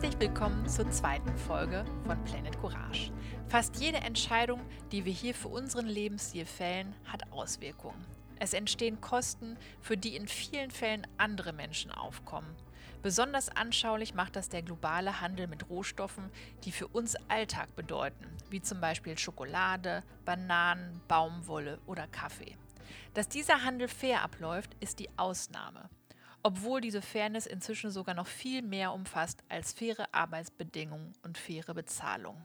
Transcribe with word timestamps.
Herzlich 0.00 0.28
willkommen 0.28 0.68
zur 0.68 0.88
zweiten 0.92 1.36
Folge 1.36 1.84
von 2.06 2.22
Planet 2.22 2.56
Courage. 2.60 3.10
Fast 3.48 3.80
jede 3.80 3.96
Entscheidung, 3.96 4.60
die 4.92 5.04
wir 5.04 5.12
hier 5.12 5.34
für 5.34 5.48
unseren 5.48 5.88
Lebensstil 5.88 6.46
fällen, 6.46 6.94
hat 7.04 7.32
Auswirkungen. 7.32 8.06
Es 8.38 8.52
entstehen 8.52 9.00
Kosten, 9.00 9.56
für 9.80 9.96
die 9.96 10.14
in 10.14 10.28
vielen 10.28 10.70
Fällen 10.70 11.04
andere 11.16 11.52
Menschen 11.52 11.90
aufkommen. 11.90 12.54
Besonders 13.02 13.48
anschaulich 13.48 14.14
macht 14.14 14.36
das 14.36 14.48
der 14.48 14.62
globale 14.62 15.20
Handel 15.20 15.48
mit 15.48 15.68
Rohstoffen, 15.68 16.30
die 16.62 16.70
für 16.70 16.86
uns 16.86 17.16
Alltag 17.26 17.74
bedeuten, 17.74 18.28
wie 18.50 18.62
zum 18.62 18.80
Beispiel 18.80 19.18
Schokolade, 19.18 20.04
Bananen, 20.24 21.00
Baumwolle 21.08 21.80
oder 21.86 22.06
Kaffee. 22.06 22.56
Dass 23.14 23.28
dieser 23.28 23.64
Handel 23.64 23.88
fair 23.88 24.22
abläuft, 24.22 24.76
ist 24.78 25.00
die 25.00 25.10
Ausnahme 25.18 25.90
obwohl 26.48 26.80
diese 26.80 27.02
Fairness 27.02 27.44
inzwischen 27.44 27.90
sogar 27.90 28.14
noch 28.14 28.26
viel 28.26 28.62
mehr 28.62 28.94
umfasst 28.94 29.44
als 29.50 29.74
faire 29.74 30.08
Arbeitsbedingungen 30.12 31.12
und 31.22 31.36
faire 31.36 31.74
Bezahlung. 31.74 32.40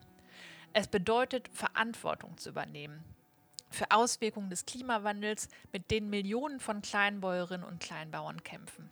Es 0.74 0.90
bedeutet, 0.90 1.48
Verantwortung 1.54 2.38
zu 2.38 2.50
übernehmen 2.50 3.02
für 3.70 3.90
Auswirkungen 3.92 4.50
des 4.50 4.66
Klimawandels, 4.66 5.48
mit 5.72 5.90
denen 5.90 6.10
Millionen 6.10 6.60
von 6.60 6.82
Kleinbäuerinnen 6.82 7.66
und 7.66 7.80
Kleinbauern 7.80 8.44
kämpfen. 8.44 8.90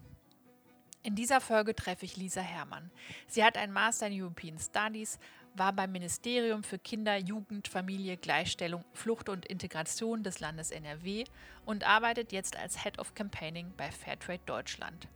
In 1.03 1.15
dieser 1.15 1.41
Folge 1.41 1.75
treffe 1.75 2.05
ich 2.05 2.15
Lisa 2.15 2.39
Herrmann. 2.39 2.89
Sie 3.27 3.43
hat 3.43 3.57
einen 3.57 3.73
Master 3.73 4.07
in 4.07 4.21
European 4.21 4.59
Studies, 4.59 5.19
war 5.55 5.73
beim 5.73 5.91
Ministerium 5.91 6.63
für 6.63 6.79
Kinder, 6.79 7.17
Jugend, 7.17 7.67
Familie, 7.67 8.17
Gleichstellung, 8.17 8.83
Flucht 8.93 9.29
und 9.29 9.45
Integration 9.45 10.23
des 10.23 10.39
Landes 10.39 10.71
NRW 10.71 11.25
und 11.65 11.85
arbeitet 11.85 12.31
jetzt 12.31 12.57
als 12.57 12.83
Head 12.83 12.99
of 12.99 13.13
Campaigning 13.15 13.73
bei 13.77 13.91
Fairtrade 13.91 14.41
Deutschland. 14.45 15.07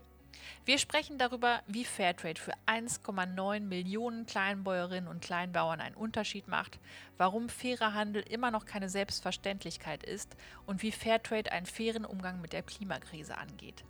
Wir 0.66 0.78
sprechen 0.78 1.18
darüber, 1.18 1.62
wie 1.68 1.86
Fairtrade 1.86 2.40
für 2.40 2.54
1,9 2.66 3.62
Millionen 3.62 4.26
Kleinbäuerinnen 4.26 5.08
und 5.10 5.22
Kleinbauern 5.22 5.80
einen 5.80 5.96
Unterschied 5.96 6.48
macht, 6.48 6.80
warum 7.18 7.50
fairer 7.50 7.94
Handel 7.94 8.24
immer 8.24 8.52
noch 8.52 8.66
keine 8.66 8.90
Selbstverständlichkeit 8.90 10.04
ist 10.04 10.36
und 10.66 10.82
wie 10.82 10.92
Fairtrade 10.92 11.52
einen 11.52 11.66
fairen 11.66 12.06
Umgang 12.06 12.42
mit 12.42 12.54
der 12.54 12.64
Klimakrise 12.64 13.38
angeht. 13.38 13.84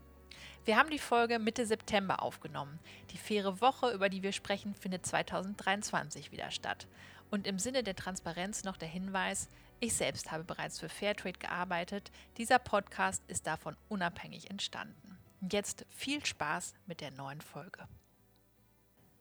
Wir 0.65 0.77
haben 0.77 0.89
die 0.89 0.97
Folge 0.97 1.37
Mitte 1.37 1.67
September 1.67 2.23
aufgenommen. 2.23 2.79
Die 3.11 3.19
faire 3.19 3.61
Woche, 3.61 3.91
über 3.91 4.09
die 4.09 4.23
wir 4.23 4.31
sprechen, 4.31 4.73
findet 4.73 5.05
2023 5.05 6.31
wieder 6.31 6.49
statt. 6.49 6.87
Und 7.29 7.45
im 7.45 7.59
Sinne 7.59 7.83
der 7.83 7.95
Transparenz 7.95 8.63
noch 8.63 8.75
der 8.75 8.87
Hinweis, 8.87 9.47
ich 9.79 9.93
selbst 9.93 10.31
habe 10.31 10.43
bereits 10.43 10.79
für 10.79 10.89
Fairtrade 10.89 11.37
gearbeitet. 11.37 12.11
Dieser 12.37 12.57
Podcast 12.57 13.21
ist 13.27 13.45
davon 13.45 13.77
unabhängig 13.89 14.49
entstanden. 14.49 15.19
Jetzt 15.51 15.85
viel 15.91 16.25
Spaß 16.25 16.73
mit 16.87 16.99
der 16.99 17.11
neuen 17.11 17.41
Folge. 17.41 17.87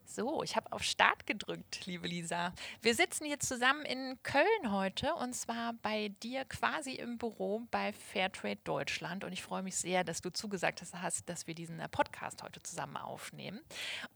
So, 0.06 0.42
ich 0.42 0.55
habe 0.55 0.70
auf 0.70 0.83
Start 0.83 1.27
gedrückt, 1.27 1.86
liebe 1.86 2.06
Lisa. 2.06 2.52
Wir 2.83 2.94
sitzen 2.94 3.24
hier 3.24 3.41
zusammen 3.41 3.84
in 3.84 4.22
Köln 4.22 4.70
heute 4.70 5.14
und 5.14 5.34
zwar 5.34 5.72
bei 5.72 6.11
dir 6.22 6.44
quasi 6.44 6.92
im 6.92 7.19
Büro 7.19 7.62
bei 7.70 7.92
Fairtrade 7.92 8.61
Deutschland. 8.64 9.24
Und 9.24 9.33
ich 9.33 9.42
freue 9.42 9.62
mich 9.62 9.77
sehr, 9.77 10.05
dass 10.05 10.20
du 10.20 10.30
zugesagt 10.30 10.83
hast, 10.94 11.28
dass 11.28 11.46
wir 11.46 11.55
diesen 11.55 11.80
äh, 11.80 11.88
Podcast 11.88 12.42
heute 12.42 12.62
zusammen 12.62 12.96
aufnehmen. 12.96 13.61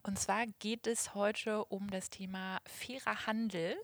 Und 0.03 0.19
zwar 0.19 0.47
geht 0.59 0.87
es 0.87 1.15
heute 1.15 1.65
um 1.65 1.91
das 1.91 2.11
Thema 2.11 2.61
fairer 2.67 3.27
Handel. 3.27 3.75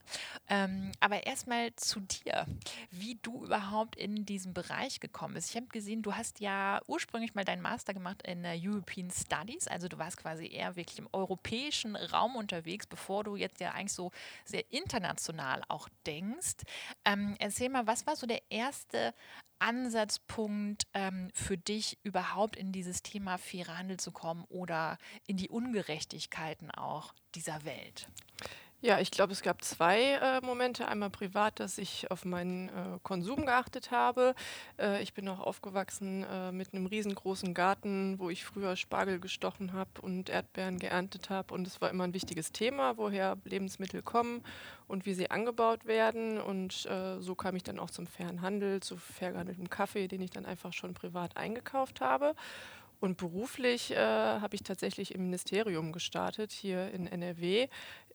Ähm, 0.49 0.93
aber 1.01 1.27
erstmal 1.27 1.75
zu 1.75 2.01
dir, 2.01 2.47
wie 2.91 3.19
du 3.23 3.45
überhaupt 3.45 3.97
in 3.97 4.27
diesen 4.27 4.53
Bereich 4.55 5.01
gekommen 5.01 5.35
bist. 5.35 5.51
Ich 5.51 5.57
habe 5.57 5.67
gesehen, 5.67 6.03
du 6.03 6.15
hast 6.15 6.39
ja 6.41 6.81
ursprünglich 6.87 7.35
mal 7.35 7.45
deinen 7.45 7.63
Master 7.63 7.95
gemacht 7.95 8.23
in 8.23 8.45
äh, 8.45 8.57
European 8.63 9.11
Studies, 9.11 9.67
also 9.67 9.89
du 9.89 9.99
warst 9.99 10.19
quasi 10.19 10.47
eher 10.47 10.77
wirklich 10.77 10.99
im 10.99 11.09
europäischen 11.13 11.95
Raum 12.05 12.37
unterwegs, 12.37 12.87
bevor 12.87 13.25
du 13.25 13.37
jetzt 13.37 13.61
ja 13.61 13.73
eigentlich 13.73 13.93
so 13.93 14.11
sehr 14.45 14.65
international 14.73 15.63
auch 15.69 15.89
denkst. 16.07 16.65
Ähm, 17.05 17.37
erzähl 17.39 17.69
mal, 17.69 17.87
was 17.87 18.07
war 18.07 18.17
so 18.17 18.27
der 18.27 18.43
erste 18.51 19.15
Ansatzpunkt 19.59 20.87
ähm, 20.95 21.31
für 21.33 21.57
dich, 21.57 21.99
überhaupt 22.03 22.57
in 22.57 22.73
dieses 22.73 23.03
Thema 23.03 23.39
fairer 23.39 23.79
Handel 23.79 23.99
zu 23.99 24.13
kommen 24.13 24.45
oder 24.49 24.99
in 25.27 25.37
die 25.37 25.49
Ungerechtigkeiten 25.49 26.71
auch 26.71 27.15
dieser 27.35 27.65
Welt? 27.65 28.09
Ja, 28.85 29.01
ich 29.01 29.11
glaube, 29.11 29.33
es 29.33 29.41
gab 29.41 29.65
zwei 29.65 30.19
äh, 30.21 30.43
Momente. 30.43 30.87
Einmal 30.87 31.09
privat, 31.09 31.59
dass 31.59 31.79
ich 31.79 32.11
auf 32.11 32.27
meinen 32.27 32.69
äh, 32.69 32.99
Konsum 33.03 33.47
geachtet 33.47 33.91
habe. 33.91 34.35
Äh, 34.79 35.03
ich 35.03 35.15
bin 35.15 35.27
auch 35.27 35.41
aufgewachsen 35.41 36.23
äh, 36.31 36.53
mit 36.53 36.75
einem 36.75 36.85
riesengroßen 36.85 37.55
Garten, 37.55 38.19
wo 38.19 38.29
ich 38.29 38.45
früher 38.45 38.77
Spargel 38.77 39.21
gestochen 39.21 39.73
habe 39.73 40.03
und 40.03 40.29
Erdbeeren 40.29 40.79
geerntet 40.79 41.31
habe. 41.31 41.55
Und 41.55 41.67
es 41.67 41.81
war 41.81 41.89
immer 41.89 42.05
ein 42.05 42.13
wichtiges 42.13 42.53
Thema, 42.53 42.99
woher 42.99 43.39
Lebensmittel 43.47 44.03
kommen 44.03 44.43
und 44.87 45.07
wie 45.07 45.15
sie 45.15 45.31
angebaut 45.31 45.87
werden. 45.87 46.39
Und 46.39 46.85
äh, 46.85 47.23
so 47.23 47.35
kam 47.35 47.57
ich 47.57 47.63
dann 47.63 47.79
auch 47.79 47.91
zum 47.91 48.07
fairen 48.07 48.43
Handel, 48.43 48.81
zu 48.81 48.99
fair 48.99 49.33
gehandeltem 49.33 49.71
Kaffee, 49.71 50.09
den 50.09 50.21
ich 50.21 50.31
dann 50.31 50.45
einfach 50.45 50.75
schon 50.75 50.93
privat 50.93 51.39
eingekauft 51.39 52.03
habe. 52.03 52.35
Und 53.05 53.19
beruflich 53.19 53.91
äh, 53.91 53.97
habe 53.97 54.55
ich 54.55 54.63
tatsächlich 54.63 55.15
im 55.15 55.25
Ministerium 55.25 55.93
gestartet, 55.93 56.53
hier 56.53 56.91
in 56.91 57.07
NRW, 57.07 57.69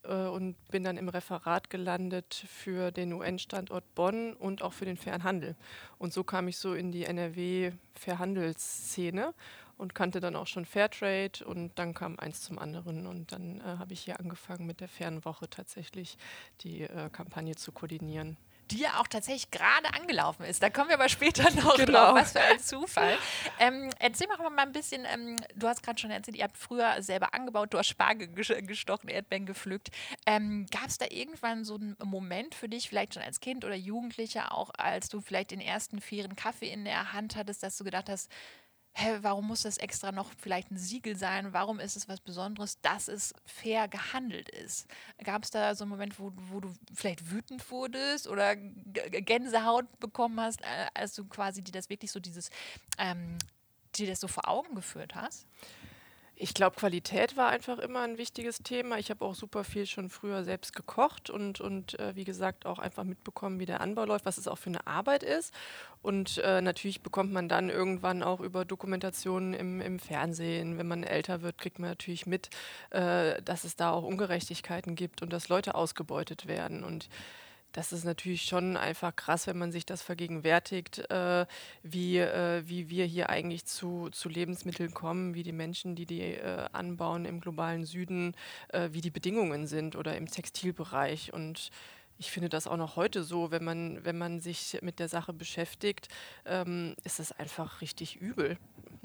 äh, 0.03 0.27
und 0.27 0.55
bin 0.69 0.83
dann 0.83 0.97
im 0.97 1.09
Referat 1.09 1.69
gelandet 1.69 2.45
für 2.47 2.91
den 2.91 3.13
UN-Standort 3.13 3.83
Bonn 3.95 4.33
und 4.33 4.61
auch 4.61 4.73
für 4.73 4.85
den 4.85 4.97
fairen 4.97 5.23
Handel. 5.23 5.55
Und 5.97 6.13
so 6.13 6.23
kam 6.23 6.47
ich 6.47 6.57
so 6.57 6.73
in 6.73 6.91
die 6.91 7.05
NRW-Fairhandelsszene 7.05 9.33
und 9.77 9.95
kannte 9.95 10.19
dann 10.19 10.35
auch 10.35 10.47
schon 10.47 10.65
Fairtrade 10.65 11.45
und 11.45 11.79
dann 11.79 11.93
kam 11.93 12.19
eins 12.19 12.41
zum 12.41 12.59
anderen 12.59 13.07
und 13.07 13.31
dann 13.31 13.61
äh, 13.61 13.63
habe 13.63 13.93
ich 13.93 14.01
hier 14.01 14.19
angefangen 14.19 14.65
mit 14.65 14.81
der 14.81 14.89
fairen 14.89 15.23
Woche 15.25 15.49
tatsächlich 15.49 16.17
die 16.61 16.81
äh, 16.81 17.09
Kampagne 17.09 17.55
zu 17.55 17.71
koordinieren 17.71 18.37
die 18.71 18.79
ja 18.79 18.99
auch 18.99 19.07
tatsächlich 19.07 19.51
gerade 19.51 19.93
angelaufen 19.93 20.45
ist. 20.45 20.61
Da 20.61 20.69
kommen 20.69 20.89
wir 20.89 20.95
aber 20.95 21.09
später 21.09 21.49
noch 21.55 21.75
genau. 21.75 22.13
drauf. 22.13 22.15
Was 22.15 22.31
für 22.31 22.41
ein 22.41 22.59
Zufall. 22.59 23.17
Ähm, 23.59 23.89
erzähl 23.99 24.27
mal 24.27 24.39
ein 24.57 24.71
bisschen, 24.71 25.05
ähm, 25.11 25.35
du 25.55 25.67
hast 25.67 25.83
gerade 25.83 25.99
schon 25.99 26.11
erzählt, 26.11 26.37
ihr 26.37 26.43
habt 26.43 26.57
früher 26.57 27.01
selber 27.01 27.33
angebaut, 27.33 27.73
du 27.73 27.77
hast 27.77 27.87
Spargel 27.87 28.27
gestochen, 28.27 29.09
Erdbeeren 29.09 29.45
gepflückt. 29.45 29.89
Ähm, 30.25 30.65
Gab 30.71 30.87
es 30.87 30.97
da 30.97 31.05
irgendwann 31.09 31.65
so 31.65 31.75
einen 31.75 31.95
Moment 32.03 32.55
für 32.55 32.69
dich, 32.69 32.89
vielleicht 32.89 33.13
schon 33.13 33.23
als 33.23 33.39
Kind 33.39 33.65
oder 33.65 33.75
Jugendlicher, 33.75 34.53
auch 34.53 34.71
als 34.77 35.09
du 35.09 35.21
vielleicht 35.21 35.51
den 35.51 35.61
ersten 35.61 36.01
fairen 36.01 36.35
Kaffee 36.35 36.69
in 36.69 36.85
der 36.85 37.13
Hand 37.13 37.35
hattest, 37.35 37.63
dass 37.63 37.77
du 37.77 37.83
gedacht 37.83 38.09
hast, 38.09 38.29
hä, 38.99 39.19
warum 39.21 39.47
muss 39.47 39.63
das 39.63 39.77
extra 39.77 40.11
noch 40.11 40.31
vielleicht 40.37 40.71
ein 40.71 40.77
Siegel 40.77 41.15
sein? 41.15 41.53
Warum 41.53 41.79
ist 41.79 41.95
es 41.95 42.07
was 42.07 42.19
Besonderes, 42.19 42.79
dass 42.81 43.07
es 43.07 43.33
fair 43.45 43.87
gehandelt 43.87 44.49
ist? 44.49 44.87
Gab 45.23 45.43
es 45.43 45.51
da 45.51 45.73
so 45.75 45.83
einen 45.83 45.91
Moment, 45.91 46.19
wo, 46.19 46.31
wo 46.35 46.59
du 46.59 46.73
vielleicht 46.93 47.31
wütend 47.31 47.69
wurdest 47.71 48.27
oder 48.27 48.55
Gänsehaut 48.55 49.99
bekommen 49.99 50.39
hast, 50.39 50.61
äh, 50.61 50.87
als 50.93 51.15
du 51.15 51.25
quasi 51.25 51.63
dir 51.63 51.71
das 51.71 51.89
wirklich 51.89 52.11
so 52.11 52.19
dieses, 52.19 52.49
ähm, 52.97 53.37
dir 53.95 54.07
das 54.07 54.19
so 54.19 54.27
vor 54.27 54.47
Augen 54.47 54.75
geführt 54.75 55.15
hast? 55.15 55.47
Ich 56.41 56.53
glaube, 56.53 56.77
Qualität 56.77 57.35
war 57.35 57.49
einfach 57.49 57.79
immer 57.79 57.99
ein 57.99 58.17
wichtiges 58.17 58.59
Thema. 58.59 58.97
Ich 58.97 59.09
habe 59.09 59.25
auch 59.25 59.35
super 59.35 59.65
viel 59.65 59.85
schon 59.85 60.09
früher 60.09 60.45
selbst 60.45 60.73
gekocht 60.73 61.29
und, 61.29 61.59
und 61.59 61.99
äh, 61.99 62.15
wie 62.15 62.23
gesagt 62.23 62.65
auch 62.65 62.79
einfach 62.79 63.03
mitbekommen, 63.03 63.59
wie 63.59 63.65
der 63.65 63.81
Anbau 63.81 64.05
läuft, 64.05 64.23
was 64.23 64.37
es 64.37 64.47
auch 64.47 64.57
für 64.57 64.69
eine 64.69 64.87
Arbeit 64.87 65.21
ist. 65.21 65.53
Und 66.01 66.37
äh, 66.37 66.61
natürlich 66.61 67.01
bekommt 67.01 67.33
man 67.33 67.49
dann 67.49 67.69
irgendwann 67.69 68.23
auch 68.23 68.39
über 68.39 68.63
Dokumentationen 68.63 69.53
im, 69.53 69.81
im 69.81 69.99
Fernsehen, 69.99 70.77
wenn 70.77 70.87
man 70.87 71.03
älter 71.03 71.41
wird, 71.41 71.57
kriegt 71.57 71.77
man 71.77 71.89
natürlich 71.89 72.25
mit, 72.25 72.49
äh, 72.91 73.41
dass 73.41 73.65
es 73.65 73.75
da 73.75 73.91
auch 73.91 74.03
Ungerechtigkeiten 74.03 74.95
gibt 74.95 75.21
und 75.21 75.33
dass 75.33 75.49
Leute 75.49 75.75
ausgebeutet 75.75 76.47
werden. 76.47 76.85
Und 76.85 77.09
das 77.71 77.93
ist 77.93 78.03
natürlich 78.03 78.43
schon 78.43 78.77
einfach 78.77 79.15
krass, 79.15 79.47
wenn 79.47 79.57
man 79.57 79.71
sich 79.71 79.85
das 79.85 80.01
vergegenwärtigt, 80.01 81.09
äh, 81.09 81.45
wie, 81.83 82.17
äh, 82.17 82.63
wie 82.65 82.89
wir 82.89 83.05
hier 83.05 83.29
eigentlich 83.29 83.65
zu, 83.65 84.09
zu 84.11 84.29
Lebensmitteln 84.29 84.93
kommen, 84.93 85.35
wie 85.35 85.43
die 85.43 85.51
Menschen, 85.51 85.95
die 85.95 86.05
die 86.05 86.21
äh, 86.21 86.67
anbauen 86.71 87.25
im 87.25 87.39
globalen 87.39 87.85
Süden, 87.85 88.35
äh, 88.69 88.89
wie 88.91 89.01
die 89.01 89.11
Bedingungen 89.11 89.67
sind 89.67 89.95
oder 89.95 90.17
im 90.17 90.27
Textilbereich. 90.27 91.31
Und 91.33 91.69
ich 92.17 92.31
finde 92.31 92.49
das 92.49 92.67
auch 92.67 92.77
noch 92.77 92.95
heute 92.95 93.23
so, 93.23 93.51
wenn 93.51 93.63
man, 93.63 94.03
wenn 94.03 94.17
man 94.17 94.39
sich 94.39 94.79
mit 94.81 94.99
der 94.99 95.07
Sache 95.07 95.31
beschäftigt, 95.31 96.09
ähm, 96.45 96.95
ist 97.03 97.19
es 97.19 97.31
einfach 97.31 97.81
richtig 97.81 98.17
übel, 98.17 98.57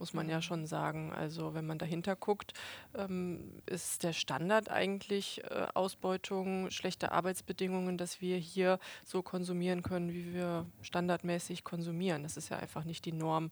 muss 0.04 0.12
man 0.12 0.28
ja 0.28 0.42
schon 0.42 0.66
sagen. 0.66 1.14
Also 1.14 1.54
wenn 1.54 1.64
man 1.64 1.78
dahinter 1.78 2.14
guckt, 2.14 2.52
ähm, 2.94 3.62
ist 3.64 4.02
der 4.02 4.12
Standard 4.12 4.68
eigentlich 4.68 5.42
äh, 5.44 5.66
Ausbeutung, 5.72 6.70
schlechte 6.70 7.10
Arbeitsbedingungen, 7.10 7.96
dass 7.96 8.20
wir 8.20 8.36
hier 8.36 8.78
so 9.02 9.22
konsumieren 9.22 9.82
können, 9.82 10.12
wie 10.12 10.34
wir 10.34 10.66
standardmäßig 10.82 11.64
konsumieren. 11.64 12.22
Das 12.22 12.36
ist 12.36 12.50
ja 12.50 12.58
einfach 12.58 12.84
nicht 12.84 13.06
die 13.06 13.12
Norm, 13.12 13.50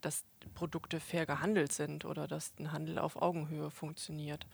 dass 0.00 0.24
Produkte 0.54 1.00
fair 1.00 1.26
gehandelt 1.26 1.72
sind 1.72 2.06
oder 2.06 2.26
dass 2.26 2.54
ein 2.58 2.72
Handel 2.72 2.98
auf 2.98 3.20
Augenhöhe 3.20 3.70
funktioniert. 3.70 4.46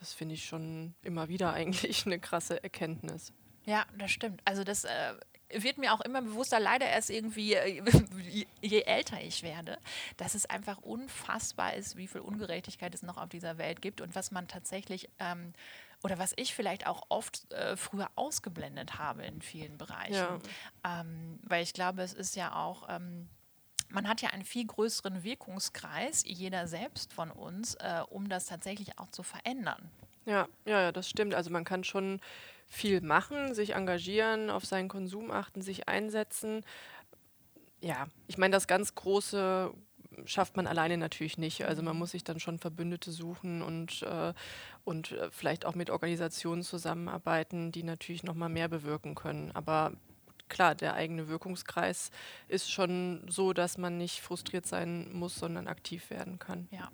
Das 0.00 0.12
finde 0.12 0.34
ich 0.34 0.46
schon 0.46 0.94
immer 1.04 1.28
wieder 1.28 1.52
eigentlich 1.54 2.06
eine 2.06 2.18
krasse 2.18 2.60
Erkenntnis. 2.60 3.32
Ja, 3.66 3.86
das 3.96 4.10
stimmt. 4.10 4.42
Also 4.44 4.64
das 4.64 4.82
äh, 4.82 5.14
wird 5.52 5.78
mir 5.78 5.92
auch 5.92 6.00
immer 6.00 6.22
bewusster, 6.22 6.60
leider 6.60 6.86
erst 6.86 7.10
irgendwie, 7.10 7.54
äh, 7.54 7.82
je 8.60 8.82
älter 8.82 9.20
ich 9.20 9.42
werde, 9.42 9.78
dass 10.16 10.34
es 10.34 10.46
einfach 10.46 10.78
unfassbar 10.78 11.74
ist, 11.74 11.96
wie 11.96 12.06
viel 12.06 12.20
Ungerechtigkeit 12.20 12.94
es 12.94 13.02
noch 13.02 13.16
auf 13.16 13.28
dieser 13.28 13.58
Welt 13.58 13.82
gibt 13.82 14.00
und 14.00 14.14
was 14.14 14.30
man 14.30 14.48
tatsächlich 14.48 15.08
ähm, 15.18 15.52
oder 16.02 16.18
was 16.18 16.32
ich 16.36 16.54
vielleicht 16.54 16.86
auch 16.86 17.02
oft 17.08 17.52
äh, 17.52 17.76
früher 17.76 18.10
ausgeblendet 18.14 18.98
habe 18.98 19.24
in 19.24 19.42
vielen 19.42 19.76
Bereichen. 19.76 20.14
Ja. 20.14 20.40
Ähm, 20.84 21.38
weil 21.42 21.62
ich 21.62 21.72
glaube, 21.72 22.02
es 22.02 22.14
ist 22.14 22.36
ja 22.36 22.54
auch. 22.54 22.88
Ähm, 22.88 23.28
man 23.92 24.08
hat 24.08 24.22
ja 24.22 24.30
einen 24.30 24.44
viel 24.44 24.66
größeren 24.66 25.24
Wirkungskreis, 25.24 26.22
jeder 26.24 26.68
selbst 26.68 27.12
von 27.12 27.28
uns, 27.32 27.74
äh, 27.74 28.02
um 28.08 28.28
das 28.28 28.46
tatsächlich 28.46 29.00
auch 29.00 29.10
zu 29.10 29.24
verändern. 29.24 29.90
Ja, 30.26 30.46
ja, 30.64 30.80
ja, 30.80 30.92
das 30.92 31.08
stimmt. 31.08 31.34
Also 31.34 31.50
man 31.50 31.64
kann 31.64 31.82
schon 31.82 32.20
viel 32.70 33.00
machen, 33.00 33.52
sich 33.52 33.74
engagieren, 33.74 34.48
auf 34.48 34.64
seinen 34.64 34.88
Konsum 34.88 35.30
achten, 35.30 35.60
sich 35.60 35.88
einsetzen. 35.88 36.64
Ja, 37.82 38.06
ich 38.28 38.38
meine, 38.38 38.52
das 38.52 38.68
ganz 38.68 38.94
große 38.94 39.74
schafft 40.24 40.56
man 40.56 40.66
alleine 40.66 40.96
natürlich 40.96 41.38
nicht. 41.38 41.64
Also 41.64 41.82
man 41.82 41.94
mhm. 41.94 42.00
muss 42.00 42.12
sich 42.12 42.24
dann 42.24 42.40
schon 42.40 42.58
Verbündete 42.58 43.10
suchen 43.10 43.62
und, 43.62 44.02
äh, 44.02 44.32
und 44.84 45.12
äh, 45.12 45.30
vielleicht 45.30 45.64
auch 45.64 45.74
mit 45.74 45.90
Organisationen 45.90 46.62
zusammenarbeiten, 46.62 47.72
die 47.72 47.82
natürlich 47.82 48.22
noch 48.22 48.34
mal 48.34 48.48
mehr 48.48 48.68
bewirken 48.68 49.14
können. 49.14 49.50
Aber 49.54 49.92
klar, 50.48 50.74
der 50.74 50.94
eigene 50.94 51.28
Wirkungskreis 51.28 52.10
ist 52.48 52.70
schon 52.70 53.24
so, 53.28 53.52
dass 53.52 53.78
man 53.78 53.98
nicht 53.98 54.20
frustriert 54.20 54.66
sein 54.66 55.12
muss, 55.12 55.36
sondern 55.36 55.68
aktiv 55.68 56.10
werden 56.10 56.38
kann. 56.38 56.68
Ja 56.70 56.90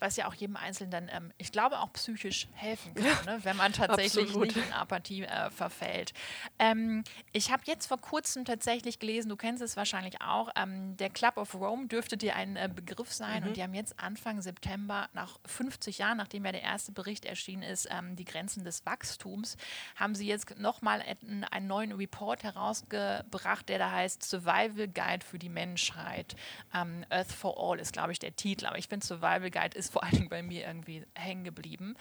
was 0.00 0.16
ja 0.16 0.28
auch 0.28 0.34
jedem 0.34 0.56
Einzelnen 0.56 0.90
dann, 0.90 1.08
ähm, 1.10 1.32
ich 1.38 1.52
glaube, 1.52 1.80
auch 1.80 1.92
psychisch 1.92 2.48
helfen 2.52 2.94
kann, 2.94 3.04
ja, 3.04 3.32
ne, 3.32 3.44
wenn 3.44 3.56
man 3.56 3.72
tatsächlich 3.72 4.26
absolut. 4.26 4.54
nicht 4.54 4.66
in 4.66 4.72
Apathie 4.72 5.22
äh, 5.24 5.50
verfällt. 5.50 6.12
Ähm, 6.58 7.04
ich 7.32 7.50
habe 7.50 7.62
jetzt 7.66 7.86
vor 7.86 7.98
kurzem 7.98 8.44
tatsächlich 8.44 8.98
gelesen, 8.98 9.28
du 9.28 9.36
kennst 9.36 9.62
es 9.62 9.76
wahrscheinlich 9.76 10.20
auch, 10.20 10.50
ähm, 10.56 10.96
der 10.96 11.10
Club 11.10 11.36
of 11.36 11.54
Rome 11.54 11.86
dürfte 11.86 12.16
dir 12.16 12.36
ein 12.36 12.56
äh, 12.56 12.68
Begriff 12.72 13.12
sein 13.12 13.42
mhm. 13.42 13.48
und 13.48 13.56
die 13.56 13.62
haben 13.62 13.74
jetzt 13.74 13.98
Anfang 13.98 14.42
September, 14.42 15.08
nach 15.12 15.38
50 15.46 15.98
Jahren, 15.98 16.18
nachdem 16.18 16.44
ja 16.44 16.52
der 16.52 16.62
erste 16.62 16.92
Bericht 16.92 17.24
erschienen 17.24 17.62
ist, 17.62 17.88
ähm, 17.90 18.16
die 18.16 18.24
Grenzen 18.24 18.64
des 18.64 18.84
Wachstums, 18.86 19.56
haben 19.96 20.14
sie 20.14 20.26
jetzt 20.26 20.58
nochmal 20.58 21.02
einen 21.50 21.66
neuen 21.66 21.92
Report 21.92 22.42
herausgebracht, 22.42 23.68
der 23.68 23.78
da 23.78 23.90
heißt 23.90 24.22
Survival 24.22 24.88
Guide 24.88 25.24
für 25.24 25.38
die 25.38 25.48
Menschheit. 25.48 26.36
Ähm, 26.74 27.04
Earth 27.10 27.32
for 27.32 27.56
All 27.58 27.78
ist, 27.78 27.92
glaube 27.92 28.12
ich, 28.12 28.18
der 28.18 28.34
Titel, 28.36 28.66
aber 28.66 28.78
ich 28.78 28.88
finde 28.88 29.06
Survival 29.06 29.45
Guide 29.50 29.76
ist 29.76 29.92
vor 29.92 30.02
allen 30.02 30.14
Dingen 30.14 30.28
bei 30.28 30.42
mir 30.42 30.66
irgendwie 30.66 31.04
hängen 31.14 31.44
geblieben. 31.44 31.94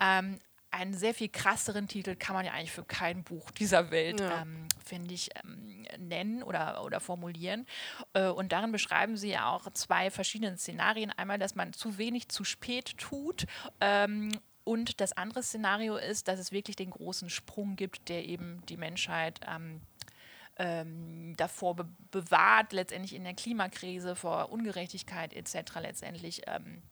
Ähm, 0.00 0.38
einen 0.70 0.94
sehr 0.94 1.14
viel 1.14 1.28
krasseren 1.28 1.88
Titel 1.88 2.16
kann 2.16 2.34
man 2.34 2.44
ja 2.44 2.52
eigentlich 2.52 2.72
für 2.72 2.84
kein 2.84 3.24
Buch 3.24 3.50
dieser 3.50 3.90
Welt, 3.90 4.20
ja. 4.20 4.42
ähm, 4.42 4.66
finde 4.84 5.14
ich, 5.14 5.30
ähm, 5.42 5.86
nennen 5.98 6.42
oder, 6.42 6.84
oder 6.84 7.00
formulieren. 7.00 7.66
Äh, 8.12 8.28
und 8.28 8.52
darin 8.52 8.72
beschreiben 8.72 9.16
sie 9.16 9.30
ja 9.30 9.50
auch 9.50 9.70
zwei 9.72 10.10
verschiedene 10.10 10.56
Szenarien. 10.58 11.10
Einmal, 11.10 11.38
dass 11.38 11.54
man 11.54 11.72
zu 11.72 11.98
wenig 11.98 12.28
zu 12.28 12.44
spät 12.44 12.98
tut. 12.98 13.46
Ähm, 13.80 14.30
und 14.64 15.00
das 15.00 15.12
andere 15.12 15.42
Szenario 15.42 15.96
ist, 15.96 16.28
dass 16.28 16.40
es 16.40 16.52
wirklich 16.52 16.76
den 16.76 16.90
großen 16.90 17.30
Sprung 17.30 17.76
gibt, 17.76 18.08
der 18.08 18.26
eben 18.26 18.62
die 18.66 18.76
Menschheit 18.76 19.40
ähm, 19.46 19.80
ähm, 20.58 21.34
davor 21.36 21.76
be 21.76 21.88
bewahrt, 22.10 22.72
letztendlich 22.72 23.14
in 23.14 23.24
der 23.24 23.34
Klimakrise, 23.34 24.16
vor 24.16 24.50
Ungerechtigkeit 24.50 25.34
etc. 25.34 25.74
letztendlich 25.80 26.42
ähm, 26.46 26.82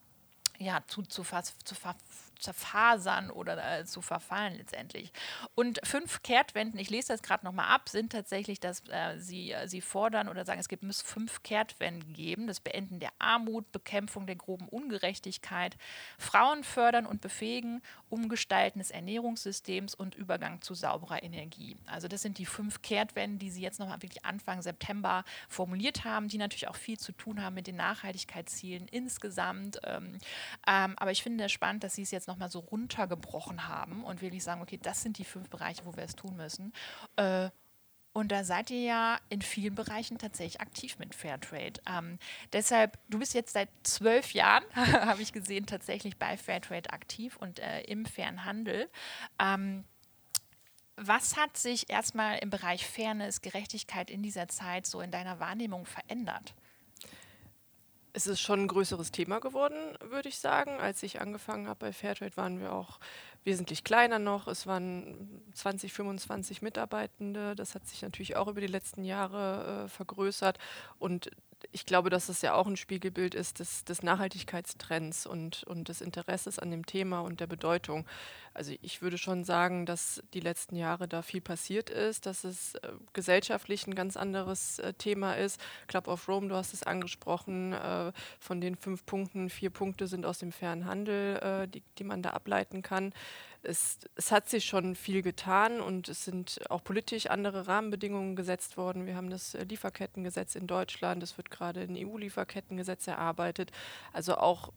ja, 0.59 0.83
zu, 0.87 1.03
zu, 1.03 1.23
zu, 1.23 1.75
zerfasern 2.39 3.31
oder 3.31 3.81
äh, 3.81 3.85
zu 3.85 4.03
verfallen 4.03 4.57
letztendlich. 4.57 5.13
Und 5.55 5.81
fünf 5.85 6.23
Kehrtwenden, 6.23 6.79
ich 6.79 6.91
lese 6.91 7.09
das 7.09 7.23
gerade 7.23 7.45
nochmal 7.45 7.69
ab, 7.69 7.89
sind 7.89 8.13
tatsächlich, 8.13 8.61
dass 8.61 8.83
äh, 8.89 9.19
sie, 9.19 9.53
äh, 9.53 9.69
sie 9.69 9.81
fordern 9.81 10.29
oder 10.29 10.45
sagen, 10.45 10.61
es 10.61 10.69
gibt, 10.69 10.83
muss 10.83 11.03
fünf 11.03 11.43
Kehrtwenden 11.43 12.13
geben. 12.13 12.47
Das 12.47 12.61
Beenden 12.61 13.01
der 13.01 13.11
Armut, 13.19 13.71
Bekämpfung 13.73 14.27
der 14.27 14.37
groben 14.37 14.69
Ungerechtigkeit, 14.69 15.77
Frauen 16.19 16.65
fördern 16.65 17.07
und 17.07 17.21
befähigen, 17.21 17.83
Umgestalten 18.09 18.79
des 18.79 18.91
Ernährungssystems 18.91 19.95
und 19.95 20.15
Übergang 20.15 20.61
zu 20.61 20.75
sauberer 20.75 21.23
Energie. 21.23 21.77
Also 21.87 22.09
das 22.09 22.23
sind 22.23 22.39
die 22.39 22.47
fünf 22.47 22.83
Kehrtwenden, 22.83 23.39
die 23.39 23.51
sie 23.51 23.63
jetzt 23.63 23.81
nochmal 23.81 24.03
wirklich 24.03 24.25
Anfang 24.25 24.63
September 24.63 25.25
formuliert 25.49 26.05
haben, 26.05 26.29
die 26.29 26.39
natürlich 26.39 26.69
auch 26.69 26.77
viel 26.77 26.99
zu 26.99 27.13
tun 27.13 27.43
haben 27.43 27.55
mit 27.55 27.67
den 27.67 27.77
Nachhaltigkeitszielen 27.77 28.89
insgesamt. 28.89 29.81
Ähm, 29.85 30.19
ähm, 30.67 30.95
aber 30.97 31.11
ich 31.11 31.23
finde 31.23 31.45
es 31.45 31.53
spannend, 31.53 31.85
dass 31.85 31.95
sie 31.95 32.03
es 32.03 32.11
jetzt 32.11 32.24
noch 32.27 32.35
nochmal 32.35 32.51
so 32.51 32.59
runtergebrochen 32.59 33.69
haben 33.69 34.05
und 34.05 34.21
wirklich 34.21 34.43
sagen, 34.43 34.61
okay, 34.61 34.79
das 34.83 35.03
sind 35.03 35.19
die 35.19 35.25
fünf 35.25 35.49
Bereiche, 35.49 35.85
wo 35.85 35.97
wir 35.97 36.05
es 36.05 36.17
tun 36.17 36.37
müssen. 36.37 36.73
Äh, 37.17 37.51
und 38.13 38.31
da 38.31 38.45
seid 38.45 38.71
ihr 38.71 38.81
ja 38.81 39.19
in 39.29 39.43
vielen 39.43 39.75
Bereichen 39.75 40.19
tatsächlich 40.19 40.61
aktiv 40.61 40.99
mit 40.99 41.15
Fairtrade. 41.15 41.81
Ähm, 41.87 42.19
deshalb, 42.53 42.99
du 43.09 43.19
bist 43.19 43.35
jetzt 43.35 43.53
seit 43.53 43.69
zwölf 43.83 44.35
Jahren, 44.35 44.65
habe 44.75 45.23
ich 45.23 45.33
gesehen, 45.33 45.67
tatsächlich 45.67 46.17
bei 46.17 46.37
Fairtrade 46.37 46.91
aktiv 46.93 47.37
und 47.37 47.59
äh, 47.59 47.83
im 47.83 48.07
fairen 48.07 48.45
Handel. 48.45 48.89
Ähm, 49.41 49.85
was 50.97 51.37
hat 51.37 51.57
sich 51.57 51.91
erstmal 51.91 52.39
im 52.39 52.51
Bereich 52.51 52.87
Fairness, 52.87 53.43
Gerechtigkeit 53.43 54.11
in 54.11 54.23
dieser 54.23 54.47
Zeit 54.47 54.87
so 54.87 55.01
in 55.01 55.11
deiner 55.11 55.41
Wahrnehmung 55.41 55.87
verändert? 55.87 56.55
Es 58.17 58.29
ist 58.29 58.41
schon 58.41 58.61
ein 58.61 58.69
größeres 58.69 59.11
Thema 59.11 59.41
geworden, 59.41 59.75
würde 60.01 60.29
ich 60.29 60.39
sagen. 60.39 60.79
Als 60.79 61.03
ich 61.03 61.21
angefangen 61.21 61.67
habe 61.67 61.87
bei 61.87 61.93
Fairtrade, 61.93 62.37
waren 62.37 62.61
wir 62.61 62.73
auch 62.73 63.01
wesentlich 63.43 63.83
kleiner 63.83 64.21
noch. 64.21 64.47
Es 64.47 64.69
waren 64.69 65.43
20, 65.53 65.93
25 65.93 66.63
Mitarbeitende. 66.63 67.57
Das 67.57 67.75
hat 67.75 67.89
sich 67.89 68.03
natürlich 68.03 68.37
auch 68.37 68.47
über 68.47 68.61
die 68.61 68.69
letzten 68.69 69.03
Jahre 69.05 69.87
äh, 69.87 69.89
vergrößert. 69.89 70.59
Und 71.01 71.33
ich 71.75 71.87
glaube, 71.87 72.09
dass 72.09 72.29
es 72.29 72.41
ja 72.41 72.55
auch 72.55 72.69
ein 72.69 72.77
Spiegelbild 72.77 73.35
ist 73.35 73.59
des, 73.59 73.85
des 73.85 74.05
Nachhaltigkeitstrends 74.05 75.27
und, 75.27 75.65
und 75.65 75.89
des 75.89 76.01
Interesses 76.01 76.61
an 76.61 76.71
dem 76.71 76.87
Thema 76.87 77.19
und 77.19 77.41
der 77.41 77.49
Bedeutung. 77.49 78.07
Also 78.55 78.75
ich 78.81 79.03
würde 79.03 79.19
schon 79.19 79.43
sagen, 79.43 79.85
dass 79.85 80.23
die 80.35 80.41
letzten 80.41 80.77
Jahre 80.77 81.09
da 81.09 81.21
viel 81.23 81.41
passiert 81.41 81.91
ist, 81.91 82.27
dass 82.27 82.45
es 82.45 82.77
äh, 82.77 82.93
gesellschaftlich 83.13 83.89
ein 83.89 83.97
ganz 83.97 84.17
anderes 84.17 84.79
äh, 84.79 84.95
Thema 84.95 85.33
ist. 85.35 85.61
Club 85.89 86.07
of 86.07 86.29
Rome, 86.29 86.47
du 86.47 86.55
hast 86.55 86.75
es 86.75 86.85
angesprochen, 86.85 87.73
äh, 87.73 88.13
von 88.39 88.61
den 88.61 88.77
fünf 88.77 89.05
Punkten, 89.05 89.51
vier 89.51 89.71
Punkte 89.71 90.07
sind 90.07 90.27
aus 90.27 90.39
dem 90.39 90.53
fairen 90.53 90.87
Handel, 90.87 91.39
äh, 91.39 91.67
die, 91.67 91.83
die 91.99 92.05
man 92.05 92.23
da 92.23 92.31
ableiten 92.31 92.83
kann. 92.83 93.13
Es, 93.65 93.99
es, 94.15 94.31
hat 94.31 94.49
sich 94.49 94.65
schon 94.65 94.95
viel 94.95 95.23
getan 95.23 95.81
und 95.81 96.09
es 96.09 96.25
sind 96.25 96.61
auch 96.71 96.85
politisch 96.85 97.27
andere 97.27 97.67
Rahmenbedingungen 97.67 98.37
gesetzt 98.37 98.77
worden. 98.77 99.07
Wir 99.07 99.17
haben 99.17 99.31
das 99.31 99.55
äh, 99.55 99.65
Lieferkettengesetz 99.65 100.55
in 100.55 100.67
Deutschland, 100.67 101.23
es 101.23 101.37
wird 101.37 101.51
gerade 101.51 101.81
ein 101.81 101.97
EU-Lieferkettengesetz 101.97 103.07
erarbeitet. 103.07 103.73
Also 104.13 104.37
auch 104.37 104.73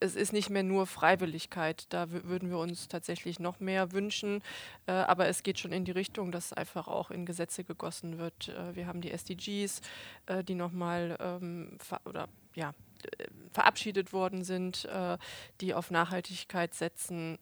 es 0.00 0.14
ist 0.14 0.32
nicht 0.32 0.50
mehr 0.50 0.62
nur 0.62 0.86
Freiwilligkeit. 0.86 1.86
Da 1.90 2.10
würden 2.10 2.50
wir 2.50 2.58
uns 2.58 2.88
tatsächlich 2.88 3.40
noch 3.40 3.60
mehr 3.60 3.92
wünschen. 3.92 4.42
Äh, 4.86 4.92
aber 4.92 5.26
es 5.26 5.42
geht 5.42 5.58
schon 5.58 5.72
in 5.72 5.84
die 5.84 5.92
Richtung, 5.92 6.32
dass 6.32 6.52
einfach 6.52 6.88
auch 6.88 7.10
in 7.10 7.26
Gesetze 7.26 7.64
gegossen 7.64 8.18
wird. 8.18 8.48
Äh, 8.48 8.76
wir 8.76 8.86
haben 8.86 9.00
die 9.00 9.10
SDGs, 9.10 9.80
äh, 10.26 10.44
die 10.44 10.54
nochmal 10.54 11.16
ähm, 11.20 11.78
oder 12.04 12.28
ja, 12.54 12.74
äh, 13.02 13.24
verabschiedet 13.52 14.12
worden 14.12 14.44
sind, 14.44 14.84
äh, 14.84 15.18
die 15.60 15.74
auf 15.74 15.90
Nachhaltigkeit 15.90 16.74
setzen. 16.74 17.38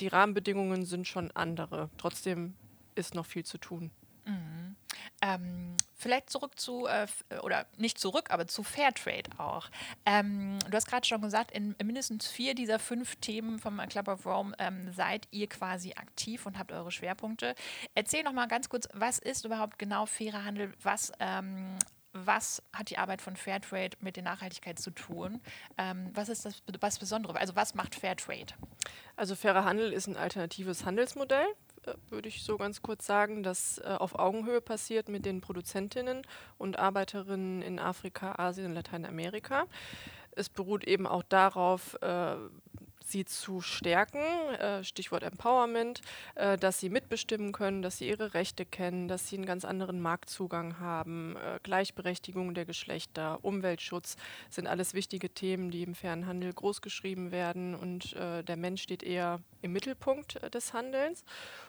Die 0.00 0.08
Rahmenbedingungen 0.08 0.84
sind 0.84 1.06
schon 1.06 1.30
andere. 1.32 1.90
Trotzdem 1.98 2.54
ist 2.94 3.14
noch 3.14 3.26
viel 3.26 3.44
zu 3.44 3.58
tun. 3.58 3.90
Mhm. 4.24 4.76
Ähm, 5.22 5.76
vielleicht 5.94 6.30
zurück 6.30 6.58
zu, 6.58 6.86
äh, 6.86 7.06
oder 7.42 7.66
nicht 7.76 7.98
zurück, 7.98 8.30
aber 8.30 8.46
zu 8.46 8.62
Fairtrade 8.62 9.30
auch. 9.38 9.70
Ähm, 10.04 10.58
du 10.68 10.72
hast 10.76 10.86
gerade 10.86 11.06
schon 11.06 11.22
gesagt, 11.22 11.52
in, 11.52 11.74
in, 11.78 11.86
mindestens 11.86 12.26
vier 12.26 12.54
dieser 12.54 12.78
fünf 12.78 13.16
Themen 13.16 13.58
vom 13.58 13.78
Club 13.88 14.08
of 14.08 14.26
Rome 14.26 14.54
ähm, 14.58 14.92
seid 14.92 15.28
ihr 15.30 15.48
quasi 15.48 15.92
aktiv 15.92 16.44
und 16.44 16.58
habt 16.58 16.72
eure 16.72 16.90
Schwerpunkte. 16.90 17.54
Erzähl 17.94 18.24
noch 18.24 18.32
mal 18.32 18.46
ganz 18.46 18.68
kurz, 18.68 18.88
was 18.92 19.18
ist 19.18 19.44
überhaupt 19.44 19.78
genau 19.78 20.06
fairer 20.06 20.44
Handel? 20.44 20.72
Was, 20.82 21.12
ähm, 21.20 21.78
was 22.24 22.62
hat 22.72 22.90
die 22.90 22.98
Arbeit 22.98 23.20
von 23.20 23.36
Fairtrade 23.36 23.96
mit 24.00 24.16
der 24.16 24.22
Nachhaltigkeit 24.22 24.78
zu 24.78 24.90
tun? 24.90 25.40
Ähm, 25.76 26.10
was 26.14 26.28
ist 26.28 26.44
das 26.44 26.62
was 26.80 26.98
Besondere? 26.98 27.38
Also 27.38 27.56
was 27.56 27.74
macht 27.74 27.94
Fairtrade? 27.94 28.54
Also 29.16 29.34
fairer 29.34 29.64
Handel 29.64 29.92
ist 29.92 30.06
ein 30.06 30.16
alternatives 30.16 30.84
Handelsmodell 30.84 31.46
würde 32.08 32.28
ich 32.28 32.42
so 32.42 32.56
ganz 32.56 32.82
kurz 32.82 33.06
sagen, 33.06 33.42
das 33.42 33.78
äh, 33.78 33.84
auf 33.98 34.18
Augenhöhe 34.18 34.60
passiert 34.60 35.08
mit 35.08 35.24
den 35.24 35.40
Produzentinnen 35.40 36.22
und 36.58 36.78
Arbeiterinnen 36.78 37.62
in 37.62 37.78
Afrika, 37.78 38.34
Asien 38.38 38.74
Lateinamerika. 38.74 39.66
Es 40.32 40.48
beruht 40.48 40.84
eben 40.84 41.06
auch 41.06 41.22
darauf, 41.22 41.94
äh, 42.02 42.36
sie 43.06 43.24
zu 43.24 43.60
stärken, 43.60 44.18
äh, 44.58 44.84
Stichwort 44.84 45.22
Empowerment, 45.22 46.00
äh, 46.34 46.56
dass 46.56 46.80
sie 46.80 46.90
mitbestimmen 46.90 47.52
können, 47.52 47.82
dass 47.82 47.98
sie 47.98 48.08
ihre 48.08 48.34
Rechte 48.34 48.66
kennen, 48.66 49.08
dass 49.08 49.28
sie 49.28 49.36
einen 49.36 49.46
ganz 49.46 49.64
anderen 49.64 50.00
Marktzugang 50.00 50.78
haben, 50.80 51.36
äh, 51.36 51.58
Gleichberechtigung 51.62 52.54
der 52.54 52.64
Geschlechter, 52.64 53.38
Umweltschutz 53.42 54.16
sind 54.50 54.66
alles 54.66 54.94
wichtige 54.94 55.30
Themen, 55.30 55.70
die 55.70 55.82
im 55.82 55.94
fairen 55.94 56.26
Handel 56.26 56.52
großgeschrieben 56.52 57.30
werden 57.30 57.74
und 57.74 58.16
der 58.16 58.56
Mensch 58.56 58.82
steht 58.82 59.02
eher 59.02 59.40
im 59.62 59.72
Mittelpunkt 59.72 60.40
des 60.54 60.72
Handelns. 60.72 61.24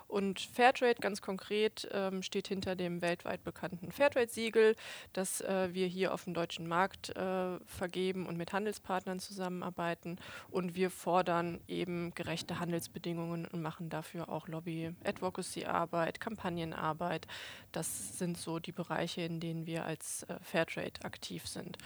Und 0.08 0.40
Fairtrade 0.40 1.02
ganz 1.02 1.22
konkret 1.22 1.88
ähm, 1.92 2.24
steht 2.24 2.48
hinter 2.48 2.76
dem 2.76 3.02
weltweit 3.02 3.44
bekannten 3.44 3.92
Fairtrade-Siegel, 3.92 4.76
das 5.14 5.42
äh, 5.42 5.70
wir 5.74 5.88
hier 5.88 6.14
auf 6.14 6.24
dem 6.24 6.34
deutschen 6.34 6.68
Markt 6.68 7.16
äh, 7.16 7.60
vergeben 7.66 8.26
und 8.26 8.38
mit 8.38 8.54
Handelspartnern 8.54 9.20
zusammenarbeiten. 9.20 10.18
Und 10.50 10.76
wir 10.76 10.90
fordern 10.90 11.60
eben 11.68 12.14
gerechte 12.16 12.60
Handelsbedingungen 12.60 13.46
und 13.46 13.62
machen 13.62 13.90
dafür 13.90 14.30
auch 14.30 14.48
Lobby-Advocacy-Arbeit, 14.48 16.22
Kampagnenarbeit. 16.22 17.28
Das 17.74 18.18
sind 18.18 18.38
so 18.38 18.60
die 18.60 18.72
Bereiche, 18.72 19.22
in 19.22 19.42
denen 19.42 19.66
wir 19.66 19.84
als 19.86 20.24
äh, 20.24 20.38
Fairtrade 20.42 21.04
aktiv 21.04 21.48
sind. 21.48 21.78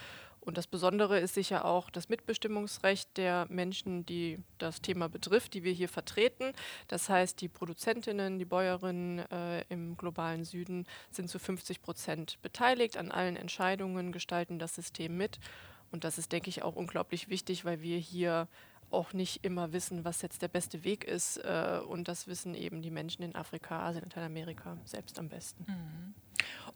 Und 0.44 0.58
das 0.58 0.66
Besondere 0.66 1.20
ist 1.20 1.34
sicher 1.34 1.64
auch 1.64 1.88
das 1.88 2.08
Mitbestimmungsrecht 2.08 3.16
der 3.16 3.46
Menschen, 3.48 4.04
die 4.04 4.40
das 4.58 4.82
Thema 4.82 5.08
betrifft, 5.08 5.54
die 5.54 5.62
wir 5.62 5.72
hier 5.72 5.88
vertreten. 5.88 6.52
Das 6.88 7.08
heißt, 7.08 7.40
die 7.40 7.48
Produzentinnen, 7.48 8.40
die 8.40 8.44
Bäuerinnen 8.44 9.20
äh, 9.30 9.62
im 9.68 9.96
globalen 9.96 10.44
Süden 10.44 10.86
sind 11.10 11.28
zu 11.30 11.38
50 11.38 11.80
Prozent 11.80 12.42
beteiligt 12.42 12.96
an 12.96 13.12
allen 13.12 13.36
Entscheidungen, 13.36 14.10
gestalten 14.10 14.58
das 14.58 14.74
System 14.74 15.16
mit. 15.16 15.38
Und 15.92 16.02
das 16.02 16.18
ist, 16.18 16.32
denke 16.32 16.48
ich, 16.48 16.62
auch 16.62 16.74
unglaublich 16.74 17.28
wichtig, 17.28 17.64
weil 17.64 17.80
wir 17.80 17.98
hier 17.98 18.48
auch 18.90 19.12
nicht 19.12 19.44
immer 19.44 19.72
wissen, 19.72 20.04
was 20.04 20.22
jetzt 20.22 20.42
der 20.42 20.48
beste 20.48 20.84
Weg 20.84 21.04
ist. 21.04 21.38
Äh, 21.38 21.80
und 21.86 22.08
das 22.08 22.26
wissen 22.26 22.54
eben 22.54 22.82
die 22.82 22.90
Menschen 22.90 23.22
in 23.22 23.34
Afrika, 23.36 23.86
Asien, 23.86 24.04
Lateinamerika 24.04 24.76
selbst 24.84 25.18
am 25.18 25.28
besten. 25.28 25.64
Mhm. 25.68 26.14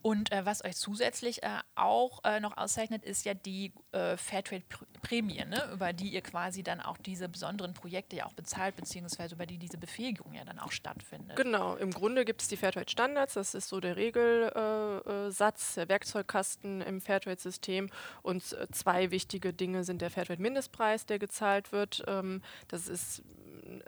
Und 0.07 0.31
äh, 0.31 0.47
was 0.47 0.65
euch 0.65 0.77
zusätzlich 0.77 1.43
äh, 1.43 1.49
auch 1.75 2.23
äh, 2.23 2.39
noch 2.39 2.57
auszeichnet, 2.57 3.03
ist 3.03 3.25
ja 3.25 3.35
die 3.35 3.73
äh, 3.91 4.17
Fairtrade-Prämie, 4.17 5.45
ne? 5.47 5.69
über 5.73 5.93
die 5.93 6.11
ihr 6.11 6.21
quasi 6.21 6.63
dann 6.63 6.81
auch 6.81 6.97
diese 6.97 7.29
besonderen 7.29 7.75
Projekte 7.75 8.15
ja 8.15 8.27
auch 8.27 8.33
bezahlt, 8.33 8.77
beziehungsweise 8.77 9.35
über 9.35 9.47
die 9.47 9.59
diese 9.59 9.79
Befähigung 9.79 10.33
ja 10.33 10.45
dann 10.45 10.61
auch 10.61 10.71
stattfindet. 10.71 11.37
Genau, 11.37 11.75
im 11.75 11.91
Grunde 11.91 12.25
gibt 12.25 12.41
es 12.41 12.47
die 12.47 12.57
Fairtrade-Standards, 12.57 13.35
das 13.35 13.57
ist 13.57 13.69
so 13.69 13.81
der 13.81 13.97
Regelsatz, 13.97 15.75
der 15.75 15.89
Werkzeugkasten 15.89 16.83
im 16.83 17.01
Fairtrade-System. 17.01 17.91
Und 18.23 18.45
zwei 18.71 19.11
wichtige 19.11 19.53
Dinge 19.53 19.83
sind 19.83 20.03
der 20.03 20.11
Fairtrade-Mindestpreis, 20.11 21.07
der 21.07 21.19
gezahlt 21.19 21.73
wird. 21.73 22.05
Ähm, 22.07 22.43
das 22.69 22.87
ist 22.87 23.25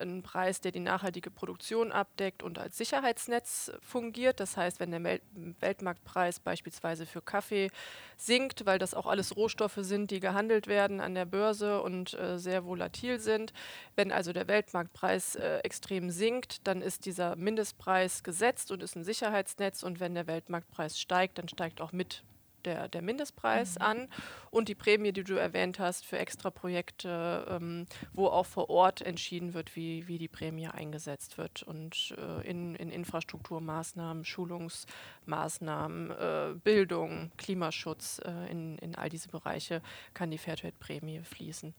ein 0.01 0.23
Preis, 0.23 0.61
der 0.61 0.73
die 0.73 0.81
nachhaltige 0.81 1.31
Produktion 1.31 1.93
abdeckt 1.93 2.43
und 2.43 2.59
als 2.59 2.77
Sicherheitsnetz 2.79 3.73
fungiert. 3.83 4.41
Das 4.41 4.57
heißt, 4.57 4.81
wenn 4.81 4.91
der 4.91 5.01
Mel 5.01 5.21
Weltmarktpreis 5.61 6.41
beispielsweise 6.41 7.07
für 7.07 7.23
Kaffee 7.23 7.71
sinkt, 8.17 8.67
weil 8.67 8.79
das 8.79 8.95
auch 8.95 9.07
alles 9.07 9.37
Rohstoffe 9.37 9.79
sind, 9.81 10.11
die 10.11 10.21
gehandelt 10.21 10.67
werden 10.67 11.01
an 11.01 11.15
der 11.15 11.25
Börse 11.25 11.83
und 11.83 12.15
äh, 12.15 12.39
sehr 12.39 12.65
volatil 12.65 13.21
sind, 13.21 13.53
wenn 13.97 14.13
also 14.13 14.33
der 14.33 14.49
Weltmarktpreis 14.49 15.37
äh, 15.37 15.59
extrem 15.59 16.11
sinkt, 16.11 16.67
dann 16.67 16.83
ist 16.83 17.07
dieser 17.07 17.37
Mindestpreis 17.37 18.23
gesetzt 18.23 18.71
und 18.71 18.83
ist 18.83 18.97
ein 18.97 19.05
Sicherheitsnetz 19.05 19.83
und 19.83 20.01
wenn 20.01 20.15
der 20.15 20.27
Weltmarktpreis 20.27 20.99
steigt, 20.99 21.39
dann 21.39 21.49
steigt 21.49 21.81
auch 21.81 21.93
mit 21.93 22.23
der, 22.69 22.89
der 22.89 23.03
Mindestpreis 23.03 23.77
mhm. 23.77 23.85
an 23.85 24.09
und 24.51 24.69
die 24.69 24.75
Prämie, 24.75 25.13
die 25.13 25.25
du 25.25 25.35
erwähnt 25.35 25.79
hast, 25.79 26.05
für 26.05 26.19
extra 26.19 26.51
Projekte, 26.51 27.47
ähm, 27.49 27.87
wo 28.13 28.27
auch 28.27 28.47
vor 28.47 28.69
Ort 28.71 29.01
entschieden 29.01 29.55
wird, 29.55 29.75
wie, 29.75 30.07
wie 30.07 30.19
die 30.19 30.29
Prämie 30.29 30.69
eingesetzt 30.69 31.39
wird. 31.39 31.63
Und 31.63 32.15
äh, 32.19 32.49
in, 32.49 32.75
in 32.75 32.91
Infrastrukturmaßnahmen, 32.91 34.25
Schulungsmaßnahmen, 34.25 36.11
äh, 36.11 36.55
Bildung, 36.63 37.33
Klimaschutz, 37.39 38.21
äh, 38.25 38.51
in, 38.51 38.79
in 38.79 38.95
all 38.95 39.09
diese 39.09 39.29
Bereiche 39.29 39.83
kann 40.15 40.31
die 40.31 40.39
Fairtrade-Prämie 40.39 41.21
fließen. 41.21 41.75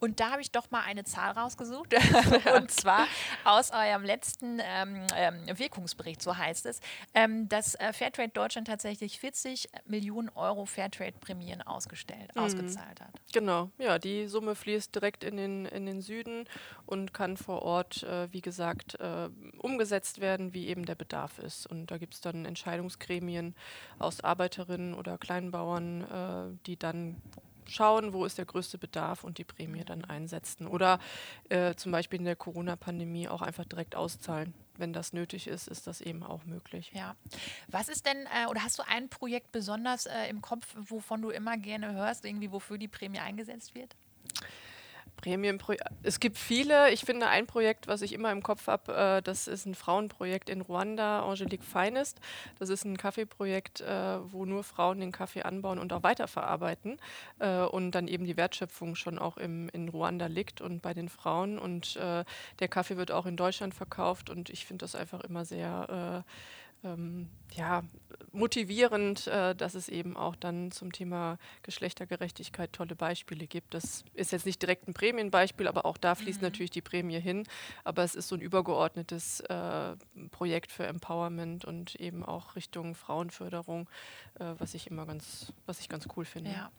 Und 0.00 0.20
da 0.20 0.30
habe 0.30 0.40
ich 0.40 0.50
doch 0.50 0.70
mal 0.70 0.80
eine 0.80 1.04
Zahl 1.04 1.32
rausgesucht. 1.32 1.94
und 2.56 2.70
zwar 2.70 3.06
aus 3.44 3.70
eurem 3.70 4.04
letzten 4.04 4.60
ähm, 4.62 5.06
ähm, 5.14 5.58
Wirkungsbericht, 5.58 6.22
so 6.22 6.36
heißt 6.36 6.66
es, 6.66 6.80
ähm, 7.14 7.48
dass 7.48 7.74
äh, 7.76 7.92
Fairtrade 7.92 8.30
Deutschland 8.30 8.66
tatsächlich 8.66 9.20
40 9.20 9.68
Millionen 9.86 10.28
Euro 10.30 10.66
Fairtrade-Prämien 10.66 11.62
ausgestellt, 11.62 12.34
mhm. 12.34 12.42
ausgezahlt 12.42 13.00
hat. 13.00 13.10
Genau, 13.32 13.70
ja, 13.78 13.98
die 13.98 14.26
Summe 14.26 14.54
fließt 14.54 14.94
direkt 14.94 15.24
in 15.24 15.36
den, 15.36 15.66
in 15.66 15.86
den 15.86 16.00
Süden 16.00 16.46
und 16.86 17.14
kann 17.14 17.36
vor 17.36 17.62
Ort, 17.62 18.02
äh, 18.02 18.32
wie 18.32 18.40
gesagt, 18.40 18.98
äh, 19.00 19.28
umgesetzt 19.58 20.20
werden, 20.20 20.54
wie 20.54 20.68
eben 20.68 20.84
der 20.84 20.94
Bedarf 20.94 21.38
ist. 21.38 21.66
Und 21.66 21.90
da 21.90 21.98
gibt 21.98 22.14
es 22.14 22.20
dann 22.20 22.44
Entscheidungsgremien 22.44 23.54
aus 23.98 24.20
Arbeiterinnen 24.20 24.94
oder 24.94 25.18
Kleinbauern, 25.18 26.02
äh, 26.02 26.58
die 26.66 26.76
dann 26.76 27.20
schauen, 27.72 28.12
wo 28.12 28.24
ist 28.24 28.38
der 28.38 28.44
größte 28.44 28.78
Bedarf 28.78 29.24
und 29.24 29.38
die 29.38 29.44
Prämie 29.44 29.84
dann 29.84 30.04
einsetzen. 30.04 30.66
Oder 30.66 30.98
äh, 31.48 31.74
zum 31.74 31.92
Beispiel 31.92 32.18
in 32.18 32.24
der 32.24 32.36
Corona-Pandemie 32.36 33.28
auch 33.28 33.42
einfach 33.42 33.64
direkt 33.64 33.96
auszahlen. 33.96 34.54
Wenn 34.76 34.92
das 34.92 35.12
nötig 35.12 35.48
ist, 35.48 35.68
ist 35.68 35.86
das 35.86 36.00
eben 36.00 36.22
auch 36.22 36.44
möglich. 36.44 36.92
Ja. 36.94 37.14
Was 37.68 37.88
ist 37.88 38.06
denn, 38.06 38.26
äh, 38.26 38.46
oder 38.48 38.62
hast 38.62 38.78
du 38.78 38.82
ein 38.86 39.08
Projekt 39.08 39.52
besonders 39.52 40.06
äh, 40.06 40.28
im 40.28 40.40
Kopf, 40.40 40.74
wovon 40.76 41.22
du 41.22 41.30
immer 41.30 41.56
gerne 41.58 41.92
hörst, 41.92 42.24
irgendwie 42.24 42.52
wofür 42.52 42.78
die 42.78 42.88
Prämie 42.88 43.18
eingesetzt 43.18 43.74
wird? 43.74 43.94
Prämienprojekte. 45.22 45.90
Es 46.02 46.20
gibt 46.20 46.36
viele. 46.36 46.90
Ich 46.90 47.06
finde 47.06 47.28
ein 47.28 47.46
Projekt, 47.46 47.86
was 47.86 48.02
ich 48.02 48.12
immer 48.12 48.30
im 48.30 48.42
Kopf 48.42 48.66
habe, 48.66 48.94
äh, 48.94 49.22
das 49.22 49.48
ist 49.48 49.64
ein 49.64 49.74
Frauenprojekt 49.74 50.50
in 50.50 50.60
Ruanda, 50.60 51.24
Angelique 51.24 51.64
Finest. 51.64 52.20
Das 52.58 52.68
ist 52.68 52.84
ein 52.84 52.98
Kaffeeprojekt, 52.98 53.80
äh, 53.80 54.18
wo 54.30 54.44
nur 54.44 54.64
Frauen 54.64 55.00
den 55.00 55.12
Kaffee 55.12 55.42
anbauen 55.42 55.78
und 55.78 55.92
auch 55.92 56.02
weiterverarbeiten 56.02 56.98
äh, 57.38 57.60
und 57.60 57.92
dann 57.92 58.08
eben 58.08 58.26
die 58.26 58.36
Wertschöpfung 58.36 58.94
schon 58.96 59.18
auch 59.18 59.38
im, 59.38 59.70
in 59.70 59.88
Ruanda 59.88 60.26
liegt 60.26 60.60
und 60.60 60.82
bei 60.82 60.92
den 60.92 61.08
Frauen. 61.08 61.58
Und 61.58 61.96
äh, 61.96 62.24
der 62.58 62.68
Kaffee 62.68 62.96
wird 62.96 63.12
auch 63.12 63.24
in 63.24 63.36
Deutschland 63.36 63.74
verkauft 63.74 64.28
und 64.28 64.50
ich 64.50 64.66
finde 64.66 64.84
das 64.84 64.94
einfach 64.94 65.20
immer 65.20 65.44
sehr 65.44 66.24
äh, 66.26 66.30
ähm, 66.84 67.28
ja, 67.54 67.84
motivierend, 68.32 69.26
äh, 69.26 69.54
dass 69.54 69.74
es 69.74 69.88
eben 69.88 70.16
auch 70.16 70.36
dann 70.36 70.70
zum 70.70 70.92
Thema 70.92 71.38
Geschlechtergerechtigkeit 71.62 72.72
tolle 72.72 72.94
Beispiele 72.94 73.46
gibt. 73.46 73.74
Das 73.74 74.04
ist 74.14 74.32
jetzt 74.32 74.46
nicht 74.46 74.62
direkt 74.62 74.88
ein 74.88 74.94
Prämienbeispiel, 74.94 75.68
aber 75.68 75.84
auch 75.84 75.96
da 75.96 76.14
fließt 76.14 76.40
mhm. 76.40 76.46
natürlich 76.46 76.70
die 76.70 76.82
Prämie 76.82 77.20
hin. 77.20 77.44
Aber 77.84 78.02
es 78.02 78.14
ist 78.14 78.28
so 78.28 78.36
ein 78.36 78.40
übergeordnetes 78.40 79.40
äh, 79.40 79.96
Projekt 80.30 80.72
für 80.72 80.86
Empowerment 80.86 81.64
und 81.64 81.94
eben 81.96 82.24
auch 82.24 82.56
Richtung 82.56 82.94
Frauenförderung, 82.94 83.88
äh, 84.38 84.54
was 84.58 84.74
ich 84.74 84.86
immer 84.86 85.06
ganz, 85.06 85.52
was 85.66 85.80
ich 85.80 85.88
ganz 85.88 86.06
cool 86.16 86.24
finde. 86.24 86.50
Ja. 86.50 86.70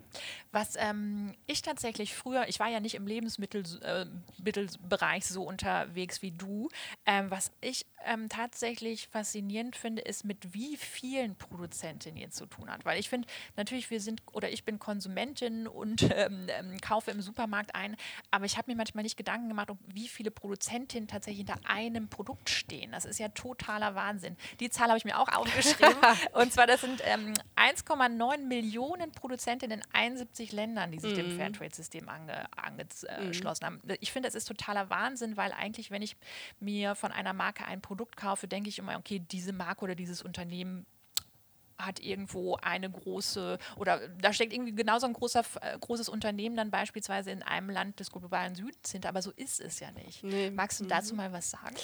Was 0.52 0.76
ähm, 0.78 1.34
ich 1.48 1.62
tatsächlich 1.62 2.16
früher, 2.16 2.48
ich 2.48 2.60
war 2.60 2.70
ja 2.70 2.80
nicht 2.80 2.96
im 2.96 3.08
Lebensmittelbereich 3.08 5.24
äh, 5.24 5.28
so 5.28 5.44
unterwegs 5.44 6.22
wie 6.22 6.32
du, 6.32 6.70
ähm, 7.06 7.32
was 7.32 7.52
ich 7.62 7.86
ähm, 8.06 8.30
tatsächlich 8.30 9.08
faszinierend 9.08 9.76
finde, 9.76 10.02
ist, 10.02 10.26
mit 10.26 10.54
wie 10.54 10.78
vielen 10.78 11.23
Produzentinnen 11.32 12.18
ihr 12.18 12.30
zu 12.30 12.46
tun 12.46 12.70
hat. 12.70 12.86
Weil 12.86 13.00
ich 13.00 13.10
finde, 13.10 13.28
natürlich, 13.56 13.90
wir 13.90 14.00
sind 14.00 14.22
oder 14.32 14.50
ich 14.50 14.64
bin 14.64 14.80
Konsumentin 14.80 15.68
und 15.68 16.02
ähm, 16.16 16.48
ähm, 16.50 16.78
kaufe 16.82 17.12
im 17.12 17.22
Supermarkt 17.22 17.76
ein, 17.76 17.96
aber 18.32 18.46
ich 18.46 18.58
habe 18.58 18.72
mir 18.72 18.78
manchmal 18.78 19.04
nicht 19.04 19.18
Gedanken 19.18 19.50
gemacht, 19.50 19.70
wie 19.88 20.08
viele 20.08 20.32
Produzentinnen 20.32 21.08
tatsächlich 21.08 21.46
hinter 21.48 21.60
einem 21.70 22.10
Produkt 22.10 22.50
stehen. 22.50 22.92
Das 22.92 23.06
ist 23.06 23.20
ja 23.20 23.30
totaler 23.30 23.96
Wahnsinn. 23.96 24.38
Die 24.60 24.70
Zahl 24.70 24.90
habe 24.90 24.98
ich 24.98 25.06
mir 25.06 25.20
auch 25.20 25.30
aufgeschrieben. 25.30 25.96
und 26.34 26.52
zwar, 26.54 26.68
das 26.68 26.82
sind 26.82 27.02
ähm, 27.06 27.34
1,9 27.56 28.38
Millionen 28.40 29.12
Produzentinnen 29.12 29.80
in 29.80 29.86
71 29.94 30.52
Ländern, 30.52 30.92
die 30.92 31.00
sich 31.00 31.14
mm. 31.14 31.16
dem 31.16 31.34
mhm. 31.34 31.38
Fairtrade-System 31.38 32.10
ange, 32.10 32.46
angeschlossen 32.56 33.64
mm. 33.64 33.66
haben. 33.66 33.82
Ich 34.00 34.12
finde, 34.12 34.28
das 34.28 34.36
ist 34.36 34.46
totaler 34.46 34.90
Wahnsinn, 34.90 35.38
weil 35.38 35.52
eigentlich, 35.52 35.92
wenn 35.92 36.02
ich 36.02 36.16
mir 36.60 36.96
von 36.96 37.12
einer 37.12 37.34
Marke 37.34 37.66
ein 37.66 37.82
Produkt 37.82 38.18
kaufe, 38.18 38.48
denke 38.48 38.70
ich 38.70 38.80
immer, 38.80 38.98
okay, 38.98 39.20
diese 39.20 39.54
Marke 39.54 39.84
oder 39.84 39.96
dieses 39.96 40.22
Unternehmen 40.22 40.86
hat 41.78 42.00
irgendwo 42.00 42.56
eine 42.62 42.90
große 42.90 43.58
oder 43.78 44.08
da 44.10 44.34
steckt 44.34 44.54
irgendwie 44.54 44.76
genauso 44.76 45.08
ein 45.08 45.14
großer, 45.14 45.44
äh, 45.62 45.78
großes 45.80 46.10
Unternehmen 46.10 46.56
dann 46.56 46.72
beispielsweise 46.72 47.32
in 47.32 47.44
einem 47.44 47.70
Land 47.70 48.00
des 48.00 48.12
globalen 48.12 48.56
Südens 48.56 48.92
hinter, 48.92 49.10
aber 49.10 49.22
so 49.22 49.32
ist 49.36 49.62
es 49.62 49.80
ja 49.80 49.92
nicht. 49.92 50.24
Nee. 50.24 50.52
Magst 50.52 50.80
du 50.80 50.86
mhm. 50.86 50.90
dazu 50.90 51.16
mal 51.16 51.32
was 51.32 51.50
sagen? 51.50 51.76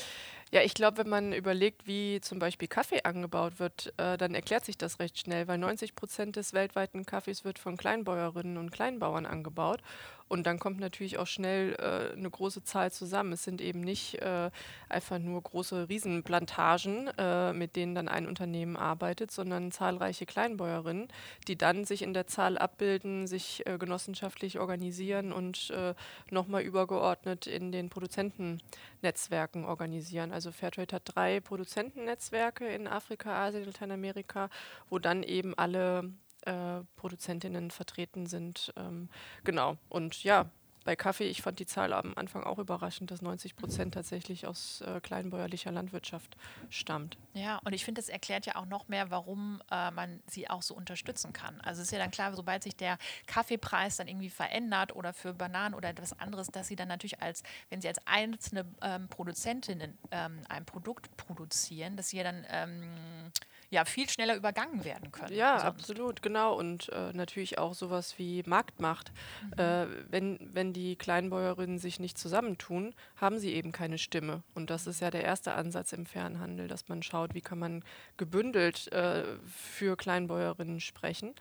Ja, 0.51 0.61
ich 0.63 0.73
glaube, 0.73 0.97
wenn 0.97 1.09
man 1.09 1.31
überlegt, 1.31 1.85
wie 1.85 2.21
zum 2.21 2.39
Beispiel 2.39 2.67
Kaffee 2.67 3.03
angebaut 3.03 3.59
wird, 3.59 3.93
äh, 3.97 4.17
dann 4.17 4.33
erklärt 4.33 4.65
sich 4.65 4.79
das 4.79 4.99
recht 4.99 5.19
schnell, 5.19 5.47
weil 5.47 5.59
90 5.59 5.93
Prozent 5.93 6.37
des 6.37 6.53
weltweiten 6.53 7.05
Kaffees 7.05 7.45
wird 7.45 7.59
von 7.59 7.77
Kleinbäuerinnen 7.77 8.57
und 8.57 8.71
Kleinbauern 8.71 9.27
angebaut. 9.27 9.81
Und 10.29 10.45
dann 10.45 10.59
kommt 10.59 10.79
natürlich 10.79 11.17
auch 11.17 11.27
schnell 11.27 11.75
äh, 11.79 12.15
eine 12.15 12.29
große 12.29 12.63
Zahl 12.63 12.91
zusammen. 12.91 13.33
Es 13.33 13.43
sind 13.43 13.61
eben 13.61 13.81
nicht 13.81 14.21
äh, 14.21 14.51
einfach 14.87 15.17
nur 15.17 15.41
große 15.41 15.89
Riesenplantagen, 15.89 17.09
äh, 17.17 17.51
mit 17.51 17.75
denen 17.75 17.95
dann 17.95 18.07
ein 18.07 18.27
Unternehmen 18.27 18.77
arbeitet, 18.77 19.31
sondern 19.31 19.71
zahlreiche 19.71 20.27
Kleinbäuerinnen, 20.27 21.07
die 21.47 21.57
dann 21.57 21.83
sich 21.83 22.03
in 22.03 22.13
der 22.13 22.27
Zahl 22.27 22.59
abbilden, 22.59 23.25
sich 23.25 23.65
äh, 23.65 23.79
genossenschaftlich 23.79 24.59
organisieren 24.59 25.33
und 25.33 25.71
äh, 25.71 25.95
nochmal 26.29 26.61
übergeordnet 26.61 27.47
in 27.47 27.71
den 27.71 27.89
Produzentennetzwerken 27.89 29.65
organisieren. 29.65 30.31
Also 30.31 30.51
Fairtrade 30.51 30.95
hat 30.95 31.03
drei 31.05 31.39
Produzentennetzwerke 31.39 32.67
in 32.67 32.87
Afrika, 32.87 33.47
Asien, 33.47 33.65
Lateinamerika, 33.65 34.49
wo 34.91 34.99
dann 34.99 35.23
eben 35.23 35.57
alle 35.57 36.11
äh, 36.45 36.81
Produzentinnen 36.95 37.71
vertreten 37.71 38.25
sind. 38.25 38.73
Ähm, 38.77 39.09
genau. 39.43 39.77
Und 39.89 40.23
ja, 40.23 40.49
bei 40.89 40.95
Kaffee, 40.95 41.25
ich 41.25 41.41
fand 41.41 41.59
die 41.59 41.65
Zahl 41.65 41.93
am 41.93 42.13
Anfang 42.15 42.43
auch 42.43 42.57
überraschend, 42.57 43.11
dass 43.11 43.21
90 43.21 43.55
Prozent 43.55 43.93
tatsächlich 43.93 44.47
aus 44.47 44.81
äh, 44.81 44.99
kleinbäuerlicher 45.01 45.71
Landwirtschaft 45.71 46.35
stammt. 46.69 47.17
Ja, 47.33 47.59
und 47.63 47.73
ich 47.73 47.85
finde, 47.85 48.01
das 48.01 48.09
erklärt 48.09 48.45
ja 48.45 48.55
auch 48.55 48.65
noch 48.65 48.87
mehr, 48.87 49.11
warum 49.11 49.61
äh, 49.69 49.91
man 49.91 50.21
sie 50.25 50.49
auch 50.49 50.61
so 50.61 50.73
unterstützen 50.73 51.33
kann. 51.33 51.59
Also 51.61 51.81
es 51.81 51.89
ist 51.89 51.91
ja 51.91 51.99
dann 51.99 52.11
klar, 52.11 52.33
sobald 52.33 52.63
sich 52.63 52.75
der 52.75 52.97
Kaffeepreis 53.27 53.97
dann 53.97 54.07
irgendwie 54.07 54.29
verändert 54.29 54.95
oder 54.95 55.13
für 55.13 55.33
Bananen 55.33 55.75
oder 55.75 55.89
etwas 55.89 56.17
anderes, 56.19 56.47
dass 56.47 56.67
sie 56.67 56.75
dann 56.75 56.87
natürlich 56.87 57.21
als, 57.21 57.43
wenn 57.69 57.81
sie 57.81 57.87
als 57.87 57.99
einzelne 58.07 58.65
ähm, 58.81 59.09
Produzentinnen 59.09 59.97
ähm, 60.11 60.41
ein 60.47 60.65
Produkt 60.65 61.15
produzieren, 61.17 61.97
dass 61.97 62.09
sie 62.09 62.17
ja 62.17 62.23
dann 62.23 62.45
ähm, 62.49 63.31
ja 63.69 63.85
viel 63.85 64.09
schneller 64.09 64.35
übergangen 64.35 64.83
werden 64.83 65.11
können. 65.11 65.33
Ja, 65.35 65.59
sonst. 65.59 65.65
absolut, 65.65 66.21
genau. 66.21 66.57
Und 66.57 66.89
äh, 66.89 67.13
natürlich 67.13 67.57
auch 67.57 67.73
sowas 67.73 68.17
wie 68.17 68.43
Marktmacht. 68.45 69.11
Mhm. 69.43 69.59
Äh, 69.59 69.87
wenn, 70.09 70.39
wenn 70.53 70.73
die 70.73 70.95
Kleinbäuerinnen 70.95 71.77
sich 71.77 71.99
nicht 71.99 72.17
zusammentun, 72.17 72.95
haben 73.15 73.39
sie 73.39 73.53
eben 73.53 73.71
keine 73.71 73.97
Stimme. 73.97 74.43
Und 74.55 74.69
das 74.69 74.87
ist 74.87 75.01
ja 75.01 75.11
der 75.11 75.23
erste 75.23 75.53
Ansatz 75.53 75.93
im 75.93 76.05
Fernhandel, 76.05 76.67
dass 76.67 76.89
man 76.89 77.03
schaut, 77.03 77.35
wie 77.35 77.41
kann 77.41 77.59
man 77.59 77.83
gebündelt 78.17 78.91
äh, 78.91 79.23
für 79.45 79.95
Kleinbäuerinnen 79.95 80.79
sprechen. 80.79 81.35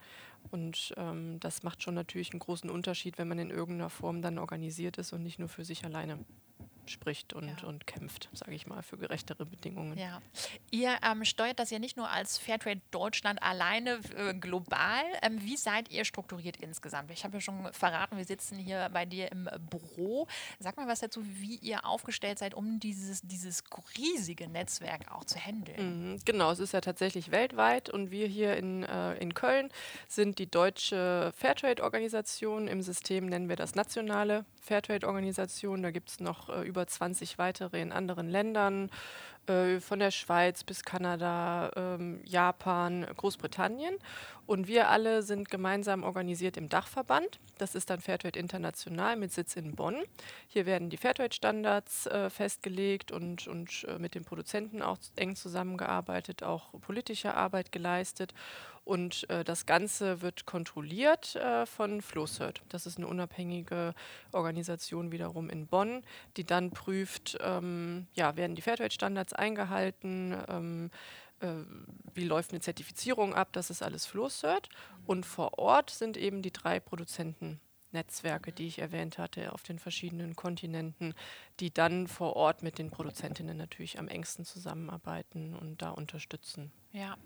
Und 0.51 0.93
ähm, 0.97 1.39
das 1.39 1.63
macht 1.63 1.83
schon 1.83 1.95
natürlich 1.95 2.31
einen 2.31 2.39
großen 2.39 2.69
Unterschied, 2.69 3.17
wenn 3.17 3.27
man 3.27 3.39
in 3.39 3.49
irgendeiner 3.49 3.89
Form 3.89 4.21
dann 4.21 4.37
organisiert 4.37 4.97
ist 4.97 5.13
und 5.13 5.23
nicht 5.23 5.39
nur 5.39 5.49
für 5.49 5.65
sich 5.65 5.83
alleine 5.83 6.19
spricht 6.89 7.33
und, 7.33 7.61
ja. 7.61 7.67
und 7.67 7.87
kämpft, 7.87 8.29
sage 8.33 8.53
ich 8.53 8.67
mal, 8.67 8.81
für 8.81 8.97
gerechtere 8.97 9.45
Bedingungen. 9.45 9.97
Ja. 9.97 10.21
Ihr 10.71 10.97
ähm, 11.03 11.25
steuert 11.25 11.59
das 11.59 11.69
ja 11.69 11.79
nicht 11.79 11.97
nur 11.97 12.09
als 12.09 12.37
Fairtrade 12.37 12.81
Deutschland 12.91 13.41
alleine 13.41 13.99
äh, 14.15 14.33
global. 14.33 15.03
Ähm, 15.21 15.41
wie 15.41 15.57
seid 15.57 15.89
ihr 15.89 16.05
strukturiert 16.05 16.57
insgesamt? 16.57 17.11
Ich 17.11 17.23
habe 17.23 17.37
ja 17.37 17.41
schon 17.41 17.71
verraten, 17.73 18.17
wir 18.17 18.25
sitzen 18.25 18.57
hier 18.57 18.89
bei 18.91 19.05
dir 19.05 19.31
im 19.31 19.49
Büro. 19.69 20.27
Sag 20.59 20.77
mal 20.77 20.87
was 20.87 20.99
dazu, 20.99 21.23
wie 21.25 21.55
ihr 21.55 21.85
aufgestellt 21.85 22.39
seid, 22.39 22.53
um 22.53 22.79
dieses, 22.79 23.21
dieses 23.21 23.63
riesige 23.97 24.47
Netzwerk 24.47 25.11
auch 25.11 25.23
zu 25.25 25.39
handeln. 25.39 26.13
Mhm, 26.13 26.19
genau, 26.25 26.51
es 26.51 26.59
ist 26.59 26.73
ja 26.73 26.81
tatsächlich 26.81 27.31
weltweit 27.31 27.89
und 27.89 28.11
wir 28.11 28.27
hier 28.27 28.57
in, 28.57 28.83
äh, 28.83 29.15
in 29.15 29.33
Köln 29.33 29.69
sind 30.07 30.39
die 30.39 30.49
deutsche 30.49 31.31
Fairtrade-Organisation. 31.35 32.67
Im 32.67 32.81
System 32.81 33.25
nennen 33.27 33.49
wir 33.49 33.55
das 33.55 33.75
nationale 33.75 34.45
Fairtrade-Organisation. 34.69 35.81
Da 35.81 35.89
gibt 35.89 36.09
es 36.09 36.19
noch 36.19 36.49
äh, 36.49 36.61
über 36.61 36.85
20 36.85 37.39
weitere 37.39 37.81
in 37.81 37.91
anderen 37.91 38.29
Ländern, 38.29 38.91
äh, 39.49 39.79
von 39.79 39.99
der 39.99 40.11
Schweiz 40.11 40.63
bis 40.63 40.83
Kanada, 40.83 41.71
ähm, 41.75 42.21
Japan, 42.23 43.05
Großbritannien. 43.17 43.95
Und 44.45 44.67
wir 44.67 44.89
alle 44.89 45.21
sind 45.21 45.49
gemeinsam 45.51 46.03
organisiert 46.03 46.57
im 46.57 46.69
Dachverband. 46.69 47.39
Das 47.59 47.75
ist 47.75 47.89
dann 47.89 47.99
Fairtrade 47.99 48.39
International 48.39 49.15
mit 49.15 49.31
Sitz 49.31 49.55
in 49.55 49.75
Bonn. 49.75 49.97
Hier 50.47 50.65
werden 50.65 50.89
die 50.89 50.97
Fairtrade-Standards 50.97 52.07
äh, 52.07 52.29
festgelegt 52.31 53.11
und, 53.11 53.47
und 53.47 53.85
äh, 53.87 53.99
mit 53.99 54.15
den 54.15 54.25
Produzenten 54.25 54.81
auch 54.81 54.97
eng 55.15 55.35
zusammengearbeitet, 55.35 56.41
auch 56.41 56.71
politische 56.81 57.35
Arbeit 57.35 57.71
geleistet. 57.71 58.33
Und 58.89 59.29
äh, 59.29 59.43
das 59.43 59.67
Ganze 59.67 60.23
wird 60.23 60.47
kontrolliert 60.47 61.35
äh, 61.35 61.67
von 61.67 62.01
FlowCert. 62.01 62.63
Das 62.69 62.87
ist 62.87 62.97
eine 62.97 63.05
unabhängige 63.05 63.93
Organisation 64.31 65.11
wiederum 65.11 65.51
in 65.51 65.67
Bonn, 65.67 66.01
die 66.37 66.43
dann 66.43 66.71
prüft, 66.71 67.37
ähm, 67.43 68.07
ja, 68.15 68.35
werden 68.35 68.55
die 68.55 68.63
Fairtrade-Standards 68.63 69.33
eingehalten, 69.39 70.37
ähm, 70.47 70.91
äh, 71.39 71.47
wie 72.13 72.25
läuft 72.25 72.51
eine 72.51 72.61
Zertifizierung 72.61 73.33
ab, 73.33 73.49
das 73.53 73.69
ist 73.69 73.81
alles 73.81 74.05
FlowCert. 74.05 74.69
Und 75.05 75.25
vor 75.25 75.57
Ort 75.57 75.89
sind 75.89 76.17
eben 76.17 76.41
die 76.41 76.51
drei 76.51 76.79
Produzenten 76.79 77.59
Netzwerke, 77.91 78.51
die 78.51 78.67
ich 78.67 78.79
erwähnt 78.79 79.17
hatte, 79.17 79.51
auf 79.53 79.63
den 79.63 79.79
verschiedenen 79.79 80.35
Kontinenten, 80.35 81.15
die 81.59 81.73
dann 81.73 82.07
vor 82.07 82.35
Ort 82.35 82.63
mit 82.63 82.77
den 82.77 82.89
Produzentinnen 82.89 83.57
natürlich 83.57 83.99
am 83.99 84.07
engsten 84.07 84.45
zusammenarbeiten 84.45 85.55
und 85.55 85.81
da 85.81 85.89
unterstützen. 85.89 86.71
Ja, 86.91 87.17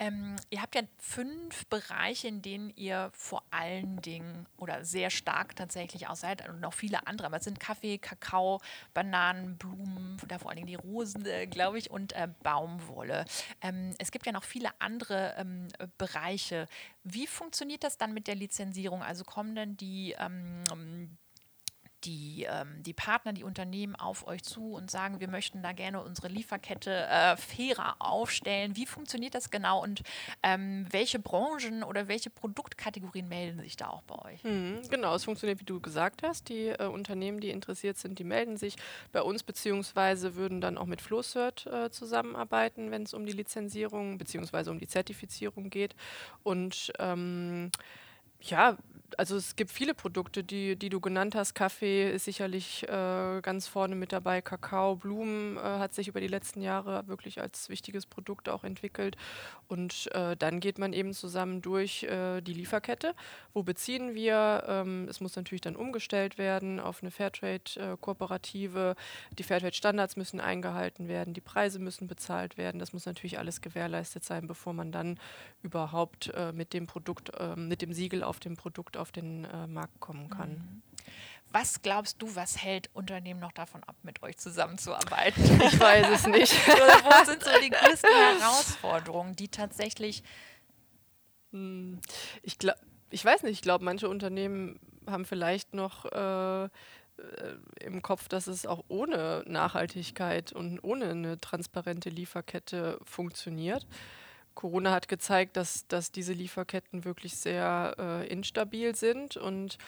ähm, 0.00 0.34
ihr 0.50 0.60
habt 0.60 0.74
ja 0.74 0.82
fünf 0.98 1.66
Bereiche, 1.66 2.26
in 2.26 2.42
denen 2.42 2.70
ihr 2.74 3.10
vor 3.12 3.44
allen 3.52 4.00
Dingen 4.02 4.46
oder 4.56 4.84
sehr 4.84 5.10
stark 5.10 5.54
tatsächlich 5.54 6.08
auch 6.08 6.16
seid 6.16 6.48
und 6.48 6.58
noch 6.58 6.72
viele 6.72 7.06
andere. 7.06 7.28
Aber 7.28 7.36
es 7.36 7.44
sind 7.44 7.60
Kaffee, 7.60 7.98
Kakao, 7.98 8.60
Bananen, 8.94 9.58
Blumen, 9.58 10.16
da 10.26 10.38
vor 10.38 10.50
allen 10.50 10.56
Dingen 10.56 10.66
die 10.66 10.74
Rosen, 10.74 11.24
äh, 11.24 11.46
glaube 11.46 11.78
ich, 11.78 11.88
und 11.88 12.14
äh, 12.14 12.26
Baumwolle. 12.42 13.26
Ähm, 13.60 13.94
es 13.98 14.10
gibt 14.10 14.26
ja 14.26 14.32
noch 14.32 14.44
viele 14.44 14.70
andere 14.80 15.34
ähm, 15.38 15.68
Bereiche. 15.98 16.66
Wie 17.04 17.28
funktioniert 17.28 17.84
das 17.84 17.98
dann 17.98 18.12
mit 18.12 18.26
der 18.26 18.34
Lizenzierung? 18.34 19.04
Also 19.04 19.22
kommen 19.22 19.54
denn 19.54 19.76
die 19.76 20.16
ähm, 20.18 21.16
die, 22.06 22.46
ähm, 22.48 22.82
die 22.82 22.92
Partner, 22.92 23.32
die 23.32 23.44
Unternehmen 23.44 23.96
auf 23.96 24.26
euch 24.26 24.42
zu 24.42 24.72
und 24.72 24.90
sagen, 24.90 25.20
wir 25.20 25.28
möchten 25.28 25.62
da 25.62 25.72
gerne 25.72 26.02
unsere 26.02 26.28
Lieferkette 26.28 27.06
äh, 27.06 27.36
fairer 27.36 27.96
aufstellen. 27.98 28.76
Wie 28.76 28.86
funktioniert 28.86 29.34
das 29.34 29.50
genau 29.50 29.82
und 29.82 30.02
ähm, 30.42 30.86
welche 30.90 31.18
Branchen 31.18 31.82
oder 31.82 32.08
welche 32.08 32.30
Produktkategorien 32.30 33.28
melden 33.28 33.60
sich 33.60 33.76
da 33.76 33.88
auch 33.88 34.02
bei 34.02 34.32
euch? 34.32 34.44
Mhm, 34.44 34.82
genau, 34.88 35.14
es 35.14 35.24
funktioniert, 35.24 35.60
wie 35.60 35.64
du 35.64 35.80
gesagt 35.80 36.22
hast. 36.22 36.48
Die 36.48 36.68
äh, 36.68 36.86
Unternehmen, 36.86 37.40
die 37.40 37.50
interessiert 37.50 37.98
sind, 37.98 38.18
die 38.18 38.24
melden 38.24 38.56
sich 38.56 38.76
bei 39.12 39.22
uns 39.22 39.42
beziehungsweise 39.42 40.36
würden 40.36 40.60
dann 40.60 40.78
auch 40.78 40.86
mit 40.86 41.00
FlowCert 41.00 41.66
äh, 41.66 41.90
zusammenarbeiten, 41.90 42.90
wenn 42.90 43.02
es 43.02 43.14
um 43.14 43.26
die 43.26 43.32
Lizenzierung 43.32 44.18
beziehungsweise 44.18 44.70
um 44.70 44.78
die 44.78 44.86
Zertifizierung 44.86 45.70
geht. 45.70 45.96
Und 46.44 46.92
ähm, 46.98 47.70
ja, 48.40 48.76
also 49.16 49.36
es 49.36 49.56
gibt 49.56 49.70
viele 49.70 49.94
Produkte, 49.94 50.44
die, 50.44 50.76
die 50.76 50.88
du 50.88 51.00
genannt 51.00 51.34
hast. 51.34 51.54
Kaffee 51.54 52.10
ist 52.10 52.24
sicherlich 52.24 52.82
äh, 52.88 53.40
ganz 53.40 53.66
vorne 53.66 53.94
mit 53.94 54.12
dabei. 54.12 54.42
Kakao, 54.42 54.96
Blumen 54.96 55.56
äh, 55.56 55.60
hat 55.60 55.94
sich 55.94 56.08
über 56.08 56.20
die 56.20 56.26
letzten 56.26 56.60
Jahre 56.60 57.06
wirklich 57.06 57.40
als 57.40 57.68
wichtiges 57.68 58.06
Produkt 58.06 58.48
auch 58.48 58.64
entwickelt. 58.64 59.16
Und 59.68 60.10
äh, 60.12 60.36
dann 60.36 60.60
geht 60.60 60.78
man 60.78 60.92
eben 60.92 61.12
zusammen 61.12 61.62
durch 61.62 62.04
äh, 62.04 62.40
die 62.40 62.52
Lieferkette. 62.52 63.14
Wo 63.52 63.62
beziehen 63.62 64.14
wir? 64.14 64.64
Ähm, 64.66 65.06
es 65.08 65.20
muss 65.20 65.36
natürlich 65.36 65.62
dann 65.62 65.76
umgestellt 65.76 66.38
werden 66.38 66.80
auf 66.80 67.02
eine 67.02 67.10
Fairtrade-Kooperative. 67.10 68.96
die 69.38 69.42
Fairtrade-Standards 69.42 70.16
müssen 70.16 70.40
eingehalten 70.40 71.08
werden, 71.08 71.34
die 71.34 71.40
Preise 71.40 71.78
müssen 71.78 72.06
bezahlt 72.06 72.58
werden. 72.58 72.78
Das 72.78 72.92
muss 72.92 73.06
natürlich 73.06 73.38
alles 73.38 73.60
gewährleistet 73.60 74.24
sein, 74.24 74.46
bevor 74.46 74.72
man 74.72 74.92
dann 74.92 75.18
überhaupt 75.62 76.32
äh, 76.34 76.52
mit 76.52 76.72
dem 76.72 76.86
Produkt, 76.86 77.32
ähm, 77.38 77.68
mit 77.68 77.82
dem 77.82 77.92
Siegel 77.92 78.22
auf 78.26 78.40
dem 78.40 78.56
Produkt 78.56 78.96
auf 78.96 79.12
den 79.12 79.44
äh, 79.44 79.66
Markt 79.66 80.00
kommen 80.00 80.28
kann. 80.30 80.50
Mhm. 80.50 80.82
Was 81.52 81.80
glaubst 81.80 82.20
du, 82.20 82.34
was 82.34 82.62
hält 82.62 82.90
Unternehmen 82.92 83.40
noch 83.40 83.52
davon 83.52 83.82
ab, 83.84 83.96
mit 84.02 84.22
euch 84.22 84.36
zusammenzuarbeiten? 84.36 85.42
Ich 85.62 85.80
weiß 85.80 86.08
es 86.10 86.26
nicht. 86.26 86.52
wo 86.66 87.24
sind 87.24 87.42
so 87.42 87.50
die 87.62 87.70
größten 87.70 88.10
Herausforderungen, 88.10 89.36
die 89.36 89.48
tatsächlich. 89.48 90.22
Hm, 91.52 92.00
ich, 92.42 92.58
glaub, 92.58 92.76
ich 93.10 93.24
weiß 93.24 93.44
nicht, 93.44 93.52
ich 93.52 93.62
glaube, 93.62 93.84
manche 93.84 94.08
Unternehmen 94.08 94.80
haben 95.06 95.24
vielleicht 95.24 95.72
noch 95.72 96.04
äh, 96.06 96.68
im 97.80 98.02
Kopf, 98.02 98.28
dass 98.28 98.46
es 98.48 98.66
auch 98.66 98.84
ohne 98.88 99.42
Nachhaltigkeit 99.46 100.52
und 100.52 100.82
ohne 100.82 101.10
eine 101.10 101.40
transparente 101.40 102.10
Lieferkette 102.10 102.98
funktioniert. 103.04 103.86
Corona 104.56 104.90
hat 104.90 105.06
gezeigt, 105.06 105.56
dass, 105.56 105.86
dass 105.86 106.10
diese 106.10 106.32
Lieferketten 106.32 107.04
wirklich 107.04 107.36
sehr 107.36 107.94
äh, 107.98 108.26
instabil 108.26 108.96
sind 108.96 109.36
und 109.36 109.78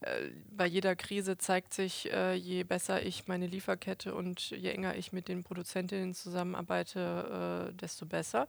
äh, 0.00 0.30
bei 0.50 0.66
jeder 0.66 0.96
Krise 0.96 1.38
zeigt 1.38 1.72
sich, 1.72 2.10
äh, 2.12 2.34
je 2.34 2.64
besser 2.64 3.02
ich 3.02 3.28
meine 3.28 3.46
Lieferkette 3.46 4.14
und 4.14 4.50
je 4.50 4.70
enger 4.70 4.96
ich 4.96 5.12
mit 5.12 5.28
den 5.28 5.44
Produzentinnen 5.44 6.14
zusammenarbeite, 6.14 7.70
äh, 7.70 7.74
desto 7.74 8.06
besser. 8.06 8.48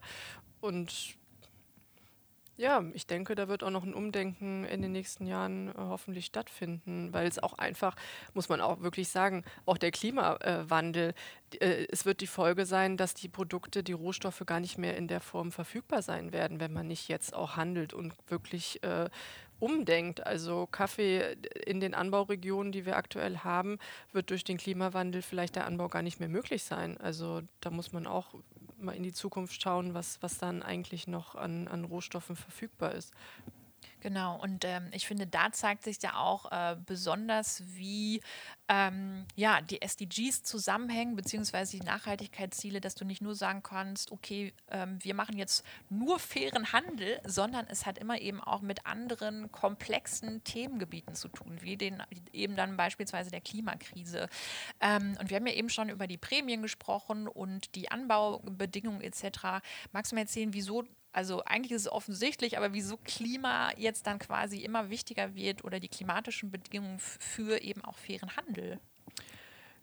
Und 0.61 1.17
ja, 2.57 2.83
ich 2.93 3.05
denke, 3.05 3.35
da 3.35 3.47
wird 3.47 3.63
auch 3.63 3.69
noch 3.69 3.83
ein 3.83 3.93
Umdenken 3.93 4.63
in 4.63 4.81
den 4.81 4.91
nächsten 4.93 5.25
Jahren 5.25 5.69
äh, 5.69 5.73
hoffentlich 5.77 6.25
stattfinden, 6.25 7.11
weil 7.11 7.27
es 7.27 7.39
auch 7.39 7.53
einfach, 7.57 7.95
muss 8.33 8.49
man 8.49 8.61
auch 8.61 8.81
wirklich 8.81 9.09
sagen, 9.09 9.43
auch 9.65 9.77
der 9.77 9.91
Klimawandel, 9.91 11.13
äh, 11.59 11.85
es 11.91 12.05
wird 12.05 12.21
die 12.21 12.27
Folge 12.27 12.65
sein, 12.65 12.95
dass 12.95 13.13
die 13.13 13.27
Produkte, 13.27 13.83
die 13.83 13.93
Rohstoffe 13.93 14.43
gar 14.45 14.59
nicht 14.59 14.77
mehr 14.77 14.95
in 14.95 15.07
der 15.07 15.19
Form 15.19 15.51
verfügbar 15.51 16.01
sein 16.01 16.31
werden, 16.31 16.59
wenn 16.59 16.71
man 16.71 16.87
nicht 16.87 17.09
jetzt 17.09 17.33
auch 17.33 17.57
handelt 17.57 17.93
und 17.93 18.13
wirklich 18.27 18.81
äh, 18.83 19.09
umdenkt. 19.59 20.25
Also 20.25 20.67
Kaffee 20.67 21.35
in 21.65 21.79
den 21.79 21.93
Anbauregionen, 21.93 22.71
die 22.71 22.85
wir 22.85 22.95
aktuell 22.95 23.39
haben, 23.39 23.79
wird 24.13 24.29
durch 24.29 24.43
den 24.43 24.57
Klimawandel 24.57 25.21
vielleicht 25.21 25.55
der 25.55 25.65
Anbau 25.65 25.89
gar 25.89 26.01
nicht 26.01 26.19
mehr 26.19 26.29
möglich 26.29 26.63
sein. 26.63 26.97
Also 26.97 27.41
da 27.59 27.69
muss 27.69 27.91
man 27.91 28.07
auch 28.07 28.33
mal 28.85 28.95
in 28.95 29.03
die 29.03 29.13
Zukunft 29.13 29.61
schauen, 29.61 29.93
was, 29.93 30.21
was 30.21 30.37
dann 30.37 30.63
eigentlich 30.63 31.07
noch 31.07 31.35
an, 31.35 31.67
an 31.67 31.85
Rohstoffen 31.85 32.35
verfügbar 32.35 32.93
ist. 32.93 33.13
Genau, 34.05 34.39
und 34.39 34.65
ähm, 34.65 34.91
ich 34.91 35.07
finde, 35.07 35.25
da 35.25 35.51
zeigt 35.51 35.83
sich 35.83 35.99
ja 36.03 36.15
auch 36.15 36.51
äh, 36.51 36.75
besonders, 36.85 37.63
wie 37.75 38.21
ähm, 38.67 39.25
ja, 39.33 39.61
die 39.61 39.81
SDGs 39.81 40.43
zusammenhängen, 40.43 41.15
beziehungsweise 41.15 41.79
die 41.79 41.83
Nachhaltigkeitsziele, 41.83 42.81
dass 42.81 42.93
du 42.93 43.03
nicht 43.03 43.23
nur 43.23 43.33
sagen 43.33 43.63
kannst, 43.63 44.11
okay, 44.11 44.53
ähm, 44.69 44.99
wir 45.01 45.15
machen 45.15 45.39
jetzt 45.39 45.65
nur 45.89 46.19
fairen 46.19 46.71
Handel, 46.71 47.19
sondern 47.25 47.65
es 47.67 47.87
hat 47.87 47.97
immer 47.97 48.21
eben 48.21 48.41
auch 48.41 48.61
mit 48.61 48.85
anderen 48.85 49.51
komplexen 49.51 50.43
Themengebieten 50.43 51.15
zu 51.15 51.27
tun, 51.27 51.57
wie 51.61 51.75
den 51.75 52.03
eben 52.31 52.55
dann 52.55 52.77
beispielsweise 52.77 53.31
der 53.31 53.41
Klimakrise. 53.41 54.29
Ähm, 54.81 55.17
und 55.19 55.31
wir 55.31 55.37
haben 55.37 55.47
ja 55.47 55.53
eben 55.53 55.69
schon 55.69 55.89
über 55.89 56.05
die 56.05 56.19
Prämien 56.19 56.61
gesprochen 56.61 57.27
und 57.27 57.73
die 57.73 57.89
Anbaubedingungen 57.89 59.01
etc. 59.01 59.63
Magst 59.93 60.11
du 60.11 60.15
mir 60.15 60.21
erzählen, 60.21 60.53
wieso 60.53 60.83
also 61.15 61.43
eigentlich 61.45 61.71
ist 61.71 61.83
es 61.83 61.91
offensichtlich, 61.91 62.57
aber 62.57 62.73
wieso 62.73 62.97
Klima 62.97 63.71
jetzt 63.77 64.05
dann 64.05 64.19
quasi 64.19 64.59
immer 64.59 64.89
wichtiger 64.89 65.33
wird 65.33 65.63
oder 65.63 65.79
die 65.79 65.87
klimatischen 65.87 66.51
Bedingungen 66.51 66.99
für 66.99 67.61
eben 67.61 67.83
auch 67.85 67.97
fairen 67.97 68.35
Handel? 68.35 68.79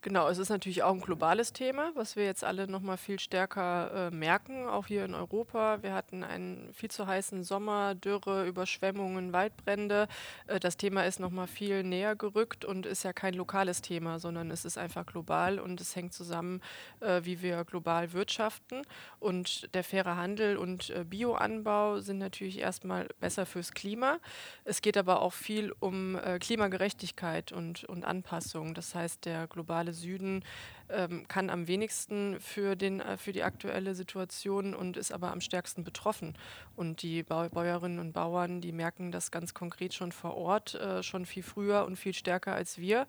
Genau, 0.05 0.29
es 0.29 0.39
ist 0.39 0.49
natürlich 0.49 0.83
auch 0.83 0.95
ein 0.95 1.01
globales 1.01 1.53
Thema, 1.53 1.93
was 1.95 2.17
wir 2.17 2.25
jetzt 2.25 2.43
alle 2.43 2.67
noch 2.67 2.81
mal 2.81 2.97
viel 2.97 3.21
stärker 3.21 4.09
äh, 4.09 4.11
merken, 4.11 4.67
auch 4.67 4.89
hier 4.89 5.05
in 5.05 5.15
Europa. 5.15 5.81
Wir 5.83 5.95
hatten 5.95 6.25
einen 6.25 6.75
viel 6.75 6.91
zu 6.91 7.07
heißen 7.07 7.45
Sommer, 7.45 7.95
Dürre, 7.95 8.45
Überschwemmungen, 8.49 9.33
Waldbrände. 9.33 10.09
Äh, 10.49 10.59
das 10.59 10.77
Thema 10.77 11.05
ist 11.07 11.21
noch 11.21 11.31
mal 11.31 11.47
viel 11.47 11.85
näher 11.85 12.17
gerückt 12.17 12.65
und 12.65 12.85
ist 12.85 13.05
ja 13.05 13.13
kein 13.13 13.35
lokales 13.35 13.81
Thema, 13.81 14.19
sondern 14.19 14.51
es 14.51 14.65
ist 14.65 14.77
einfach 14.77 15.07
global 15.07 15.61
und 15.61 15.81
es 15.81 15.95
hängt 15.95 16.13
zusammen, 16.13 16.63
äh, 16.99 17.21
wie 17.23 17.41
wir 17.41 17.63
global 17.65 18.13
wirtschaften. 18.13 18.83
Und 19.21 19.73
der 19.73 19.85
faire 19.85 20.17
Handel 20.17 20.57
und 20.57 20.91
äh, 20.91 21.05
Bioanbau 21.05 22.01
sind 22.01 22.19
natürlich 22.19 22.59
erstmal 22.59 23.07
besser 23.21 23.47
fürs 23.47 23.71
Klima. 23.71 24.19
Es 24.65 24.83
geht 24.83 24.97
aber 24.97 25.23
auch 25.23 25.33
viel 25.33 25.73
um 25.79 26.17
äh, 26.17 26.41
Klimagerechtigkeit 26.41 27.53
und, 27.53 27.85
und 27.85 28.05
Anpassung. 28.05 28.75
Das 28.75 28.97
heißt, 28.97 29.27
der 29.27 29.47
globale 29.47 29.92
Süden 29.93 30.45
ähm, 30.89 31.27
kann 31.29 31.51
am 31.51 31.67
wenigsten 31.67 32.39
für, 32.41 32.77
den, 32.77 33.01
äh, 33.01 33.17
für 33.17 33.33
die 33.33 33.43
aktuelle 33.43 33.95
Situation 33.95 34.75
und 34.75 34.97
ist 34.97 35.13
aber 35.13 35.33
am 35.33 35.41
stärksten 35.41 35.85
betroffen. 35.85 36.37
Und 36.77 37.03
die 37.03 37.23
Bau 37.23 37.49
Bäuerinnen 37.49 37.99
und 37.99 38.13
Bauern, 38.13 38.61
die 38.61 38.73
merken 38.73 39.13
das 39.13 39.31
ganz 39.31 39.55
konkret 39.55 39.95
schon 39.95 40.13
vor 40.13 40.37
Ort, 40.37 40.75
äh, 40.75 41.03
schon 41.03 41.27
viel 41.27 41.43
früher 41.43 41.85
und 41.85 41.97
viel 41.97 42.15
stärker 42.15 42.55
als 42.55 42.79
wir. 42.79 43.07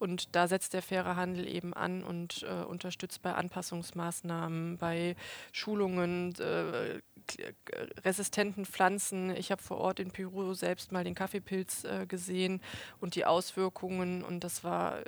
Und 0.00 0.34
da 0.34 0.48
setzt 0.48 0.72
der 0.72 0.80
faire 0.80 1.14
Handel 1.14 1.46
eben 1.46 1.74
an 1.74 2.02
und 2.02 2.42
äh, 2.42 2.64
unterstützt 2.64 3.20
bei 3.20 3.34
Anpassungsmaßnahmen, 3.34 4.78
bei 4.78 5.14
Schulungen, 5.52 6.34
äh, 6.40 7.00
resistenten 8.02 8.64
Pflanzen. 8.64 9.30
Ich 9.36 9.52
habe 9.52 9.62
vor 9.62 9.76
Ort 9.76 10.00
in 10.00 10.10
Peru 10.10 10.54
selbst 10.54 10.90
mal 10.90 11.04
den 11.04 11.14
Kaffeepilz 11.14 11.84
äh, 11.84 12.06
gesehen 12.06 12.62
und 13.00 13.14
die 13.14 13.26
Auswirkungen. 13.26 14.24
Und 14.24 14.42
das 14.42 14.64
war 14.64 15.00
äh, 15.00 15.04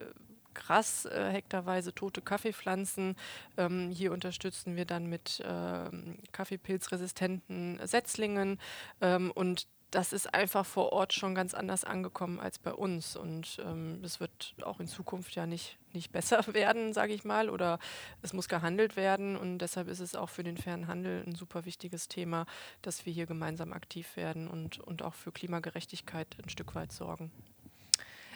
krass, 0.54 1.04
äh, 1.06 1.30
hektarweise 1.30 1.94
tote 1.94 2.20
Kaffeepflanzen. 2.20 3.16
Ähm, 3.56 3.90
hier 3.90 4.12
unterstützen 4.12 4.76
wir 4.76 4.84
dann 4.84 5.06
mit 5.06 5.42
ähm, 5.44 6.18
Kaffeepilzresistenten 6.32 7.80
Setzlingen 7.86 8.58
ähm, 9.00 9.30
und 9.32 9.66
das 9.92 10.14
ist 10.14 10.32
einfach 10.32 10.64
vor 10.64 10.90
Ort 10.92 11.12
schon 11.12 11.34
ganz 11.34 11.52
anders 11.52 11.84
angekommen 11.84 12.40
als 12.40 12.58
bei 12.58 12.72
uns. 12.72 13.14
Und 13.14 13.58
ähm, 13.64 14.00
es 14.02 14.20
wird 14.20 14.54
auch 14.62 14.80
in 14.80 14.88
Zukunft 14.88 15.34
ja 15.34 15.46
nicht, 15.46 15.78
nicht 15.92 16.12
besser 16.12 16.42
werden, 16.54 16.94
sage 16.94 17.12
ich 17.12 17.24
mal, 17.24 17.50
oder 17.50 17.78
es 18.22 18.32
muss 18.32 18.48
gehandelt 18.48 18.96
werden. 18.96 19.36
Und 19.36 19.58
deshalb 19.58 19.88
ist 19.88 20.00
es 20.00 20.14
auch 20.14 20.30
für 20.30 20.42
den 20.42 20.56
fairen 20.56 20.88
Handel 20.88 21.22
ein 21.26 21.34
super 21.34 21.66
wichtiges 21.66 22.08
Thema, 22.08 22.46
dass 22.80 23.04
wir 23.04 23.12
hier 23.12 23.26
gemeinsam 23.26 23.72
aktiv 23.72 24.16
werden 24.16 24.48
und, 24.48 24.80
und 24.80 25.02
auch 25.02 25.14
für 25.14 25.30
Klimagerechtigkeit 25.30 26.36
ein 26.42 26.48
Stück 26.48 26.74
weit 26.74 26.90
sorgen. 26.90 27.30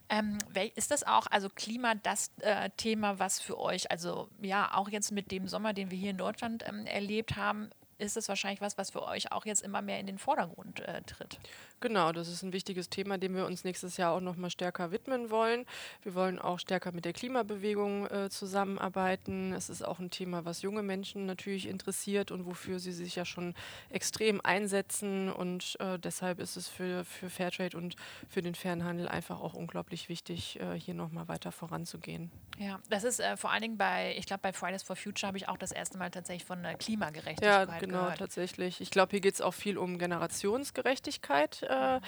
Ähm, 0.08 0.38
ist 0.76 0.90
das 0.90 1.02
auch, 1.02 1.26
also 1.28 1.48
Klima, 1.48 1.94
das 1.96 2.30
äh, 2.40 2.70
Thema, 2.76 3.18
was 3.18 3.40
für 3.40 3.58
euch, 3.58 3.90
also 3.90 4.28
ja, 4.40 4.70
auch 4.74 4.88
jetzt 4.88 5.10
mit 5.10 5.32
dem 5.32 5.48
Sommer, 5.48 5.72
den 5.72 5.90
wir 5.90 5.98
hier 5.98 6.10
in 6.10 6.16
Deutschland 6.16 6.64
ähm, 6.66 6.86
erlebt 6.86 7.36
haben, 7.36 7.70
ist 7.98 8.16
es 8.16 8.28
wahrscheinlich 8.28 8.60
was, 8.60 8.78
was 8.78 8.90
für 8.90 9.02
euch 9.02 9.32
auch 9.32 9.46
jetzt 9.46 9.62
immer 9.62 9.82
mehr 9.82 10.00
in 10.00 10.06
den 10.06 10.18
Vordergrund 10.18 10.80
äh, 10.80 11.02
tritt. 11.02 11.38
Genau, 11.80 12.12
das 12.12 12.28
ist 12.28 12.42
ein 12.42 12.52
wichtiges 12.52 12.88
Thema, 12.88 13.18
dem 13.18 13.36
wir 13.36 13.46
uns 13.46 13.64
nächstes 13.64 13.96
Jahr 13.96 14.12
auch 14.12 14.20
noch 14.20 14.36
mal 14.36 14.50
stärker 14.50 14.92
widmen 14.92 15.30
wollen. 15.30 15.66
Wir 16.02 16.14
wollen 16.14 16.38
auch 16.38 16.58
stärker 16.58 16.92
mit 16.92 17.04
der 17.04 17.12
Klimabewegung 17.12 18.06
äh, 18.06 18.30
zusammenarbeiten. 18.30 19.52
Es 19.52 19.68
ist 19.68 19.82
auch 19.82 19.98
ein 19.98 20.10
Thema, 20.10 20.44
was 20.44 20.62
junge 20.62 20.82
Menschen 20.82 21.26
natürlich 21.26 21.66
interessiert 21.68 22.30
und 22.30 22.46
wofür 22.46 22.78
sie 22.78 22.92
sich 22.92 23.16
ja 23.16 23.24
schon 23.24 23.54
extrem 23.90 24.40
einsetzen. 24.42 25.30
Und 25.30 25.76
äh, 25.80 25.98
deshalb 25.98 26.38
ist 26.38 26.56
es 26.56 26.68
für, 26.68 27.04
für 27.04 27.28
Fairtrade 27.30 27.76
und 27.76 27.96
für 28.28 28.42
den 28.42 28.54
fairen 28.54 28.84
Handel 28.84 29.08
einfach 29.08 29.40
auch 29.40 29.54
unglaublich 29.54 30.08
wichtig, 30.08 30.58
äh, 30.60 30.78
hier 30.78 30.94
noch 30.94 31.12
mal 31.12 31.28
weiter 31.28 31.52
voranzugehen. 31.52 32.30
Ja, 32.58 32.80
das 32.88 33.04
ist 33.04 33.20
äh, 33.20 33.36
vor 33.36 33.52
allen 33.52 33.62
Dingen 33.62 33.76
bei, 33.76 34.14
ich 34.16 34.26
glaube, 34.26 34.40
bei 34.42 34.52
Fridays 34.52 34.82
for 34.82 34.96
Future 34.96 35.28
habe 35.28 35.36
ich 35.36 35.48
auch 35.48 35.58
das 35.58 35.72
erste 35.72 35.98
Mal 35.98 36.10
tatsächlich 36.10 36.46
von 36.46 36.62
Klimagerechtigkeit 36.78 37.68
Ja, 37.68 37.78
genau, 37.86 38.02
gehört. 38.02 38.18
tatsächlich. 38.18 38.80
Ich 38.80 38.90
glaube, 38.90 39.10
hier 39.10 39.20
geht 39.20 39.34
es 39.34 39.40
auch 39.40 39.54
viel 39.54 39.78
um 39.78 39.98
Generationsgerechtigkeit 39.98 41.62
äh, 41.62 42.00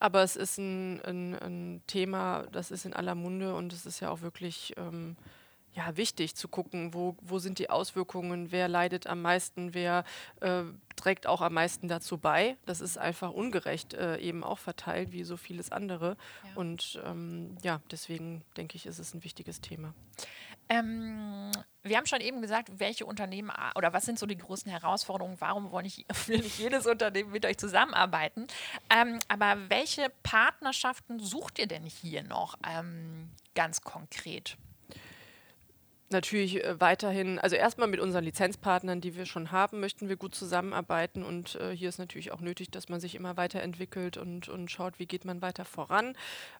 aber 0.00 0.22
es 0.22 0.34
ist 0.34 0.58
ein, 0.58 1.00
ein, 1.02 1.34
ein, 1.34 1.82
Thema, 1.86 2.46
das 2.52 2.70
ist 2.70 2.86
in 2.86 2.94
aller 2.94 3.14
Munde 3.14 3.54
und 3.54 3.72
es 3.74 3.84
ist 3.84 4.00
ja 4.00 4.10
auch 4.10 4.22
wirklich 4.22 4.72
ähm, 4.78 5.14
ja, 5.74 5.96
wichtig 5.96 6.34
zu 6.34 6.48
gucken, 6.48 6.94
wo, 6.94 7.16
wo 7.20 7.38
sind 7.38 7.58
die 7.58 7.70
Auswirkungen, 7.70 8.50
wer 8.50 8.66
leidet 8.66 9.06
am 9.06 9.22
meisten, 9.22 9.74
wer 9.74 10.04
äh, 10.40 10.62
trägt 10.96 11.26
auch 11.26 11.42
am 11.42 11.54
meisten 11.54 11.86
dazu 11.86 12.18
bei. 12.18 12.56
Das 12.66 12.80
ist 12.80 12.98
einfach 12.98 13.30
ungerecht 13.30 13.94
äh, 13.94 14.16
eben 14.18 14.42
auch 14.42 14.58
verteilt, 14.58 15.12
wie 15.12 15.22
so 15.22 15.36
vieles 15.36 15.70
andere. 15.70 16.16
Ja. 16.44 16.56
Und 16.56 17.00
ähm, 17.04 17.56
ja, 17.62 17.80
deswegen 17.90 18.42
denke 18.56 18.76
ich, 18.76 18.86
ist 18.86 18.98
es 18.98 19.14
ein 19.14 19.22
wichtiges 19.22 19.60
Thema. 19.60 19.94
Ähm, 20.70 21.50
wir 21.82 21.96
haben 21.96 22.06
schon 22.06 22.20
eben 22.20 22.40
gesagt, 22.40 22.78
welche 22.78 23.04
Unternehmen 23.04 23.50
oder 23.74 23.92
was 23.92 24.04
sind 24.04 24.18
so 24.18 24.26
die 24.26 24.36
großen 24.36 24.70
Herausforderungen? 24.70 25.36
Warum 25.40 25.72
wollen 25.72 25.84
nicht, 25.84 26.06
will 26.28 26.38
nicht 26.38 26.58
jedes 26.58 26.86
Unternehmen 26.86 27.32
mit 27.32 27.44
euch 27.44 27.58
zusammenarbeiten? 27.58 28.46
Ähm, 28.88 29.18
aber 29.28 29.68
welche 29.68 30.08
Partnerschaften 30.22 31.18
sucht 31.18 31.58
ihr 31.58 31.66
denn 31.66 31.84
hier 31.84 32.22
noch 32.22 32.56
ähm, 32.66 33.30
ganz 33.54 33.82
konkret? 33.82 34.56
Natürlich 36.12 36.64
äh, 36.64 36.80
weiterhin, 36.80 37.38
also 37.38 37.56
erstmal 37.56 37.88
mit 37.88 38.00
unseren 38.00 38.24
Lizenzpartnern, 38.24 39.00
die 39.00 39.16
wir 39.16 39.26
schon 39.26 39.52
haben, 39.52 39.80
möchten 39.80 40.08
wir 40.08 40.16
gut 40.16 40.34
zusammenarbeiten 40.34 41.22
und 41.22 41.56
äh, 41.56 41.74
hier 41.74 41.88
ist 41.88 41.98
natürlich 41.98 42.32
auch 42.32 42.40
nötig, 42.40 42.70
dass 42.70 42.88
man 42.88 43.00
sich 43.00 43.14
immer 43.14 43.36
weiterentwickelt 43.36 44.16
und, 44.16 44.48
und 44.48 44.70
schaut, 44.70 44.98
wie 44.98 45.06
geht 45.06 45.24
man 45.24 45.42
weiter 45.42 45.64
voran. 45.64 46.14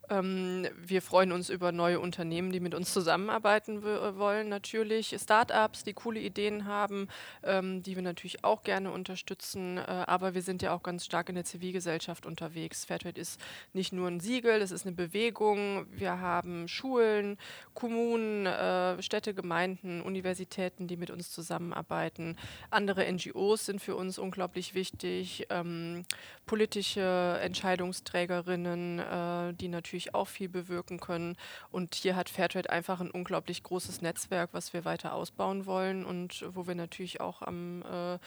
Ähm, 0.09 0.67
wir 0.77 1.03
freuen 1.03 1.33
uns 1.33 1.51
über 1.51 1.73
neue 1.73 2.01
Unternehmen, 2.01 2.53
die 2.53 2.61
mit 2.61 2.75
uns 2.75 2.93
zusammenarbeiten 2.93 3.79
äh, 3.79 4.17
wollen, 4.17 4.49
natürlich 4.49 5.17
Startups, 5.21 5.85
die 5.85 5.95
coole 5.95 6.21
Ideen 6.21 6.67
haben, 6.67 7.09
ähm, 7.43 7.83
die 7.83 7.97
wir 7.97 8.03
natürlich 8.03 8.45
auch 8.45 8.63
gerne 8.63 8.91
unterstützen, 8.91 9.79
äh, 9.79 9.83
aber 10.07 10.35
wir 10.35 10.43
sind 10.43 10.63
ja 10.63 10.75
auch 10.75 10.83
ganz 10.83 11.05
stark 11.05 11.29
in 11.29 11.35
der 11.35 11.45
Zivilgesellschaft 11.45 12.27
unterwegs. 12.27 12.85
Fairtrade 12.85 13.21
ist 13.21 13.41
nicht 13.73 13.93
nur 13.93 14.09
ein 14.09 14.21
Siegel, 14.21 14.61
das 14.61 14.71
ist 14.71 14.87
eine 14.87 14.95
Bewegung. 14.95 15.87
Wir 15.91 16.21
haben 16.21 16.69
Schulen, 16.69 17.37
Kommunen, 17.75 18.47
äh, 18.47 19.03
Städte, 19.03 19.40
Gemeinden, 19.41 20.03
Universitäten, 20.03 20.87
die 20.87 20.97
mit 20.97 21.11
uns 21.11 21.31
zusammenarbeiten. 21.31 22.37
Andere 22.71 23.11
NGOs 23.11 23.65
sind 23.67 23.81
für 23.81 23.97
uns 23.97 24.19
unglaublich 24.19 24.75
wichtig. 24.75 25.47
Ähm, 25.49 26.05
politische 26.45 27.39
Entscheidungsträgerinnen, 27.43 28.99
äh, 28.99 29.55
die 29.55 29.69
natürlich 29.69 30.15
auch 30.15 30.29
viel 30.29 30.49
bewirken 30.49 31.01
können. 31.01 31.37
Und 31.71 31.95
hier 31.95 32.17
hat 32.17 32.29
Fairtrade 32.29 32.69
einfach 32.69 33.01
ein 33.01 33.11
unglaublich 33.11 33.63
großes 33.63 34.03
Netzwerk, 34.03 34.51
was 34.53 34.73
wir 34.75 34.85
weiter 34.85 35.15
ausbauen 35.15 35.65
wollen 35.65 36.05
und 36.05 36.45
wo 36.55 36.67
wir 36.67 36.75
natürlich 36.75 37.21
auch 37.21 37.41
am 37.41 37.83
äh, 37.83 38.19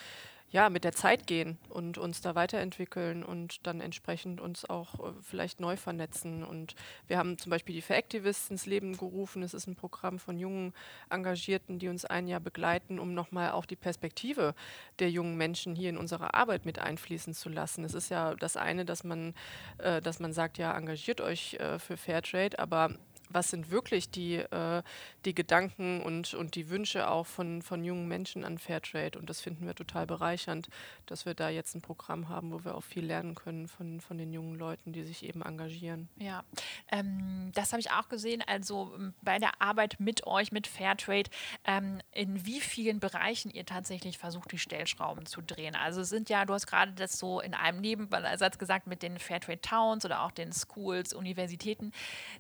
ja, 0.54 0.70
mit 0.70 0.84
der 0.84 0.92
Zeit 0.92 1.26
gehen 1.26 1.58
und 1.68 1.98
uns 1.98 2.22
da 2.22 2.36
weiterentwickeln 2.36 3.24
und 3.24 3.66
dann 3.66 3.82
entsprechend 3.82 4.40
uns 4.40 4.70
auch 4.70 5.00
äh, 5.00 5.12
vielleicht 5.24 5.60
neu 5.60 5.76
vernetzen. 5.78 6.44
Und 6.44 6.76
wir 7.08 7.18
haben 7.18 7.40
zum 7.40 7.50
Beispiel 7.50 7.74
die 7.74 7.82
Fair-Activists 7.82 8.52
ins 8.52 8.68
Leben 8.68 8.96
gerufen. 8.96 9.42
Es 9.42 9.56
ist 9.56 9.66
ein 9.66 9.76
Programm 9.76 10.20
von 10.20 10.38
jungen 10.38 10.76
Engagierten, 11.10 11.80
die 11.80 11.90
uns 11.90 12.06
ein 12.06 12.28
Jahr 12.28 12.40
begleiten, 12.40 13.00
um 13.00 13.16
nochmal 13.16 13.50
auch 13.52 13.66
die 13.66 13.76
Perspektive 13.76 14.54
der 15.00 15.10
jungen 15.10 15.38
Menschen 15.38 15.76
hier 15.76 15.90
in 15.90 15.98
unsere 15.98 16.36
Arbeit 16.36 16.68
mit 16.68 16.78
einfließen 16.78 17.34
zu 17.34 17.50
lassen. 17.50 17.84
Es 17.84 17.96
ist 17.96 18.10
ja 18.10 18.36
das 18.36 18.56
eine, 18.56 18.86
dass 18.86 19.04
man, 19.04 19.34
äh, 19.80 20.02
dass 20.02 20.20
man 20.20 20.34
sagt, 20.34 20.60
ja, 20.60 20.78
engagiert 20.78 21.20
euch 21.20 21.56
äh, 21.56 21.80
für 21.80 21.98
Fairtrade, 21.98 22.60
aber 22.60 22.92
was 23.34 23.50
sind 23.50 23.72
wirklich 23.72 24.10
die, 24.10 24.36
äh, 24.36 24.84
die 25.26 25.34
Gedanken 25.34 26.02
und, 26.02 26.34
und 26.34 26.56
die 26.56 26.70
Wünsche 26.70 27.10
auch 27.10 27.26
von, 27.26 27.62
von 27.62 27.84
jungen 27.84 28.08
Menschen 28.08 28.44
an 28.44 28.58
Fairtrade. 28.58 29.18
Und 29.18 29.30
das 29.30 29.42
finden 29.42 29.66
wir 29.66 29.76
total 29.76 30.06
bereichernd, 30.06 30.70
dass 31.06 31.26
wir 31.26 31.34
da 31.34 31.50
jetzt 31.50 31.76
ein 31.76 31.82
Programm 31.82 32.30
haben, 32.30 32.52
wo 32.52 32.64
wir 32.64 32.76
auch 32.76 32.84
viel 32.84 33.06
lernen 33.06 33.36
können 33.36 33.68
von, 33.68 34.02
von 34.02 34.18
den 34.18 34.32
jungen 34.32 34.56
Leuten, 34.56 34.94
die 34.94 35.04
sich 35.04 35.24
eben 35.24 35.42
engagieren. 35.42 36.10
Ja, 36.18 36.44
ähm, 36.92 37.52
das 37.54 37.72
habe 37.72 37.80
ich 37.80 37.92
auch 37.92 38.10
gesehen. 38.10 38.44
Also 38.46 38.94
ähm, 38.96 39.14
bei 39.22 39.40
der 39.40 39.62
Arbeit 39.62 40.00
mit 40.00 40.26
euch, 40.28 40.52
mit 40.52 40.68
Fairtrade, 40.68 41.30
ähm, 41.66 42.02
in 42.12 42.46
wie 42.46 42.62
vielen 42.62 43.00
Bereichen 43.00 43.52
ihr 43.52 43.66
tatsächlich 43.66 44.18
versucht, 44.18 44.52
die 44.52 44.60
Stellschrauben 44.60 45.26
zu 45.26 45.42
drehen. 45.42 45.76
Also 45.76 46.02
es 46.02 46.10
sind 46.10 46.30
ja, 46.30 46.46
du 46.46 46.54
hast 46.54 46.68
gerade 46.68 46.94
das 46.94 47.18
so 47.18 47.40
in 47.40 47.54
einem 47.54 47.82
Nebensatz 47.82 48.58
gesagt 48.58 48.88
mit 48.88 49.04
den 49.04 49.20
Fairtrade 49.20 49.62
Towns 49.62 50.06
oder 50.06 50.24
auch 50.24 50.32
den 50.32 50.52
Schools, 50.54 51.14
Universitäten. 51.14 51.92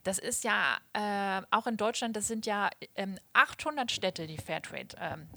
Das 0.03 0.19
ist 0.19 0.43
ja 0.43 0.77
äh, 0.93 1.41
auch 1.51 1.67
in 1.67 1.77
Deutschland, 1.77 2.15
das 2.15 2.27
sind 2.27 2.45
ja 2.45 2.69
ähm, 2.95 3.17
800 3.33 3.91
Städte, 3.91 4.27
die 4.27 4.37
Fairtrade 4.37 4.95
ähm, 4.99 5.27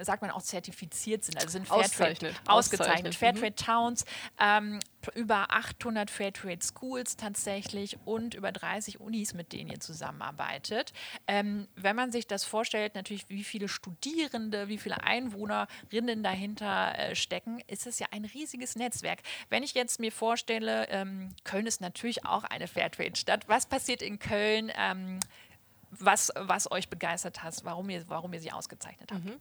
sagt 0.00 0.22
man 0.22 0.30
auch 0.30 0.42
zertifiziert 0.42 1.24
sind, 1.24 1.36
also 1.36 1.48
sind 1.48 1.68
Fairtrade 1.68 1.84
ausgezeichnet, 1.84 2.34
ausgezeichnet. 2.46 3.14
Fairtrade 3.14 3.50
mhm. 3.50 3.56
Towns, 3.56 4.04
ähm, 4.40 4.80
über 5.14 5.50
800 5.50 6.10
Fairtrade 6.10 6.60
Schools 6.62 7.16
tatsächlich 7.16 7.98
und 8.04 8.34
über 8.34 8.52
30 8.52 9.00
Unis, 9.00 9.34
mit 9.34 9.52
denen 9.52 9.70
ihr 9.70 9.80
zusammenarbeitet. 9.80 10.92
Ähm, 11.26 11.68
wenn 11.76 11.96
man 11.96 12.10
sich 12.10 12.26
das 12.26 12.44
vorstellt, 12.44 12.94
natürlich 12.94 13.28
wie 13.28 13.44
viele 13.44 13.68
Studierende, 13.68 14.68
wie 14.68 14.78
viele 14.78 15.02
Einwohnerinnen 15.02 16.22
dahinter 16.22 16.98
äh, 16.98 17.14
stecken, 17.14 17.62
ist 17.66 17.86
es 17.86 17.98
ja 17.98 18.06
ein 18.10 18.24
riesiges 18.24 18.76
Netzwerk. 18.76 19.20
Wenn 19.50 19.62
ich 19.62 19.74
jetzt 19.74 20.00
mir 20.00 20.12
vorstelle, 20.12 20.88
ähm, 20.88 21.34
Köln 21.44 21.66
ist 21.66 21.80
natürlich 21.80 22.24
auch 22.24 22.44
eine 22.44 22.66
Fairtrade-Stadt. 22.66 23.48
Was 23.48 23.66
passiert 23.66 24.02
in 24.02 24.18
Köln? 24.18 24.72
Was, 25.98 26.32
was 26.36 26.70
euch 26.70 26.88
begeistert 26.88 27.42
hat, 27.42 27.54
warum 27.64 27.90
ihr, 27.90 28.04
warum 28.08 28.32
ihr 28.32 28.40
sie 28.40 28.52
ausgezeichnet 28.52 29.10
habt. 29.12 29.24
Mhm. 29.24 29.34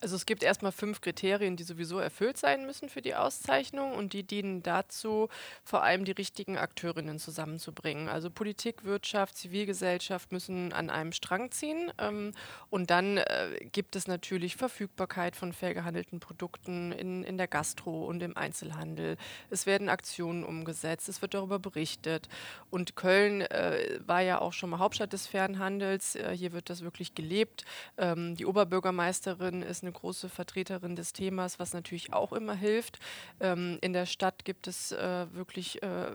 Also 0.00 0.16
es 0.16 0.26
gibt 0.26 0.42
erstmal 0.42 0.72
fünf 0.72 1.00
Kriterien, 1.00 1.56
die 1.56 1.64
sowieso 1.64 1.98
erfüllt 1.98 2.38
sein 2.38 2.66
müssen 2.66 2.88
für 2.88 3.02
die 3.02 3.14
Auszeichnung 3.14 3.92
und 3.92 4.12
die 4.12 4.22
dienen 4.22 4.62
dazu, 4.62 5.28
vor 5.64 5.82
allem 5.82 6.04
die 6.04 6.12
richtigen 6.12 6.58
Akteurinnen 6.58 7.18
zusammenzubringen. 7.18 8.08
Also 8.08 8.30
Politik, 8.30 8.84
Wirtschaft, 8.84 9.36
Zivilgesellschaft 9.36 10.32
müssen 10.32 10.72
an 10.72 10.90
einem 10.90 11.12
Strang 11.12 11.50
ziehen 11.50 11.92
ähm, 11.98 12.32
und 12.70 12.90
dann 12.90 13.16
äh, 13.16 13.66
gibt 13.72 13.96
es 13.96 14.06
natürlich 14.06 14.56
Verfügbarkeit 14.56 15.36
von 15.36 15.52
fair 15.52 15.74
gehandelten 15.74 16.20
Produkten 16.20 16.92
in, 16.92 17.24
in 17.24 17.38
der 17.38 17.48
Gastro 17.48 18.04
und 18.04 18.22
im 18.22 18.36
Einzelhandel. 18.36 19.16
Es 19.50 19.66
werden 19.66 19.88
Aktionen 19.88 20.44
umgesetzt, 20.44 21.08
es 21.08 21.22
wird 21.22 21.34
darüber 21.34 21.58
berichtet 21.58 22.28
und 22.70 22.96
Köln 22.96 23.40
äh, 23.42 23.98
war 24.06 24.20
ja 24.20 24.40
auch 24.40 24.52
schon 24.52 24.70
mal 24.70 24.78
Hauptstadt 24.78 25.12
des 25.12 25.26
Fernhandels 25.26 25.95
Stolz. 25.96 26.14
Äh, 26.14 26.36
hier 26.36 26.52
wird 26.52 26.70
das 26.70 26.82
wirklich 26.82 27.14
gelebt. 27.14 27.64
Ähm, 27.96 28.36
die 28.36 28.46
Oberbürgermeisterin 28.46 29.62
ist 29.62 29.82
eine 29.82 29.92
große 29.92 30.28
Vertreterin 30.28 30.96
des 30.96 31.12
Themas, 31.12 31.58
was 31.58 31.72
natürlich 31.72 32.12
auch 32.12 32.32
immer 32.32 32.54
hilft. 32.54 32.98
Ähm, 33.40 33.78
in 33.80 33.92
der 33.92 34.06
Stadt 34.06 34.44
gibt 34.44 34.66
es 34.66 34.92
äh, 34.92 35.26
wirklich 35.32 35.82
äh, 35.82 36.10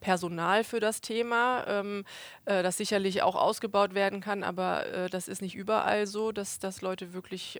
Personal 0.00 0.64
für 0.64 0.80
das 0.80 1.00
Thema, 1.00 1.64
ähm, 1.66 2.04
äh, 2.44 2.62
das 2.62 2.76
sicherlich 2.76 3.22
auch 3.22 3.36
ausgebaut 3.36 3.94
werden 3.94 4.20
kann, 4.20 4.42
aber 4.42 4.84
das 5.10 5.28
ist 5.28 5.42
nicht 5.42 5.54
überall 5.54 6.06
so, 6.06 6.32
dass, 6.32 6.58
dass 6.58 6.80
Leute 6.80 7.12
wirklich 7.12 7.58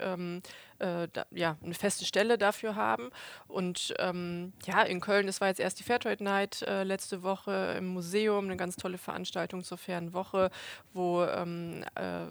äh, 0.79 1.09
da, 1.13 1.27
ja, 1.31 1.57
eine 1.63 1.75
feste 1.75 2.05
Stelle 2.05 2.39
dafür 2.39 2.75
haben. 2.75 3.11
Und 3.49 3.95
ähm, 3.99 4.53
ja, 4.65 4.83
in 4.83 5.01
Köln, 5.01 5.27
das 5.27 5.41
war 5.41 5.49
jetzt 5.49 5.61
erst 5.61 5.79
die 5.79 5.85
Fairtrade 5.85 6.23
Night 6.23 6.63
äh, 6.63 6.85
letzte 6.85 7.23
Woche 7.23 7.75
im 7.79 7.87
Museum, 7.89 8.45
eine 8.45 8.57
ganz 8.57 8.77
tolle 8.77 8.99
Veranstaltung 8.99 9.63
zur 9.63 9.79
fairen 9.79 10.13
Woche, 10.13 10.51
wo 10.93 11.25
ähm, 11.25 11.85
äh, 11.95 12.27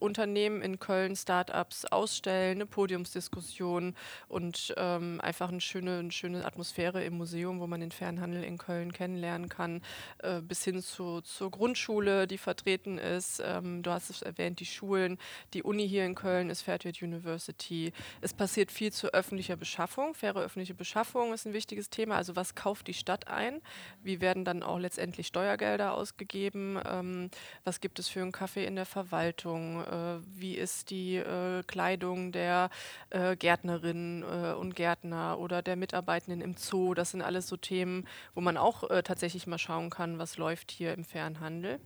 Unternehmen 0.00 0.62
in 0.62 0.78
Köln, 0.78 1.14
Startups 1.14 1.84
ausstellen, 1.84 2.58
eine 2.58 2.66
Podiumsdiskussion 2.66 3.94
und 4.28 4.74
ähm, 4.76 5.20
einfach 5.20 5.50
eine 5.50 5.60
schöne, 5.60 5.98
eine 5.98 6.10
schöne 6.10 6.44
Atmosphäre 6.44 7.04
im 7.04 7.16
Museum, 7.16 7.60
wo 7.60 7.66
man 7.66 7.80
den 7.80 7.92
Fernhandel 7.92 8.42
in 8.42 8.58
Köln 8.58 8.92
kennenlernen 8.92 9.48
kann, 9.48 9.82
äh, 10.18 10.40
bis 10.40 10.64
hin 10.64 10.82
zu, 10.82 11.20
zur 11.20 11.50
Grundschule, 11.50 12.26
die 12.26 12.38
vertreten 12.38 12.98
ist. 12.98 13.42
Ähm, 13.44 13.82
du 13.82 13.90
hast 13.90 14.10
es 14.10 14.22
erwähnt, 14.22 14.60
die 14.60 14.66
Schulen, 14.66 15.18
die 15.54 15.62
Uni 15.62 15.88
hier 15.88 16.04
in 16.04 16.14
Köln 16.14 16.50
ist 16.50 16.62
Fairtrade 16.62 17.04
University. 17.04 17.92
Es 18.20 18.32
passiert 18.34 18.72
viel 18.72 18.92
zu 18.92 19.12
öffentlicher 19.12 19.56
Beschaffung. 19.56 20.14
Faire 20.14 20.40
öffentliche 20.40 20.74
Beschaffung 20.74 21.32
ist 21.32 21.46
ein 21.46 21.52
wichtiges 21.52 21.90
Thema. 21.90 22.16
Also 22.16 22.36
was 22.36 22.54
kauft 22.54 22.86
die 22.86 22.94
Stadt 22.94 23.28
ein? 23.28 23.60
Wie 24.02 24.20
werden 24.20 24.44
dann 24.44 24.62
auch 24.62 24.78
letztendlich 24.78 25.26
Steuergelder 25.26 25.94
ausgegeben? 25.94 26.80
Ähm, 26.86 27.30
was 27.64 27.80
gibt 27.80 27.98
es 27.98 28.08
für 28.08 28.22
einen 28.22 28.32
Kaffee 28.32 28.64
in 28.64 28.76
der 28.76 28.86
Verwaltung? 28.86 29.84
Äh, 29.90 30.20
wie 30.24 30.54
ist 30.54 30.90
die 30.90 31.16
äh, 31.16 31.62
Kleidung 31.66 32.32
der 32.32 32.70
äh, 33.10 33.36
Gärtnerinnen 33.36 34.22
äh, 34.22 34.52
und 34.54 34.76
Gärtner 34.76 35.38
oder 35.38 35.62
der 35.62 35.76
Mitarbeitenden 35.76 36.40
im 36.40 36.56
Zoo. 36.56 36.94
Das 36.94 37.10
sind 37.10 37.22
alles 37.22 37.48
so 37.48 37.56
Themen, 37.56 38.06
wo 38.34 38.40
man 38.40 38.56
auch 38.56 38.88
äh, 38.88 39.02
tatsächlich 39.02 39.46
mal 39.46 39.58
schauen 39.58 39.90
kann, 39.90 40.18
was 40.18 40.36
läuft 40.36 40.70
hier 40.70 40.94
im 40.94 41.04
Fernhandel. 41.04 41.80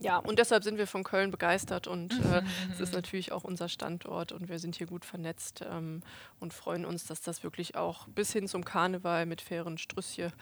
Ja, 0.00 0.16
und 0.16 0.38
deshalb 0.38 0.64
sind 0.64 0.78
wir 0.78 0.86
von 0.86 1.04
Köln 1.04 1.30
begeistert 1.30 1.86
und 1.86 2.12
äh, 2.24 2.42
es 2.72 2.80
ist 2.80 2.94
natürlich 2.94 3.32
auch 3.32 3.44
unser 3.44 3.68
Standort 3.68 4.32
und 4.32 4.48
wir 4.48 4.58
sind 4.58 4.76
hier 4.76 4.86
gut 4.86 5.04
vernetzt 5.04 5.62
ähm, 5.70 6.02
und 6.40 6.54
freuen 6.54 6.86
uns, 6.86 7.04
dass 7.06 7.20
das 7.20 7.44
wirklich 7.44 7.76
auch 7.76 8.08
bis 8.08 8.32
hin 8.32 8.48
zum 8.48 8.64
Karneval 8.64 9.26
mit 9.26 9.42
fairen 9.42 9.76
Strüsschen, 9.76 10.32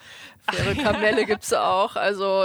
faire 0.49 0.75
Kamelle 0.75 1.25
gibt 1.27 1.43
es 1.43 1.53
auch. 1.53 1.97
Also 1.97 2.43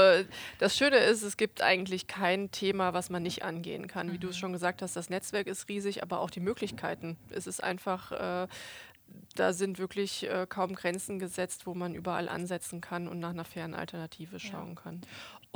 das 0.59 0.77
Schöne 0.77 0.97
ist, 0.97 1.23
es 1.23 1.37
gibt 1.37 1.63
eigentlich 1.63 2.09
kein 2.09 2.51
Thema, 2.51 2.95
was 2.95 3.11
man 3.11 3.23
nicht 3.23 3.45
angehen 3.45 3.87
kann. 3.87 4.13
Wie 4.13 4.19
du 4.19 4.29
es 4.29 4.37
mhm. 4.37 4.41
schon 4.41 4.53
gesagt 4.53 4.83
hast, 4.83 4.97
das 4.97 5.09
Netzwerk 5.09 5.47
ist 5.47 5.69
riesig, 5.69 6.03
aber 6.03 6.19
auch 6.19 6.31
die 6.31 6.41
Möglichkeiten. 6.41 7.17
Es 7.31 7.47
ist 7.47 7.63
einfach 7.63 8.11
äh, 8.11 8.49
da 9.37 9.53
sind 9.53 9.79
wirklich 9.79 10.29
äh, 10.29 10.47
kaum 10.49 10.75
Grenzen 10.75 11.19
gesetzt, 11.19 11.67
wo 11.67 11.75
man 11.75 11.95
überall 11.95 12.29
ansetzen 12.29 12.81
kann 12.81 13.09
und 13.09 13.19
nach 13.19 13.31
einer 13.31 13.45
fairen 13.45 13.75
Alternative 13.75 14.39
schauen 14.39 14.75
ja. 14.77 14.83
kann. 14.83 15.01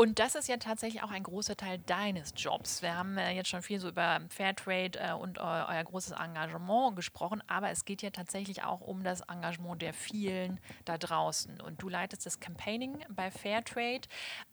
Und 0.01 0.21
das 0.21 0.37
ist 0.37 0.47
ja 0.47 0.59
tatsächlich 0.59 1.03
auch 1.03 1.11
ein 1.11 1.25
großer 1.25 1.57
Teil 1.57 1.81
deines 1.81 2.33
Jobs. 2.37 2.83
Wir 2.83 2.97
haben 2.97 3.19
äh, 3.19 3.33
jetzt 3.33 3.49
schon 3.49 3.63
viel 3.63 3.81
so 3.81 3.89
über 3.89 4.21
Fairtrade 4.29 4.97
äh, 4.97 5.13
und 5.13 5.41
eu 5.41 5.43
euer 5.43 5.83
großes 5.83 6.13
Engagement 6.13 6.95
gesprochen, 6.95 7.43
aber 7.49 7.71
es 7.71 7.85
geht 7.85 8.03
ja 8.03 8.11
tatsächlich 8.11 8.63
auch 8.63 8.81
um 8.81 9.03
das 9.03 9.23
Engagement 9.23 9.83
der 9.83 9.93
vielen 9.93 10.61
da 10.85 10.99
draußen. 10.99 11.61
Und 11.61 11.83
du 11.83 11.89
leitest 11.89 12.27
das 12.27 12.39
Campaigning 12.39 13.05
bei 13.09 13.33
Fairtrade. 13.33 14.03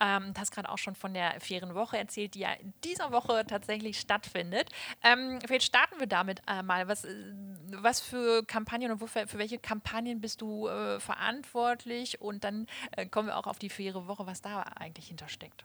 Ähm, 0.01 0.33
du 0.33 0.41
hast 0.41 0.49
gerade 0.49 0.67
auch 0.67 0.79
schon 0.79 0.95
von 0.95 1.13
der 1.13 1.39
fairen 1.39 1.75
Woche 1.75 1.99
erzählt, 1.99 2.33
die 2.33 2.39
ja 2.39 2.53
in 2.53 2.73
dieser 2.83 3.11
Woche 3.11 3.45
tatsächlich 3.45 3.99
stattfindet. 3.99 4.71
Ähm, 5.03 5.37
vielleicht 5.45 5.67
starten 5.67 5.99
wir 5.99 6.07
damit 6.07 6.41
äh, 6.47 6.63
mal. 6.63 6.87
Was, 6.87 7.05
äh, 7.05 7.13
was 7.67 8.01
für 8.01 8.43
Kampagnen 8.45 8.89
und 8.89 8.99
wofür, 8.99 9.27
für 9.27 9.37
welche 9.37 9.59
Kampagnen 9.59 10.21
bist 10.21 10.41
du 10.41 10.67
äh, 10.67 10.99
verantwortlich? 10.99 12.19
Und 12.19 12.43
dann 12.43 12.65
äh, 12.97 13.05
kommen 13.05 13.27
wir 13.27 13.37
auch 13.37 13.45
auf 13.45 13.59
die 13.59 13.69
faire 13.69 14.07
Woche, 14.07 14.25
was 14.25 14.41
da 14.41 14.61
eigentlich 14.61 15.09
hintersteht 15.09 15.34
steckt? 15.35 15.63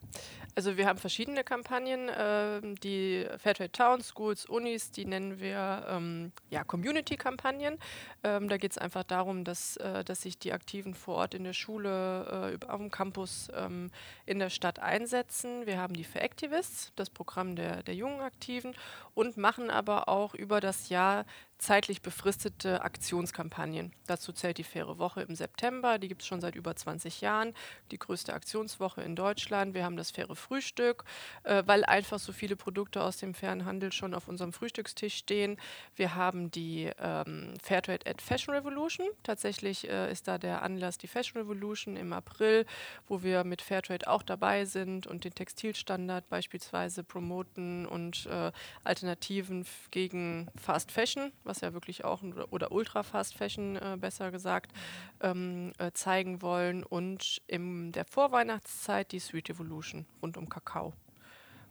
Also 0.54 0.76
wir 0.76 0.86
haben 0.86 0.98
verschiedene 0.98 1.44
Kampagnen. 1.44 2.08
Äh, 2.08 2.60
die 2.82 3.26
Fairtrade 3.38 3.72
Towns, 3.72 4.08
Schools, 4.08 4.44
Unis, 4.44 4.90
die 4.90 5.06
nennen 5.06 5.40
wir 5.40 5.86
ähm, 5.88 6.32
ja, 6.50 6.64
Community-Kampagnen. 6.64 7.78
Ähm, 8.22 8.48
da 8.48 8.56
geht 8.58 8.72
es 8.72 8.78
einfach 8.78 9.04
darum, 9.04 9.44
dass, 9.44 9.76
äh, 9.78 10.04
dass 10.04 10.22
sich 10.22 10.38
die 10.38 10.52
Aktiven 10.52 10.94
vor 10.94 11.16
Ort 11.16 11.34
in 11.34 11.44
der 11.44 11.52
Schule, 11.52 12.58
äh, 12.60 12.66
auf 12.66 12.78
dem 12.78 12.90
Campus 12.90 13.48
ähm, 13.54 13.90
in 14.26 14.38
der 14.38 14.50
Stadt 14.50 14.78
einsetzen. 14.80 15.66
Wir 15.66 15.78
haben 15.78 15.94
die 15.94 16.04
For 16.04 16.20
Activists, 16.20 16.92
das 16.96 17.08
Programm 17.10 17.56
der, 17.56 17.82
der 17.82 17.94
jungen 17.94 18.20
Aktiven 18.20 18.74
und 19.14 19.36
machen 19.36 19.70
aber 19.70 20.08
auch 20.08 20.34
über 20.34 20.60
das 20.60 20.88
Jahr 20.88 21.24
zeitlich 21.60 22.02
befristete 22.02 22.82
Aktionskampagnen. 22.82 23.92
Dazu 24.06 24.32
zählt 24.32 24.58
die 24.58 24.64
Faire 24.64 24.98
Woche 24.98 25.22
im 25.22 25.34
September, 25.34 25.98
die 25.98 26.08
gibt 26.08 26.22
es 26.22 26.28
schon 26.28 26.40
seit 26.40 26.54
über 26.54 26.74
20 26.74 27.20
Jahren, 27.20 27.54
die 27.90 27.98
größte 27.98 28.32
Aktionswoche 28.32 29.02
in 29.02 29.14
Deutschland. 29.14 29.74
Wir 29.74 29.84
haben 29.84 29.96
das 29.96 30.10
Faire 30.10 30.34
Frühstück, 30.34 31.04
äh, 31.44 31.62
weil 31.66 31.84
einfach 31.84 32.18
so 32.18 32.32
viele 32.32 32.56
Produkte 32.56 33.02
aus 33.02 33.18
dem 33.18 33.34
fairen 33.34 33.66
Handel 33.66 33.92
schon 33.92 34.14
auf 34.14 34.26
unserem 34.26 34.52
Frühstückstisch 34.52 35.16
stehen. 35.16 35.58
Wir 35.94 36.14
haben 36.14 36.50
die 36.50 36.90
ähm, 36.98 37.54
Fairtrade 37.62 38.08
at 38.08 38.22
Fashion 38.22 38.54
Revolution. 38.54 39.06
Tatsächlich 39.22 39.88
äh, 39.88 40.10
ist 40.10 40.28
da 40.28 40.38
der 40.38 40.62
Anlass 40.62 40.96
die 40.96 41.08
Fashion 41.08 41.42
Revolution 41.42 41.96
im 41.96 42.12
April, 42.12 42.64
wo 43.06 43.22
wir 43.22 43.44
mit 43.44 43.60
Fairtrade 43.60 44.08
auch 44.08 44.22
dabei 44.22 44.64
sind 44.64 45.06
und 45.06 45.24
den 45.24 45.34
Textilstandard 45.34 46.28
beispielsweise 46.28 47.04
promoten 47.04 47.86
und 47.86 48.26
äh, 48.26 48.50
Alternativen 48.84 49.66
gegen 49.90 50.48
Fast 50.56 50.90
Fashion, 50.90 51.32
was 51.50 51.60
ja 51.60 51.72
wirklich 51.72 52.04
auch, 52.04 52.22
oder 52.50 52.72
Ultra 52.72 53.02
Fast 53.02 53.34
Fashion 53.34 53.76
äh, 53.76 53.96
besser 54.00 54.30
gesagt, 54.30 54.72
ähm, 55.20 55.72
äh, 55.78 55.90
zeigen 55.92 56.40
wollen. 56.40 56.82
Und 56.82 57.42
in 57.46 57.92
der 57.92 58.04
Vorweihnachtszeit 58.04 59.12
die 59.12 59.18
Sweet 59.18 59.50
Evolution 59.50 60.06
rund 60.22 60.36
um 60.36 60.48
Kakao. 60.48 60.94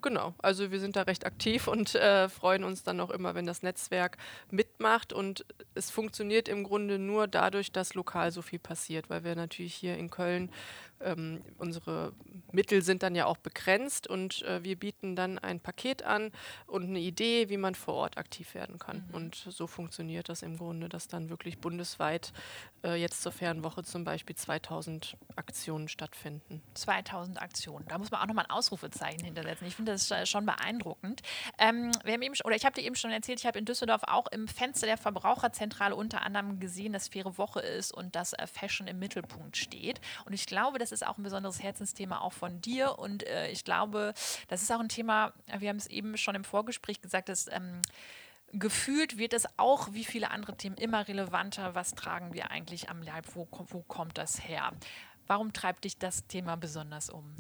Genau, 0.02 0.34
also 0.38 0.72
wir 0.72 0.80
sind 0.80 0.96
da 0.96 1.02
recht 1.02 1.26
aktiv 1.26 1.68
und 1.68 1.94
äh, 1.96 2.30
freuen 2.30 2.64
uns 2.64 2.84
dann 2.84 3.02
auch 3.02 3.10
immer, 3.10 3.36
wenn 3.36 3.46
das 3.46 3.64
Netzwerk 3.64 4.18
mit 4.50 4.70
mitmacht 4.80 5.12
und 5.12 5.46
es 5.76 5.92
funktioniert 5.92 6.48
im 6.48 6.64
Grunde 6.64 6.98
nur 6.98 7.28
dadurch, 7.28 7.72
dass 7.72 7.96
lokal 7.96 8.32
so 8.32 8.42
viel 8.42 8.60
passiert, 8.60 9.10
weil 9.10 9.26
wir 9.26 9.36
natürlich 9.36 9.76
hier 9.76 9.98
in 9.98 10.10
Köln 10.10 10.52
ähm, 11.02 11.42
unsere 11.58 12.14
Mittel 12.52 12.82
sind 12.82 13.04
dann 13.04 13.16
ja 13.16 13.26
auch 13.26 13.38
begrenzt 13.38 14.08
und 14.08 14.42
äh, 14.44 14.64
wir 14.64 14.78
bieten 14.78 15.16
dann 15.16 15.40
ein 15.40 15.60
Paket 15.60 16.04
an 16.04 16.32
und 16.68 16.84
eine 16.84 17.00
Idee, 17.00 17.50
wie 17.50 17.58
man 17.58 17.76
vor 17.76 17.96
Ort 17.96 18.18
aktiv 18.18 18.54
werden 18.54 18.80
kann. 18.80 19.06
Mhm. 19.08 19.16
Und 19.16 19.36
so 19.36 19.68
funktioniert 19.68 20.30
das 20.30 20.42
im 20.42 20.58
Grunde, 20.58 20.90
dass 20.90 21.08
dann 21.08 21.30
wirklich 21.30 21.60
bundesweit 21.60 22.34
äh, 22.84 22.96
jetzt 22.96 23.22
zur 23.22 23.32
Fernwoche 23.32 23.84
zum 23.84 24.04
Beispiel 24.04 24.36
2000 24.36 25.18
Aktionen 25.36 25.88
stattfinden. 25.88 26.62
2000 26.74 27.42
Aktionen. 27.42 27.86
Da 27.88 27.98
muss 27.98 28.12
man 28.12 28.22
auch 28.22 28.28
nochmal 28.28 28.46
ein 28.46 28.52
Ausrufezeichen 28.52 29.24
hintersetzen. 29.24 29.68
Ich 29.68 29.76
finde 29.76 29.92
das 29.92 30.30
schon 30.30 30.46
beeindruckend. 30.46 31.22
Ähm, 31.58 31.92
wir 32.04 32.14
haben 32.14 32.22
eben, 32.22 32.36
oder 32.44 32.56
ich 32.56 32.66
habe 32.66 32.76
dir 32.76 32.86
eben 32.86 32.96
schon 32.96 33.12
erzählt, 33.12 33.40
ich 33.40 33.46
habe 33.46 33.60
in 33.60 33.66
Düsseldorf 33.66 34.04
auch 34.08 34.28
im 34.28 34.48
Fenster 34.48 34.88
der 34.88 34.98
Verbraucherzentrale 34.98 35.96
unter 35.96 36.22
anderem 36.24 36.60
gesehen, 36.60 36.94
dass 36.94 37.08
faire 37.08 37.38
Woche 37.38 37.60
ist 37.60 37.94
und 37.94 38.16
dass 38.16 38.34
äh, 38.34 38.48
Fashion 38.48 38.88
im 38.88 39.00
Mittelpunkt 39.00 39.58
steht. 39.58 40.02
Und 40.26 40.34
ich 40.34 40.46
glaube, 40.46 40.80
das 40.92 41.02
ist 41.02 41.08
auch 41.08 41.18
ein 41.18 41.24
besonderes 41.24 41.62
Herzensthema 41.62 42.20
auch 42.20 42.34
von 42.34 42.62
dir. 42.62 43.00
Und 43.00 43.26
äh, 43.28 43.50
ich 43.50 43.64
glaube, 43.64 44.14
das 44.48 44.62
ist 44.62 44.72
auch 44.72 44.80
ein 44.80 44.90
Thema, 44.90 45.34
wir 45.58 45.70
haben 45.70 45.78
es 45.78 45.88
eben 45.88 46.18
schon 46.18 46.36
im 46.36 46.44
Vorgespräch 46.44 47.02
gesagt, 47.02 47.30
dass 47.30 47.48
ähm, 47.48 47.82
gefühlt 48.54 49.18
wird 49.18 49.34
es 49.34 49.48
auch 49.58 49.94
wie 49.94 50.06
viele 50.06 50.32
andere 50.32 50.56
Themen 50.56 50.78
immer 50.78 51.08
relevanter. 51.08 51.76
Was 51.76 51.94
tragen 51.94 52.34
wir 52.34 52.52
eigentlich 52.52 52.90
am 52.90 53.02
Leib? 53.02 53.26
Wo, 53.34 53.48
wo 53.52 53.82
kommt 53.82 54.18
das 54.18 54.48
her? 54.48 54.72
Warum 55.28 55.54
treibt 55.54 55.84
dich 55.84 55.98
das 55.98 56.26
Thema 56.26 56.58
besonders 56.58 57.10
um? 57.10 57.36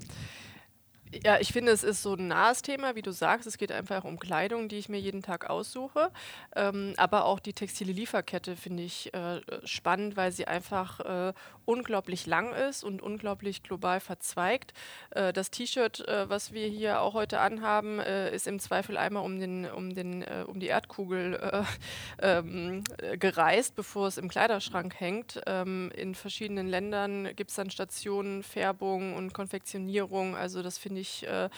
Ja, 1.11 1.39
ich 1.39 1.51
finde, 1.53 1.71
es 1.71 1.83
ist 1.83 2.03
so 2.03 2.13
ein 2.13 2.27
nahes 2.27 2.61
Thema, 2.61 2.93
wie 2.93 3.01
du 3.01 3.11
sagst. 3.11 3.47
Es 3.47 3.57
geht 3.57 3.71
einfach 3.71 4.03
um 4.03 4.19
Kleidung, 4.19 4.69
die 4.69 4.77
ich 4.77 4.89
mir 4.89 4.99
jeden 4.99 5.23
Tag 5.23 5.49
aussuche. 5.49 6.11
Ähm, 6.55 6.93
aber 6.97 7.25
auch 7.25 7.39
die 7.39 7.53
textile 7.53 7.91
Lieferkette 7.91 8.55
finde 8.55 8.83
ich 8.83 9.11
äh, 9.15 9.41
spannend, 9.63 10.17
weil 10.17 10.31
sie 10.31 10.45
einfach 10.45 10.99
äh, 10.99 11.33
unglaublich 11.65 12.27
lang 12.27 12.53
ist 12.53 12.83
und 12.83 13.01
unglaublich 13.01 13.63
global 13.63 13.99
verzweigt. 13.99 14.73
Äh, 15.09 15.33
das 15.33 15.49
T-Shirt, 15.49 16.07
äh, 16.07 16.29
was 16.29 16.53
wir 16.53 16.67
hier 16.67 17.01
auch 17.01 17.15
heute 17.15 17.39
anhaben, 17.39 17.97
äh, 17.99 18.31
ist 18.35 18.45
im 18.45 18.59
Zweifel 18.59 18.95
einmal 18.95 19.23
um, 19.23 19.39
den, 19.39 19.65
um, 19.65 19.95
den, 19.95 20.21
äh, 20.21 20.43
um 20.45 20.59
die 20.59 20.67
Erdkugel 20.67 21.65
ähm, 22.21 22.83
gereist, 23.17 23.75
bevor 23.75 24.07
es 24.07 24.19
im 24.19 24.29
Kleiderschrank 24.29 24.99
hängt. 24.99 25.41
Ähm, 25.47 25.91
in 25.95 26.13
verschiedenen 26.13 26.67
Ländern 26.67 27.35
gibt 27.35 27.49
es 27.49 27.55
dann 27.55 27.71
Stationen, 27.71 28.43
Färbung 28.43 29.15
und 29.15 29.33
Konfektionierung. 29.33 30.35
Also 30.35 30.61
das 30.61 30.77
finde 30.77 30.98
ich 30.99 31.25
äh, 31.27 31.49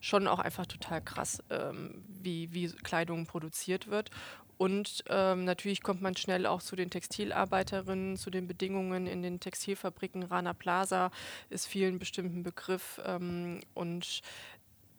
schon 0.00 0.26
auch 0.26 0.38
einfach 0.38 0.66
total 0.66 1.02
krass, 1.02 1.42
ähm, 1.50 2.04
wie, 2.06 2.52
wie 2.52 2.68
Kleidung 2.68 3.26
produziert 3.26 3.88
wird. 3.88 4.10
Und 4.58 5.04
ähm, 5.08 5.44
natürlich 5.44 5.82
kommt 5.82 6.02
man 6.02 6.16
schnell 6.16 6.44
auch 6.44 6.60
zu 6.60 6.74
den 6.74 6.90
Textilarbeiterinnen, 6.90 8.16
zu 8.16 8.28
den 8.28 8.48
Bedingungen 8.48 9.06
in 9.06 9.22
den 9.22 9.38
Textilfabriken. 9.38 10.24
Rana 10.24 10.52
Plaza 10.52 11.12
ist 11.48 11.66
vielen 11.66 12.00
bestimmten 12.00 12.42
Begriff. 12.42 13.00
Ähm, 13.06 13.60
und 13.74 14.20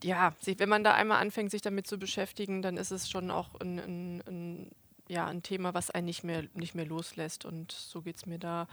ja, 0.02 0.34
wenn 0.46 0.70
man 0.70 0.86
da 0.86 0.94
einmal 0.94 1.22
anfängt, 1.22 1.52
sich 1.52 1.62
damit 1.62 1.88
zu 1.88 2.00
beschäftigen, 2.00 2.62
dann 2.62 2.78
ist 2.78 2.92
es 2.92 3.10
schon 3.10 3.32
auch 3.32 3.60
ein, 3.60 3.80
ein, 3.80 4.24
ein 4.28 4.72
ja, 5.10 5.26
ein 5.26 5.44
Thema, 5.44 5.74
was 5.74 5.90
einen 5.90 6.06
nicht 6.06 6.24
mehr, 6.24 6.44
nicht 6.54 6.76
mehr 6.76 6.86
loslässt. 6.86 7.44
Und 7.44 7.72
so 7.74 8.02
geht 8.02 8.16
es 8.16 8.26
mir 8.26 8.40
da, 8.40 8.68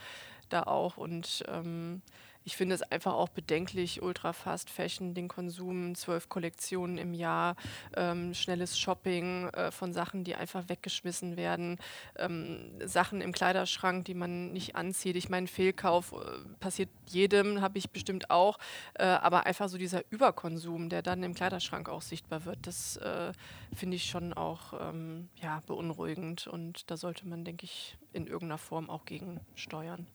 da 0.51 0.65
auch. 0.65 0.99
Und 0.99 1.43
ähm, 1.49 2.03
ich 2.47 2.57
finde 2.57 2.77
es 2.77 2.83
einfach 2.83 3.13
auch 3.13 3.29
bedenklich, 3.29 4.03
Ultra 4.03 4.33
Fast 4.33 4.71
Fashion, 4.71 5.15
den 5.15 5.27
Konsum, 5.27 5.97
zwölf 5.97 6.29
Kollektionen 6.29 6.97
im 6.97 7.13
Jahr, 7.13 7.57
ähm, 7.97 8.35
schnelles 8.35 8.79
Shopping 8.79 9.49
äh, 9.49 9.73
von 9.73 9.93
Sachen, 9.93 10.23
die 10.23 10.37
einfach 10.37 10.69
weggeschmissen 10.69 11.37
werden, 11.37 11.79
ähm, 12.17 12.71
Sachen 12.85 13.21
im 13.21 13.33
Kleiderschrank, 13.33 14.05
die 14.05 14.15
man 14.15 14.53
nicht 14.53 14.77
anzieht. 14.77 15.17
Ich 15.17 15.29
meine, 15.29 15.49
Fehlkauf 15.49 16.13
äh, 16.13 16.17
passiert 16.61 16.89
jedem, 17.07 17.63
habe 17.63 17.79
ich 17.79 17.91
bestimmt 17.91 18.31
auch, 18.31 18.59
äh, 18.95 19.03
aber 19.03 19.45
einfach 19.47 19.69
so 19.69 19.77
dieser 19.77 20.05
Überkonsum, 20.11 20.89
der 20.89 21.03
dann 21.03 21.25
im 21.25 21.35
Kleiderschrank 21.35 21.89
auch 21.89 22.03
sichtbar 22.03 22.45
wird, 22.45 22.65
das 22.65 22.97
äh, 22.99 23.33
finde 23.75 23.97
ich 23.97 24.05
schon 24.05 24.33
auch 24.33 24.73
ähm, 24.81 25.29
ja, 25.43 25.65
beunruhigend 25.67 26.47
und 26.47 26.89
da 26.93 26.97
sollte 26.97 27.27
man, 27.27 27.45
denke 27.45 27.65
ich, 27.65 27.99
in 28.13 28.29
irgendeiner 28.29 28.59
Form 28.59 28.89
auch 28.89 29.05
gegen 29.05 29.41
steuern. 29.57 30.07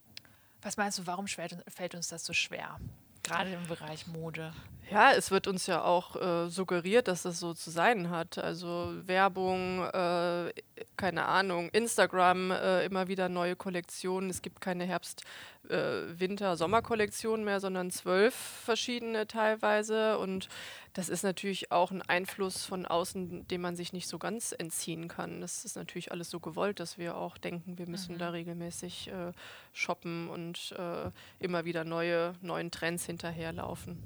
Was 0.62 0.78
meinst 0.78 1.00
du, 1.00 1.08
warum 1.08 1.28
fällt 1.28 1.95
uns 1.95 2.10
das 2.10 2.26
so 2.26 2.34
schwer? 2.34 2.80
Gerade 3.24 3.52
im 3.52 3.67
Bereich 3.67 4.08
Mode. 4.08 4.52
Ja, 4.89 5.13
es 5.13 5.32
wird 5.32 5.47
uns 5.47 5.67
ja 5.67 5.84
auch 5.84 6.15
äh, 6.15 6.50
suggeriert, 6.50 7.08
dass 7.08 7.21
das 7.21 7.39
so 7.39 7.54
zu 7.54 7.69
sein 7.69 8.10
hat. 8.10 8.38
Also 8.38 8.91
Werbung, 9.06 9.84
äh, 9.86 10.52
keine 10.97 11.26
Ahnung, 11.26 11.69
Instagram, 11.69 12.52
äh, 12.52 12.86
immer 12.86 13.08
wieder 13.08 13.30
neue 13.30 13.56
Kollektionen. 13.56 14.30
Es 14.30 14.41
gibt 14.41 14.60
keine 14.60 14.86
Herbst-, 14.86 15.24
äh, 15.69 16.19
Winter-, 16.19 16.58
Sommerkollektionen 16.58 17.45
mehr, 17.45 17.60
sondern 17.60 17.91
zwölf 17.91 18.34
verschiedene 18.34 19.28
teilweise. 19.28 20.17
Und 20.17 20.50
das 20.93 21.10
ist 21.10 21.24
natürlich 21.24 21.71
auch 21.71 21.91
ein 21.91 22.02
Einfluss 22.02 22.65
von 22.65 22.86
außen, 22.86 23.47
dem 23.47 23.62
man 23.62 23.76
sich 23.76 23.93
nicht 23.93 24.08
so 24.08 24.17
ganz 24.19 24.54
entziehen 24.58 25.08
kann. 25.08 25.41
Das 25.41 25.65
ist 25.65 25.76
natürlich 25.76 26.12
alles 26.12 26.30
so 26.30 26.39
gewollt, 26.39 26.80
dass 26.80 26.97
wir 26.97 27.15
auch 27.15 27.38
denken, 27.38 27.78
wir 27.78 27.88
müssen 27.88 28.15
mhm. 28.15 28.19
da 28.19 28.30
regelmäßig 28.30 29.10
äh, 29.10 29.32
shoppen 29.74 30.30
und 30.30 30.74
äh, 30.78 31.10
immer 31.39 31.65
wieder 31.65 31.84
neue, 31.84 32.34
neuen 32.41 32.71
Trends 32.71 33.06
hinterherlaufen. 33.06 34.02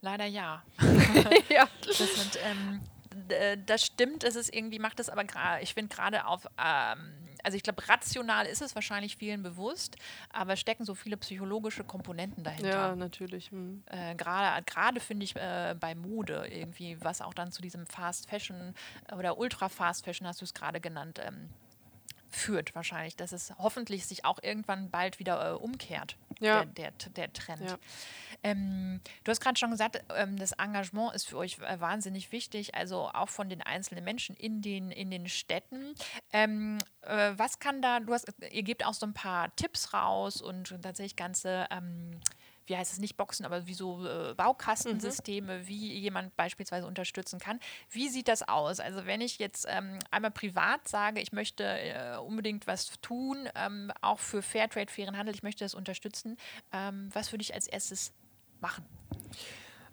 Leider 0.00 0.26
ja. 0.26 0.62
ja. 1.48 1.68
Das 1.84 1.98
sind, 1.98 2.38
ähm, 2.44 2.80
das 3.66 3.84
stimmt, 3.84 4.24
es 4.24 4.36
ist 4.36 4.54
irgendwie, 4.54 4.78
macht 4.78 5.00
es 5.00 5.08
aber 5.08 5.24
gerade, 5.24 5.62
ich 5.62 5.74
finde 5.74 5.94
gerade 5.94 6.26
auf, 6.26 6.46
ähm, 6.62 7.27
also 7.48 7.56
ich 7.56 7.62
glaube, 7.62 7.88
rational 7.88 8.44
ist 8.44 8.60
es 8.60 8.74
wahrscheinlich 8.74 9.16
vielen 9.16 9.42
bewusst, 9.42 9.96
aber 10.28 10.54
stecken 10.54 10.84
so 10.84 10.94
viele 10.94 11.16
psychologische 11.16 11.82
Komponenten 11.82 12.44
dahinter. 12.44 12.68
Ja, 12.68 12.94
natürlich. 12.94 13.50
Hm. 13.50 13.82
Äh, 13.86 14.14
gerade 14.14 15.00
finde 15.00 15.24
ich 15.24 15.34
äh, 15.34 15.74
bei 15.80 15.94
Mode 15.94 16.46
irgendwie, 16.52 16.98
was 17.00 17.22
auch 17.22 17.32
dann 17.32 17.50
zu 17.50 17.62
diesem 17.62 17.86
Fast 17.86 18.28
Fashion 18.28 18.74
oder 19.16 19.38
Ultra 19.38 19.70
Fast 19.70 20.04
Fashion, 20.04 20.26
hast 20.26 20.42
du 20.42 20.44
es 20.44 20.52
gerade 20.52 20.78
genannt, 20.78 21.20
ähm, 21.26 21.48
führt 22.30 22.74
wahrscheinlich, 22.74 23.16
dass 23.16 23.32
es 23.32 23.52
hoffentlich 23.58 24.06
sich 24.06 24.24
auch 24.24 24.38
irgendwann 24.42 24.90
bald 24.90 25.18
wieder 25.18 25.52
äh, 25.52 25.54
umkehrt, 25.54 26.16
ja. 26.40 26.64
der, 26.64 26.90
der, 26.92 27.08
der 27.08 27.32
Trend. 27.32 27.62
Ja. 27.62 27.78
Ähm, 28.42 29.00
du 29.24 29.30
hast 29.30 29.40
gerade 29.40 29.58
schon 29.58 29.70
gesagt, 29.70 30.02
ähm, 30.14 30.36
das 30.36 30.52
Engagement 30.52 31.14
ist 31.14 31.28
für 31.28 31.38
euch 31.38 31.58
äh, 31.58 31.80
wahnsinnig 31.80 32.30
wichtig, 32.30 32.74
also 32.74 33.10
auch 33.12 33.28
von 33.28 33.48
den 33.48 33.62
einzelnen 33.62 34.04
Menschen 34.04 34.36
in 34.36 34.62
den, 34.62 34.90
in 34.90 35.10
den 35.10 35.28
Städten. 35.28 35.94
Ähm, 36.32 36.78
äh, 37.02 37.32
was 37.36 37.58
kann 37.58 37.82
da, 37.82 38.00
du 38.00 38.12
hast, 38.12 38.32
ihr 38.50 38.62
gebt 38.62 38.84
auch 38.84 38.94
so 38.94 39.06
ein 39.06 39.14
paar 39.14 39.54
Tipps 39.56 39.92
raus 39.92 40.40
und 40.40 40.68
tatsächlich 40.82 41.16
ganze 41.16 41.66
ähm, 41.70 42.20
wie 42.68 42.76
heißt 42.76 42.92
es 42.92 42.98
nicht 42.98 43.16
Boxen, 43.16 43.44
aber 43.44 43.66
wie 43.66 43.74
so 43.74 44.06
äh, 44.06 44.34
Baukastensysteme, 44.34 45.58
mhm. 45.58 45.68
wie 45.68 45.98
jemand 45.98 46.36
beispielsweise 46.36 46.86
unterstützen 46.86 47.38
kann. 47.38 47.60
Wie 47.90 48.08
sieht 48.08 48.28
das 48.28 48.46
aus? 48.46 48.80
Also 48.80 49.06
wenn 49.06 49.20
ich 49.20 49.38
jetzt 49.38 49.66
ähm, 49.68 49.98
einmal 50.10 50.30
privat 50.30 50.86
sage, 50.88 51.20
ich 51.20 51.32
möchte 51.32 51.64
äh, 51.64 52.16
unbedingt 52.18 52.66
was 52.66 52.90
tun, 53.00 53.48
ähm, 53.54 53.90
auch 54.00 54.18
für 54.18 54.42
Fairtrade, 54.42 54.92
fairen 54.92 55.16
Handel, 55.16 55.34
ich 55.34 55.42
möchte 55.42 55.64
das 55.64 55.74
unterstützen, 55.74 56.36
ähm, 56.72 57.10
was 57.12 57.32
würde 57.32 57.42
ich 57.42 57.54
als 57.54 57.66
erstes 57.66 58.12
machen? 58.60 58.84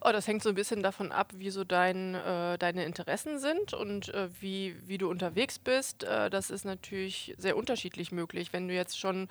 Oh, 0.07 0.11
das 0.11 0.27
hängt 0.27 0.43
so 0.43 0.49
ein 0.49 0.55
bisschen 0.55 0.83
davon 0.83 1.11
ab, 1.11 1.31
wie 1.35 1.49
so 1.49 1.63
dein, 1.63 2.13
äh, 2.13 2.59
deine 2.59 2.85
Interessen 2.85 3.39
sind 3.39 3.73
und 3.73 4.13
äh, 4.13 4.29
wie, 4.39 4.75
wie 4.87 4.99
du 4.99 5.09
unterwegs 5.09 5.57
bist. 5.57 6.03
Äh, 6.03 6.29
das 6.29 6.51
ist 6.51 6.63
natürlich 6.63 7.33
sehr 7.39 7.57
unterschiedlich 7.57 8.11
möglich. 8.11 8.53
Wenn 8.53 8.67
du 8.67 8.75
jetzt 8.75 8.99
schon 8.99 9.29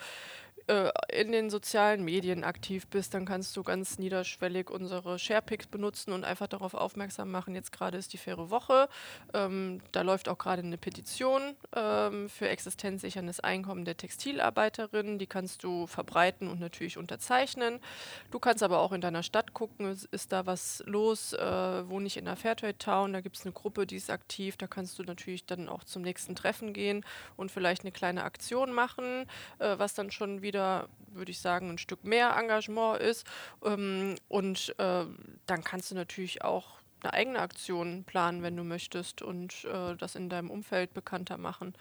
äh, 0.66 0.90
in 1.12 1.30
den 1.30 1.50
sozialen 1.50 2.04
Medien 2.04 2.42
aktiv 2.42 2.86
bist, 2.86 3.12
dann 3.12 3.26
kannst 3.26 3.54
du 3.54 3.62
ganz 3.62 3.98
niederschwellig 3.98 4.70
unsere 4.70 5.18
Sharepics 5.18 5.66
benutzen 5.66 6.12
und 6.12 6.24
einfach 6.24 6.46
darauf 6.46 6.72
aufmerksam 6.72 7.30
machen. 7.30 7.54
Jetzt 7.54 7.70
gerade 7.70 7.98
ist 7.98 8.14
die 8.14 8.18
faire 8.18 8.48
Woche. 8.48 8.88
Ähm, 9.34 9.82
da 9.92 10.00
läuft 10.00 10.26
auch 10.28 10.38
gerade 10.38 10.62
eine 10.62 10.78
Petition 10.78 11.54
ähm, 11.76 12.30
für 12.30 12.48
existenzsicherndes 12.48 13.40
Einkommen 13.40 13.84
der 13.84 13.98
Textilarbeiterinnen. 13.98 15.18
Die 15.18 15.26
kannst 15.26 15.64
du 15.64 15.86
verbreiten 15.86 16.48
und 16.48 16.60
natürlich 16.60 16.96
unterzeichnen. 16.96 17.78
Du 18.30 18.38
kannst 18.38 18.62
aber 18.62 18.78
auch 18.78 18.92
in 18.92 19.02
deiner 19.02 19.22
Stadt 19.22 19.52
gucken, 19.52 19.94
ist, 20.10 20.32
da 20.32 20.46
was 20.46 20.82
los? 20.86 21.34
Äh, 21.34 21.88
wohne 21.90 22.06
ich 22.06 22.16
in 22.16 22.24
der 22.24 22.36
Fairtrade 22.36 22.78
Town? 22.78 23.12
Da 23.12 23.20
gibt 23.20 23.36
es 23.36 23.44
eine 23.44 23.52
Gruppe, 23.52 23.86
die 23.86 23.96
ist 23.96 24.08
aktiv. 24.08 24.56
Da 24.56 24.66
kannst 24.66 24.98
du 24.98 25.02
natürlich 25.02 25.44
dann 25.44 25.68
auch 25.68 25.84
zum 25.84 26.00
nächsten 26.00 26.34
Treffen 26.34 26.72
gehen 26.72 27.04
und 27.36 27.50
vielleicht 27.50 27.82
eine 27.82 27.92
kleine 27.92 28.24
Aktion 28.24 28.72
machen, 28.72 29.26
äh, 29.58 29.78
was 29.78 29.92
dann 29.92 30.10
schon 30.10 30.40
wieder 30.40 30.53
wieder, 30.54 30.88
würde 31.08 31.32
ich 31.32 31.40
sagen, 31.40 31.68
ein 31.68 31.78
Stück 31.78 32.04
mehr 32.04 32.36
Engagement 32.36 33.00
ist. 33.00 33.26
Ähm, 33.64 34.14
und 34.28 34.74
äh, 34.78 35.04
dann 35.46 35.64
kannst 35.64 35.90
du 35.90 35.96
natürlich 35.96 36.42
auch 36.42 36.78
eine 37.02 37.12
eigene 37.12 37.40
Aktion 37.40 38.04
planen, 38.04 38.42
wenn 38.42 38.56
du 38.56 38.62
möchtest 38.62 39.20
und 39.20 39.64
äh, 39.64 39.96
das 39.96 40.14
in 40.14 40.28
deinem 40.28 40.50
Umfeld 40.50 40.94
bekannter 40.94 41.36
machen. 41.36 41.74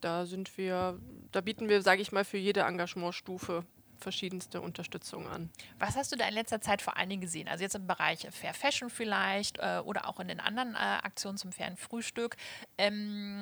Da 0.00 0.26
sind 0.26 0.58
wir, 0.58 0.98
da 1.30 1.40
bieten 1.40 1.68
wir, 1.68 1.80
sage 1.80 2.02
ich 2.02 2.10
mal, 2.10 2.24
für 2.24 2.38
jede 2.38 2.62
Engagementstufe 2.62 3.64
verschiedenste 4.02 4.60
Unterstützung 4.60 5.26
an. 5.28 5.50
Was 5.78 5.96
hast 5.96 6.12
du 6.12 6.16
da 6.16 6.26
in 6.28 6.34
letzter 6.34 6.60
Zeit 6.60 6.82
vor 6.82 6.96
allen 6.96 7.08
Dingen 7.08 7.22
gesehen? 7.22 7.48
Also 7.48 7.62
jetzt 7.62 7.74
im 7.74 7.86
Bereich 7.86 8.26
Fair 8.30 8.54
Fashion 8.54 8.90
vielleicht 8.90 9.58
äh, 9.58 9.80
oder 9.84 10.08
auch 10.08 10.20
in 10.20 10.28
den 10.28 10.40
anderen 10.40 10.74
äh, 10.74 10.78
Aktionen 10.78 11.38
zum 11.38 11.52
fairen 11.52 11.76
Frühstück. 11.76 12.36
Ähm, 12.78 13.40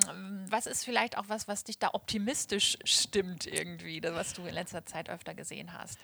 was 0.49 0.67
ist 0.67 0.85
vielleicht 0.85 1.19
auch 1.19 1.29
was, 1.29 1.49
was 1.49 1.65
dich 1.65 1.79
da 1.79 1.91
optimistisch 1.93 2.79
stimmt 2.85 3.47
irgendwie, 3.47 4.01
was 4.03 4.35
du 4.35 4.45
in 4.45 4.55
letzter 4.55 4.85
Zeit 4.85 5.09
öfter 5.09 5.35
gesehen 5.35 5.73
hast? 5.73 5.99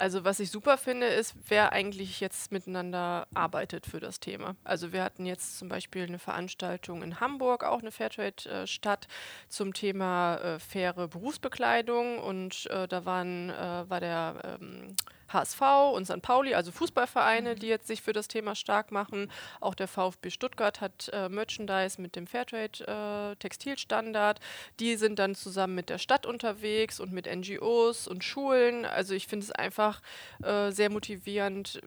Also 0.00 0.24
was 0.24 0.40
ich 0.40 0.50
super 0.50 0.78
finde, 0.78 1.08
ist, 1.08 1.34
wer 1.48 1.72
eigentlich 1.72 2.20
jetzt 2.20 2.52
miteinander 2.52 3.26
arbeitet 3.34 3.84
für 3.84 4.00
das 4.00 4.18
Thema. 4.18 4.56
Also 4.64 4.94
wir 4.94 5.04
hatten 5.04 5.26
jetzt 5.26 5.58
zum 5.58 5.68
Beispiel 5.68 6.04
eine 6.04 6.18
Veranstaltung 6.18 7.02
in 7.02 7.20
Hamburg, 7.20 7.64
auch 7.64 7.80
eine 7.80 7.90
Fairtrade-Stadt, 7.92 9.08
zum 9.50 9.74
Thema 9.74 10.36
äh, 10.36 10.58
faire 10.58 11.06
Berufsbekleidung 11.08 12.18
und 12.18 12.66
äh, 12.70 12.88
da 12.88 13.04
waren, 13.04 13.50
äh, 13.50 13.90
war 13.90 14.00
der 14.00 14.58
ähm, 14.58 14.96
HSV 15.32 15.60
und 15.94 16.06
St. 16.06 16.22
Pauli, 16.22 16.54
also 16.54 16.72
Fußballvereine, 16.72 17.54
die 17.54 17.68
jetzt 17.68 17.86
sich 17.86 18.02
für 18.02 18.12
das 18.12 18.28
Thema 18.28 18.54
stark 18.54 18.92
machen. 18.92 19.30
Auch 19.60 19.74
der 19.74 19.88
VfB 19.88 20.30
Stuttgart 20.30 20.80
hat 20.80 21.10
äh, 21.12 21.28
Merchandise 21.28 22.00
mit 22.00 22.16
dem 22.16 22.26
Fairtrade 22.26 23.32
äh, 23.32 23.36
Textilstandard. 23.36 24.40
Die 24.78 24.96
sind 24.96 25.18
dann 25.18 25.34
zusammen 25.34 25.74
mit 25.74 25.88
der 25.88 25.98
Stadt 25.98 26.26
unterwegs 26.26 27.00
und 27.00 27.12
mit 27.12 27.26
NGOs 27.26 28.08
und 28.08 28.24
Schulen. 28.24 28.84
Also 28.84 29.14
ich 29.14 29.26
finde 29.26 29.44
es 29.44 29.52
einfach 29.52 30.02
äh, 30.42 30.70
sehr 30.70 30.90
motivierend, 30.90 31.80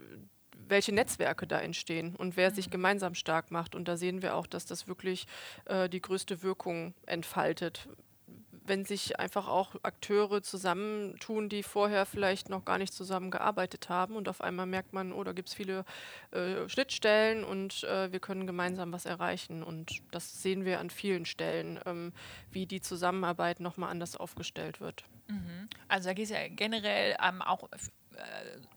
welche 0.67 0.93
Netzwerke 0.93 1.47
da 1.47 1.59
entstehen 1.59 2.15
und 2.15 2.37
wer 2.37 2.51
sich 2.51 2.67
mhm. 2.67 2.71
gemeinsam 2.71 3.15
stark 3.15 3.51
macht. 3.51 3.75
Und 3.75 3.87
da 3.87 3.97
sehen 3.97 4.21
wir 4.21 4.35
auch, 4.35 4.47
dass 4.47 4.65
das 4.65 4.87
wirklich 4.87 5.27
äh, 5.65 5.89
die 5.89 6.01
größte 6.01 6.43
Wirkung 6.43 6.93
entfaltet 7.05 7.87
wenn 8.65 8.85
sich 8.85 9.19
einfach 9.19 9.47
auch 9.47 9.75
Akteure 9.83 10.41
zusammentun, 10.41 11.49
die 11.49 11.63
vorher 11.63 12.05
vielleicht 12.05 12.49
noch 12.49 12.65
gar 12.65 12.77
nicht 12.77 12.93
zusammengearbeitet 12.93 13.89
haben 13.89 14.15
und 14.15 14.29
auf 14.29 14.41
einmal 14.41 14.65
merkt 14.65 14.93
man, 14.93 15.11
oh, 15.11 15.23
da 15.23 15.33
gibt 15.33 15.49
es 15.49 15.55
viele 15.55 15.85
äh, 16.31 16.67
Schnittstellen 16.69 17.43
und 17.43 17.83
äh, 17.83 18.11
wir 18.11 18.19
können 18.19 18.47
gemeinsam 18.47 18.91
was 18.91 19.05
erreichen. 19.05 19.63
Und 19.63 20.01
das 20.11 20.41
sehen 20.41 20.65
wir 20.65 20.79
an 20.79 20.89
vielen 20.89 21.25
Stellen, 21.25 21.79
ähm, 21.85 22.13
wie 22.51 22.65
die 22.65 22.81
Zusammenarbeit 22.81 23.59
nochmal 23.59 23.91
anders 23.91 24.15
aufgestellt 24.15 24.79
wird. 24.79 25.03
Mhm. 25.27 25.67
Also 25.87 26.09
da 26.09 26.13
geht 26.13 26.25
es 26.25 26.31
ja 26.31 26.47
generell 26.47 27.15
ähm, 27.21 27.41
auch 27.41 27.69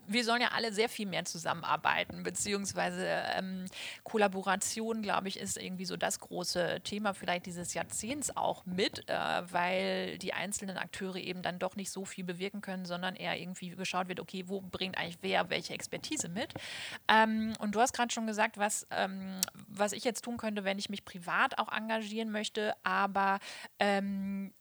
wir 0.09 0.25
sollen 0.25 0.41
ja 0.41 0.49
alle 0.53 0.73
sehr 0.73 0.89
viel 0.89 1.07
mehr 1.07 1.25
zusammenarbeiten, 1.25 2.23
beziehungsweise 2.23 3.07
ähm, 3.35 3.67
Kollaboration, 4.05 5.03
glaube 5.03 5.29
ich, 5.29 5.39
ist 5.39 5.57
irgendwie 5.57 5.85
so 5.85 5.97
das 5.97 6.21
große 6.21 6.81
Thema 6.85 7.13
vielleicht 7.13 7.47
dieses 7.47 7.75
Jahrzehnts 7.75 8.37
auch 8.37 8.65
mit, 8.67 9.09
äh, 9.09 9.15
weil 9.51 10.19
die 10.19 10.33
einzelnen 10.33 10.77
Akteure 10.77 11.17
eben 11.17 11.43
dann 11.43 11.59
doch 11.59 11.77
nicht 11.77 11.91
so 11.91 12.05
viel 12.05 12.25
bewirken 12.25 12.61
können, 12.61 12.85
sondern 12.85 13.17
eher 13.17 13.39
irgendwie 13.39 13.71
geschaut 13.71 14.09
wird, 14.09 14.21
okay, 14.21 14.45
wo 14.47 14.61
bringt 14.61 14.97
eigentlich 14.97 15.19
wer 15.23 15.51
welche 15.51 15.75
Expertise 15.75 16.29
mit? 16.29 16.55
Ähm, 17.09 17.55
und 17.59 17.75
du 17.75 17.81
hast 17.81 17.93
gerade 17.93 18.13
schon 18.13 18.27
gesagt, 18.27 18.59
was, 18.59 18.87
ähm, 18.91 19.41
was 19.69 19.93
ich 19.93 20.05
jetzt 20.05 20.23
tun 20.23 20.37
könnte, 20.37 20.65
wenn 20.65 20.79
ich 20.79 20.89
mich 20.89 21.05
privat 21.05 21.59
auch 21.59 21.73
engagieren 21.73 22.31
möchte, 22.31 22.75
aber 22.85 23.41
ähm, 23.81 24.53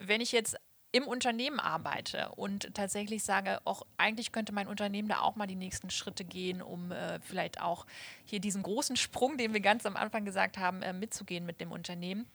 wenn 0.00 0.20
ich 0.20 0.32
jetzt 0.32 0.56
im 0.92 1.06
Unternehmen 1.06 1.60
arbeite 1.60 2.30
und 2.36 2.74
tatsächlich 2.74 3.22
sage, 3.22 3.60
auch 3.64 3.82
eigentlich 3.98 4.32
könnte 4.32 4.52
mein 4.52 4.68
Unternehmen 4.68 5.08
da 5.08 5.20
auch 5.20 5.36
mal 5.36 5.46
die 5.46 5.54
nächsten 5.54 5.90
Schritte 5.90 6.24
gehen, 6.24 6.62
um 6.62 6.92
äh, 6.92 7.20
vielleicht 7.20 7.60
auch 7.60 7.86
hier 8.24 8.40
diesen 8.40 8.62
großen 8.62 8.96
Sprung, 8.96 9.36
den 9.36 9.52
wir 9.52 9.60
ganz 9.60 9.84
am 9.84 9.96
Anfang 9.96 10.24
gesagt 10.24 10.56
haben, 10.56 10.82
äh, 10.82 10.92
mitzugehen 10.92 11.44
mit 11.44 11.60
dem 11.60 11.72
Unternehmen 11.72 12.26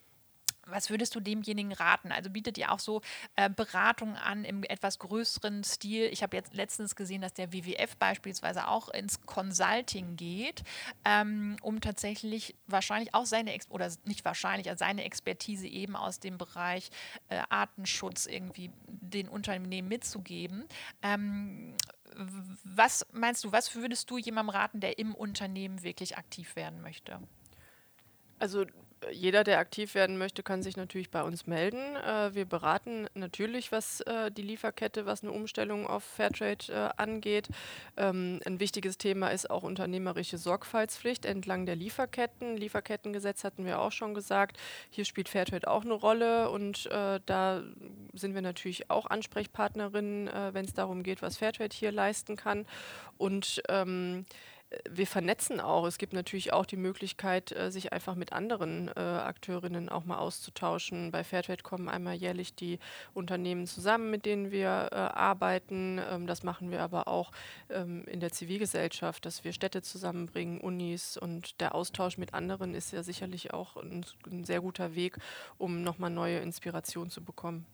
was 0.66 0.89
würdest 0.89 1.16
du 1.16 1.20
demjenigen 1.20 1.74
raten? 1.74 2.11
Also 2.11 2.30
bietet 2.30 2.57
ihr 2.57 2.72
auch 2.72 2.80
so 2.80 3.01
äh, 3.36 3.49
Beratungen 3.49 4.16
an 4.16 4.45
im 4.45 4.64
etwas 4.64 4.99
größeren 4.99 5.64
Stil? 5.64 6.05
Ich 6.11 6.24
habe 6.24 6.36
jetzt 6.38 6.53
letztens 6.53 6.95
gesehen, 6.95 7.22
dass 7.22 7.34
der 7.34 7.53
WWF 7.53 7.97
beispielsweise 7.97 8.68
auch 8.68 8.89
ins 8.89 9.22
Consulting 9.26 10.16
geht, 10.16 10.64
ähm, 11.05 11.57
um 11.61 11.82
tatsächlich 11.82 12.55
wahrscheinlich 12.68 13.14
auch 13.14 13.26
seine, 13.26 13.53
Ex 13.53 13.70
oder 13.70 13.91
nicht 14.05 14.24
wahrscheinlich, 14.26 14.70
also 14.70 14.80
seine 14.80 15.03
Expertise 15.03 15.68
eben 15.68 15.95
aus 15.95 16.20
dem 16.20 16.38
Bereich 16.38 16.89
äh, 17.30 17.41
Artenschutz 17.49 18.26
irgendwie 18.26 18.72
den 18.88 19.28
Unternehmen 19.28 19.88
mitzugeben. 19.88 20.66
Ähm, 21.01 21.76
was 22.64 23.05
meinst 23.11 23.43
du, 23.43 23.51
was 23.51 23.76
würdest 23.76 24.09
du 24.09 24.18
jemandem 24.18 24.55
raten, 24.55 24.80
der 24.80 24.99
im 24.99 25.16
Unternehmen 25.16 25.84
wirklich 25.84 26.18
aktiv 26.18 26.55
werden 26.55 26.82
möchte? 26.82 27.20
Also 28.39 28.66
jeder, 29.12 29.43
der 29.43 29.60
aktiv 29.60 29.95
werden 29.95 30.18
möchte, 30.18 30.43
kann 30.43 30.64
sich 30.64 30.78
natürlich 30.78 31.12
bei 31.12 31.24
uns 31.24 31.47
melden. 31.47 31.95
Äh, 31.95 32.34
wir 32.34 32.45
beraten 32.45 33.08
natürlich, 33.14 33.72
was 33.72 34.01
äh, 34.01 34.32
die 34.32 34.41
Lieferkette, 34.41 35.06
was 35.06 35.24
eine 35.24 35.32
Umstellung 35.32 35.88
auf 35.88 36.04
Fairtrade 36.04 36.66
äh, 36.70 37.01
angeht. 37.01 37.49
Ähm, 37.97 38.39
ein 38.45 38.60
wichtiges 38.60 38.97
Thema 38.97 39.30
ist 39.30 39.49
auch 39.49 39.64
unternehmerische 39.64 40.38
Sorgfaltspflicht 40.38 41.26
entlang 41.26 41.66
der 41.66 41.76
Lieferketten. 41.76 42.58
Lieferkettengesetz 42.58 43.43
hatten 43.43 43.66
wir 43.66 43.80
auch 43.80 43.91
schon 43.91 44.14
gesagt. 44.14 44.58
Hier 44.89 45.06
spielt 45.06 45.30
Fairtrade 45.30 45.68
auch 45.68 45.84
eine 45.84 45.93
Rolle 45.93 46.49
und 46.49 46.86
äh, 46.88 47.20
da 47.26 47.64
sind 48.14 48.36
wir 48.36 48.41
natürlich 48.41 48.89
auch 48.89 49.06
Ansprechpartnerinnen, 49.06 50.28
äh, 50.28 50.54
wenn 50.54 50.66
es 50.66 50.74
darum 50.74 51.04
geht, 51.04 51.22
was 51.22 51.38
Fairtrade 51.38 51.76
hier 51.76 51.91
leisten 51.91 52.36
kann. 52.36 52.66
Und 53.18 53.62
ähm, 53.70 54.26
wir 54.89 55.07
vernetzen 55.07 55.59
auch. 55.59 55.86
Es 55.86 55.97
gibt 55.97 56.13
natürlich 56.13 56.53
auch 56.53 56.65
die 56.65 56.78
Möglichkeit, 56.78 57.51
äh, 57.51 57.71
sich 57.71 57.93
einfach 57.93 58.15
mit 58.15 58.34
anderen 58.34 58.89
äh, 58.89 58.99
Akteurinnen 58.99 59.89
auch 59.89 60.05
mal 60.05 60.17
auszutauschen. 60.17 61.11
Bei 61.11 61.24
Fairtrade 61.24 61.63
kommen 61.63 61.89
einmal 61.89 62.15
jährlich 62.15 62.55
die 62.55 62.80
Unternehmen 63.13 63.67
zusammen, 63.67 64.11
mit 64.11 64.26
denen 64.26 64.51
wir 64.51 64.89
äh, 64.91 64.95
arbeiten. 64.95 65.99
Ähm, 66.09 66.28
das 66.28 66.43
machen 66.43 66.71
wir 66.71 66.82
aber 66.82 67.07
auch 67.07 67.32
ähm, 67.69 68.03
in 68.05 68.19
der 68.19 68.32
Zivilgesellschaft, 68.32 69.26
dass 69.26 69.43
wir 69.43 69.53
Städte 69.53 69.82
zusammenbringen, 69.82 70.61
Unis 70.61 71.17
und 71.17 71.59
der 71.61 71.76
Austausch 71.76 72.17
mit 72.17 72.34
anderen 72.34 72.74
ist 72.74 72.91
ja 72.91 73.03
sicherlich 73.03 73.53
auch 73.53 73.78
ein, 73.78 74.05
ein 74.30 74.43
sehr 74.43 74.61
guter 74.61 74.95
Weg, 74.95 75.17
um 75.57 75.82
nochmal 75.84 76.09
neue 76.09 76.39
Inspiration 76.39 77.09
zu 77.09 77.24
bekommen. 77.24 77.65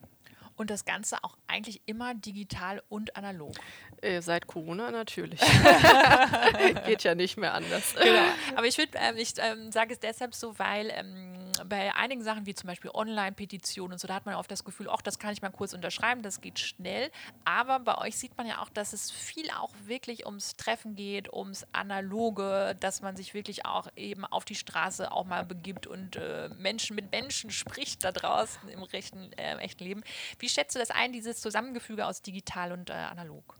Und 0.59 0.69
das 0.69 0.83
Ganze 0.83 1.23
auch 1.23 1.37
eigentlich 1.47 1.79
immer 1.85 2.13
digital 2.13 2.83
und 2.89 3.15
analog. 3.15 3.53
Äh, 4.01 4.21
seit 4.21 4.45
Corona 4.45 4.91
natürlich. 4.91 5.39
Geht 6.85 7.05
ja 7.05 7.15
nicht 7.15 7.37
mehr 7.37 7.53
anders. 7.53 7.95
Genau. 7.95 8.19
Aber 8.57 8.67
ich, 8.67 8.77
äh, 8.77 8.85
ich 9.15 9.37
äh, 9.37 9.55
sage 9.71 9.93
es 9.93 10.01
deshalb 10.01 10.35
so, 10.35 10.59
weil 10.59 10.91
ähm, 10.93 11.48
bei 11.67 11.93
einigen 11.95 12.23
Sachen 12.23 12.45
wie 12.45 12.53
zum 12.53 12.67
Beispiel 12.67 12.91
Online-Petitionen 12.93 13.93
und 13.93 13.99
so, 13.99 14.07
da 14.07 14.15
hat 14.15 14.25
man 14.25 14.35
oft 14.35 14.49
das 14.51 14.63
Gefühl, 14.63 14.87
ach, 14.89 15.01
das 15.01 15.19
kann 15.19 15.33
ich 15.33 15.41
mal 15.41 15.49
kurz 15.49 15.73
unterschreiben, 15.73 16.21
das 16.21 16.41
geht 16.41 16.59
schnell. 16.59 17.11
Aber 17.45 17.79
bei 17.79 17.97
euch 17.97 18.17
sieht 18.17 18.37
man 18.37 18.47
ja 18.47 18.61
auch, 18.61 18.69
dass 18.69 18.93
es 18.93 19.11
viel 19.11 19.49
auch 19.51 19.71
wirklich 19.85 20.25
ums 20.25 20.55
Treffen 20.55 20.95
geht, 20.95 21.31
ums 21.33 21.65
Analoge, 21.71 22.75
dass 22.79 23.01
man 23.01 23.15
sich 23.15 23.33
wirklich 23.33 23.65
auch 23.65 23.87
eben 23.95 24.25
auf 24.25 24.45
die 24.45 24.55
Straße 24.55 25.11
auch 25.11 25.25
mal 25.25 25.45
begibt 25.45 25.87
und 25.87 26.15
äh, 26.15 26.49
Menschen 26.57 26.95
mit 26.95 27.11
Menschen 27.11 27.49
spricht 27.51 28.03
da 28.03 28.11
draußen 28.11 28.69
im 28.69 28.83
rechten, 28.83 29.31
äh, 29.33 29.57
echten 29.57 29.83
Leben. 29.83 30.03
Wie 30.39 30.49
schätzt 30.49 30.75
du 30.75 30.79
das 30.79 30.91
ein, 30.91 31.11
dieses 31.11 31.41
Zusammengefüge 31.41 32.05
aus 32.05 32.21
digital 32.21 32.71
und 32.71 32.89
äh, 32.89 32.93
analog? 32.93 33.57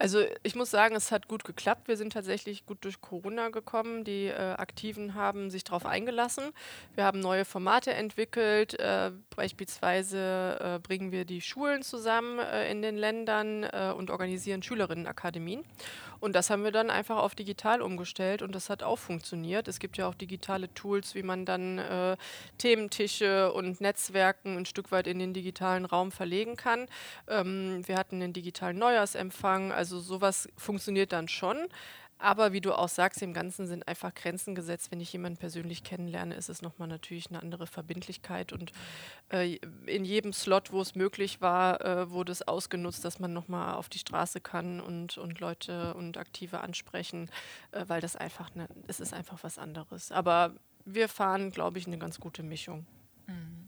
Also 0.00 0.24
ich 0.42 0.54
muss 0.54 0.70
sagen, 0.70 0.96
es 0.96 1.12
hat 1.12 1.28
gut 1.28 1.44
geklappt. 1.44 1.86
Wir 1.86 1.98
sind 1.98 2.14
tatsächlich 2.14 2.64
gut 2.64 2.78
durch 2.86 3.02
Corona 3.02 3.50
gekommen. 3.50 4.02
Die 4.02 4.28
äh, 4.28 4.54
Aktiven 4.56 5.14
haben 5.14 5.50
sich 5.50 5.62
darauf 5.62 5.84
eingelassen. 5.84 6.44
Wir 6.94 7.04
haben 7.04 7.20
neue 7.20 7.44
Formate 7.44 7.92
entwickelt. 7.92 8.80
Äh, 8.80 9.10
beispielsweise 9.36 10.58
äh, 10.58 10.78
bringen 10.78 11.12
wir 11.12 11.26
die 11.26 11.42
Schulen 11.42 11.82
zusammen 11.82 12.38
äh, 12.38 12.70
in 12.70 12.80
den 12.80 12.96
Ländern 12.96 13.64
äh, 13.64 13.92
und 13.94 14.10
organisieren 14.10 14.62
Schülerinnenakademien. 14.62 15.66
Und 16.20 16.36
das 16.36 16.50
haben 16.50 16.64
wir 16.64 16.70
dann 16.70 16.90
einfach 16.90 17.16
auf 17.16 17.34
digital 17.34 17.80
umgestellt 17.80 18.42
und 18.42 18.54
das 18.54 18.68
hat 18.68 18.82
auch 18.82 18.98
funktioniert. 18.98 19.68
Es 19.68 19.78
gibt 19.78 19.96
ja 19.96 20.06
auch 20.06 20.14
digitale 20.14 20.72
Tools, 20.74 21.14
wie 21.14 21.22
man 21.22 21.46
dann 21.46 21.78
äh, 21.78 22.16
Thementische 22.58 23.52
und 23.52 23.80
Netzwerken 23.80 24.58
ein 24.58 24.66
Stück 24.66 24.92
weit 24.92 25.06
in 25.06 25.18
den 25.18 25.32
digitalen 25.32 25.86
Raum 25.86 26.12
verlegen 26.12 26.56
kann. 26.56 26.86
Ähm, 27.26 27.82
wir 27.86 27.96
hatten 27.96 28.20
den 28.20 28.34
digitalen 28.34 28.78
Neujahrsempfang, 28.78 29.72
also 29.72 29.89
sowas 29.98 30.48
funktioniert 30.56 31.12
dann 31.12 31.26
schon. 31.28 31.68
Aber 32.20 32.52
wie 32.52 32.60
du 32.60 32.74
auch 32.74 32.88
sagst, 32.88 33.22
im 33.22 33.32
Ganzen 33.32 33.66
sind 33.66 33.88
einfach 33.88 34.14
Grenzen 34.14 34.54
gesetzt. 34.54 34.90
Wenn 34.90 35.00
ich 35.00 35.12
jemanden 35.12 35.38
persönlich 35.38 35.82
kennenlerne, 35.82 36.34
ist 36.34 36.50
es 36.50 36.60
nochmal 36.60 36.86
natürlich 36.86 37.30
eine 37.30 37.40
andere 37.40 37.66
Verbindlichkeit. 37.66 38.52
Und 38.52 38.72
äh, 39.32 39.58
in 39.86 40.04
jedem 40.04 40.34
Slot, 40.34 40.70
wo 40.70 40.82
es 40.82 40.94
möglich 40.94 41.40
war, 41.40 41.80
äh, 41.80 42.10
wurde 42.10 42.32
es 42.32 42.46
ausgenutzt, 42.46 43.06
dass 43.06 43.20
man 43.20 43.32
nochmal 43.32 43.74
auf 43.74 43.88
die 43.88 43.98
Straße 43.98 44.40
kann 44.42 44.80
und, 44.80 45.16
und 45.16 45.40
Leute 45.40 45.94
und 45.94 46.18
Aktive 46.18 46.60
ansprechen, 46.60 47.30
äh, 47.72 47.84
weil 47.88 48.02
das 48.02 48.16
einfach, 48.16 48.54
ne, 48.54 48.68
es 48.86 49.00
ist 49.00 49.14
einfach 49.14 49.42
was 49.42 49.58
anderes. 49.58 50.12
Aber 50.12 50.52
wir 50.84 51.08
fahren, 51.08 51.50
glaube 51.50 51.78
ich, 51.78 51.86
eine 51.86 51.98
ganz 51.98 52.20
gute 52.20 52.42
Mischung. 52.42 52.86
Mhm. 53.26 53.59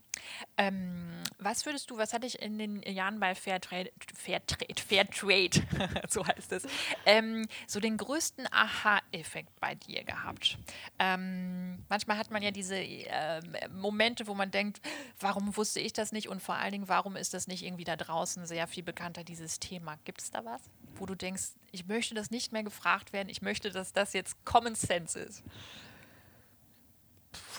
Ähm, 0.57 1.22
was 1.39 1.66
würdest 1.66 1.91
du, 1.91 1.99
was 1.99 2.12
hatte 2.12 2.26
ich 2.26 2.41
in 2.41 2.59
den 2.59 2.83
Jahren 2.83 3.18
bei 3.18 3.35
Fairtrade, 3.35 3.91
Fairtrade, 4.14 4.80
Fairtrade, 4.80 5.62
so 6.09 6.26
heißt 6.26 6.53
es, 6.53 6.66
ähm, 7.07 7.47
so 7.66 7.80
den 7.80 7.97
größten 7.97 8.47
Aha-Effekt 8.53 9.59
bei 9.61 9.74
dir 9.74 10.05
gehabt? 10.05 10.59
Ähm, 10.99 11.85
manchmal 11.89 12.18
hat 12.18 12.30
man 12.30 12.43
ja 12.43 12.51
diese 12.51 12.76
äh, 12.76 13.41
Momente, 13.70 14.26
wo 14.26 14.35
man 14.35 14.51
denkt, 14.51 14.80
warum 15.20 15.57
wusste 15.57 15.80
ich 15.80 15.93
das 15.93 16.12
nicht 16.12 16.28
und 16.28 16.41
vor 16.41 16.57
allen 16.57 16.72
Dingen, 16.72 16.89
warum 16.89 17.16
ist 17.16 17.35
das 17.35 17.47
nicht 17.47 17.64
irgendwie 17.64 17.85
da 17.85 17.97
draußen 17.97 18.47
sehr 18.47 18.66
viel 18.66 18.83
bekannter, 18.83 19.24
dieses 19.24 19.59
Thema? 19.59 19.97
Gibt 20.05 20.20
es 20.20 20.30
da 20.30 20.45
was, 20.45 20.62
wo 20.95 21.07
du 21.07 21.14
denkst, 21.14 21.53
ich 21.72 21.87
möchte 21.87 22.14
das 22.14 22.30
nicht 22.30 22.53
mehr 22.53 22.62
gefragt 22.62 23.12
werden, 23.12 23.28
ich 23.28 23.43
möchte, 23.43 23.70
dass 23.70 23.93
das 23.93 24.12
jetzt 24.12 24.45
Common 24.45 24.74
Sense 24.74 25.18
ist? 25.18 25.43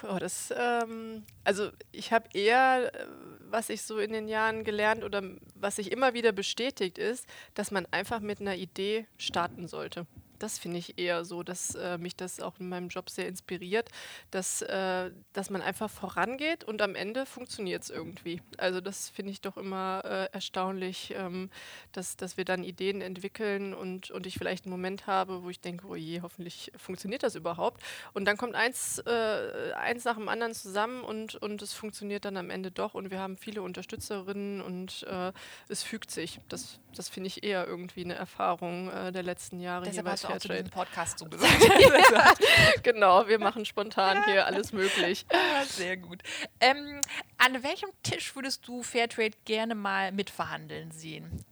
Oh, 0.01 0.17
das, 0.19 0.53
ähm, 0.57 1.23
also 1.43 1.69
ich 1.91 2.11
habe 2.11 2.27
eher, 2.33 2.91
äh, 2.93 3.05
was 3.49 3.69
ich 3.69 3.83
so 3.83 3.99
in 3.99 4.11
den 4.11 4.27
Jahren 4.27 4.63
gelernt 4.63 5.03
oder 5.03 5.21
was 5.55 5.75
sich 5.75 5.91
immer 5.91 6.13
wieder 6.13 6.31
bestätigt 6.31 6.97
ist, 6.97 7.27
dass 7.53 7.71
man 7.71 7.85
einfach 7.91 8.19
mit 8.19 8.41
einer 8.41 8.55
Idee 8.55 9.05
starten 9.17 9.67
sollte 9.67 10.07
das 10.43 10.59
finde 10.59 10.77
ich 10.77 10.99
eher 10.99 11.23
so, 11.23 11.41
dass 11.41 11.73
äh, 11.75 11.97
mich 11.97 12.17
das 12.17 12.41
auch 12.41 12.59
in 12.59 12.67
meinem 12.67 12.89
Job 12.89 13.09
sehr 13.09 13.27
inspiriert, 13.27 13.89
dass, 14.29 14.61
äh, 14.61 15.09
dass 15.31 15.49
man 15.49 15.61
einfach 15.61 15.89
vorangeht 15.89 16.65
und 16.65 16.81
am 16.81 16.95
Ende 16.95 17.25
funktioniert 17.25 17.83
es 17.83 17.89
irgendwie. 17.89 18.41
Also 18.57 18.81
das 18.81 19.09
finde 19.09 19.31
ich 19.31 19.39
doch 19.39 19.55
immer 19.55 20.01
äh, 20.03 20.33
erstaunlich, 20.33 21.13
ähm, 21.15 21.49
dass, 21.93 22.17
dass 22.17 22.35
wir 22.35 22.43
dann 22.43 22.65
Ideen 22.65 23.01
entwickeln 23.01 23.73
und, 23.73 24.11
und 24.11 24.27
ich 24.27 24.37
vielleicht 24.37 24.65
einen 24.65 24.71
Moment 24.71 25.07
habe, 25.07 25.43
wo 25.43 25.49
ich 25.49 25.61
denke, 25.61 25.87
oh 25.87 25.95
je, 25.95 26.21
hoffentlich 26.21 26.73
funktioniert 26.75 27.23
das 27.23 27.35
überhaupt. 27.35 27.81
Und 28.13 28.25
dann 28.25 28.35
kommt 28.35 28.55
eins, 28.55 28.99
äh, 28.99 29.71
eins 29.75 30.03
nach 30.03 30.17
dem 30.17 30.27
anderen 30.27 30.53
zusammen 30.53 31.03
und, 31.03 31.35
und 31.35 31.61
es 31.61 31.73
funktioniert 31.73 32.25
dann 32.25 32.35
am 32.35 32.49
Ende 32.49 32.69
doch 32.69 32.95
und 32.95 33.11
wir 33.11 33.19
haben 33.19 33.37
viele 33.37 33.61
Unterstützerinnen 33.61 34.59
und 34.61 35.03
äh, 35.03 35.31
es 35.69 35.83
fügt 35.83 36.11
sich. 36.11 36.41
Das, 36.49 36.79
das 36.93 37.07
finde 37.07 37.27
ich 37.27 37.45
eher 37.45 37.65
irgendwie 37.65 38.03
eine 38.03 38.15
Erfahrung 38.15 38.89
äh, 38.89 39.13
der 39.13 39.23
letzten 39.23 39.61
Jahre. 39.61 39.85
Deshalb 39.85 40.07
hast 40.07 40.25
du 40.25 40.27
auch 40.27 40.32
zu 40.39 40.47
diesem 40.47 40.69
Podcast 40.69 41.19
so 41.19 41.25
gesagt. 41.29 42.43
genau, 42.83 43.27
wir 43.27 43.39
machen 43.39 43.65
spontan 43.65 44.23
hier 44.25 44.45
alles 44.45 44.73
möglich. 44.73 45.25
Ah, 45.33 45.65
sehr 45.65 45.97
gut. 45.97 46.21
Ähm, 46.59 47.01
an 47.37 47.63
welchem 47.63 47.89
Tisch 48.01 48.35
würdest 48.35 48.67
du 48.67 48.81
Fairtrade 48.83 49.35
gerne 49.45 49.75
mal 49.75 50.11
mitverhandeln 50.11 50.91
sehen? 50.91 51.43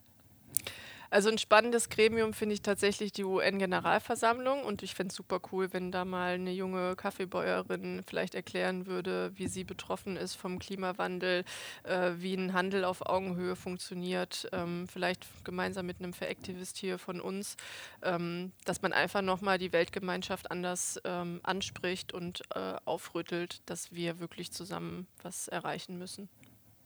Also 1.11 1.27
ein 1.29 1.37
spannendes 1.37 1.89
Gremium 1.89 2.33
finde 2.33 2.53
ich 2.53 2.61
tatsächlich 2.61 3.11
die 3.11 3.25
UN-Generalversammlung 3.25 4.63
und 4.63 4.81
ich 4.81 4.95
fände 4.95 5.11
es 5.11 5.17
super 5.17 5.41
cool, 5.51 5.73
wenn 5.73 5.91
da 5.91 6.05
mal 6.05 6.35
eine 6.35 6.53
junge 6.53 6.95
Kaffeebäuerin 6.95 8.01
vielleicht 8.07 8.33
erklären 8.33 8.85
würde, 8.85 9.33
wie 9.35 9.49
sie 9.49 9.65
betroffen 9.65 10.15
ist 10.15 10.35
vom 10.35 10.57
Klimawandel, 10.57 11.43
äh, 11.83 12.11
wie 12.15 12.33
ein 12.35 12.53
Handel 12.53 12.85
auf 12.85 13.05
Augenhöhe 13.05 13.57
funktioniert, 13.57 14.47
ähm, 14.53 14.87
vielleicht 14.87 15.27
gemeinsam 15.43 15.85
mit 15.85 15.99
einem 15.99 16.13
Veraktivist 16.13 16.77
hier 16.77 16.97
von 16.97 17.19
uns, 17.19 17.57
ähm, 18.03 18.53
dass 18.63 18.81
man 18.81 18.93
einfach 18.93 19.21
nochmal 19.21 19.57
die 19.57 19.73
Weltgemeinschaft 19.73 20.49
anders 20.49 20.97
ähm, 21.03 21.41
anspricht 21.43 22.13
und 22.13 22.41
äh, 22.55 22.75
aufrüttelt, 22.85 23.61
dass 23.65 23.91
wir 23.91 24.21
wirklich 24.21 24.53
zusammen 24.53 25.07
was 25.23 25.49
erreichen 25.49 25.97
müssen. 25.97 26.29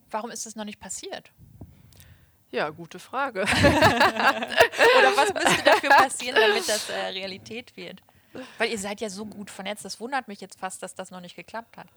Warum 0.10 0.32
ist 0.32 0.48
das 0.48 0.56
noch 0.56 0.66
nicht 0.66 0.80
passiert? 0.80 1.32
Ja, 2.56 2.70
gute 2.70 3.00
Frage. 3.00 3.42
Oder 3.44 3.52
was 5.18 5.34
müsste 5.34 5.62
dafür 5.62 5.90
passieren, 5.98 6.38
damit 6.40 6.70
das 6.70 6.90
äh, 6.90 7.08
Realität 7.08 7.76
wird? 7.76 8.02
Weil 8.58 8.70
ihr 8.70 8.80
seid 8.80 9.02
ja 9.02 9.10
so 9.10 9.26
gut 9.26 9.52
vernetzt. 9.52 9.84
Das 9.84 10.00
wundert 10.00 10.30
mich 10.30 10.40
jetzt 10.40 10.58
fast, 10.58 10.82
dass 10.82 10.96
das 10.96 11.12
noch 11.12 11.20
nicht 11.20 11.36
geklappt 11.36 11.76
hat. 11.76 11.88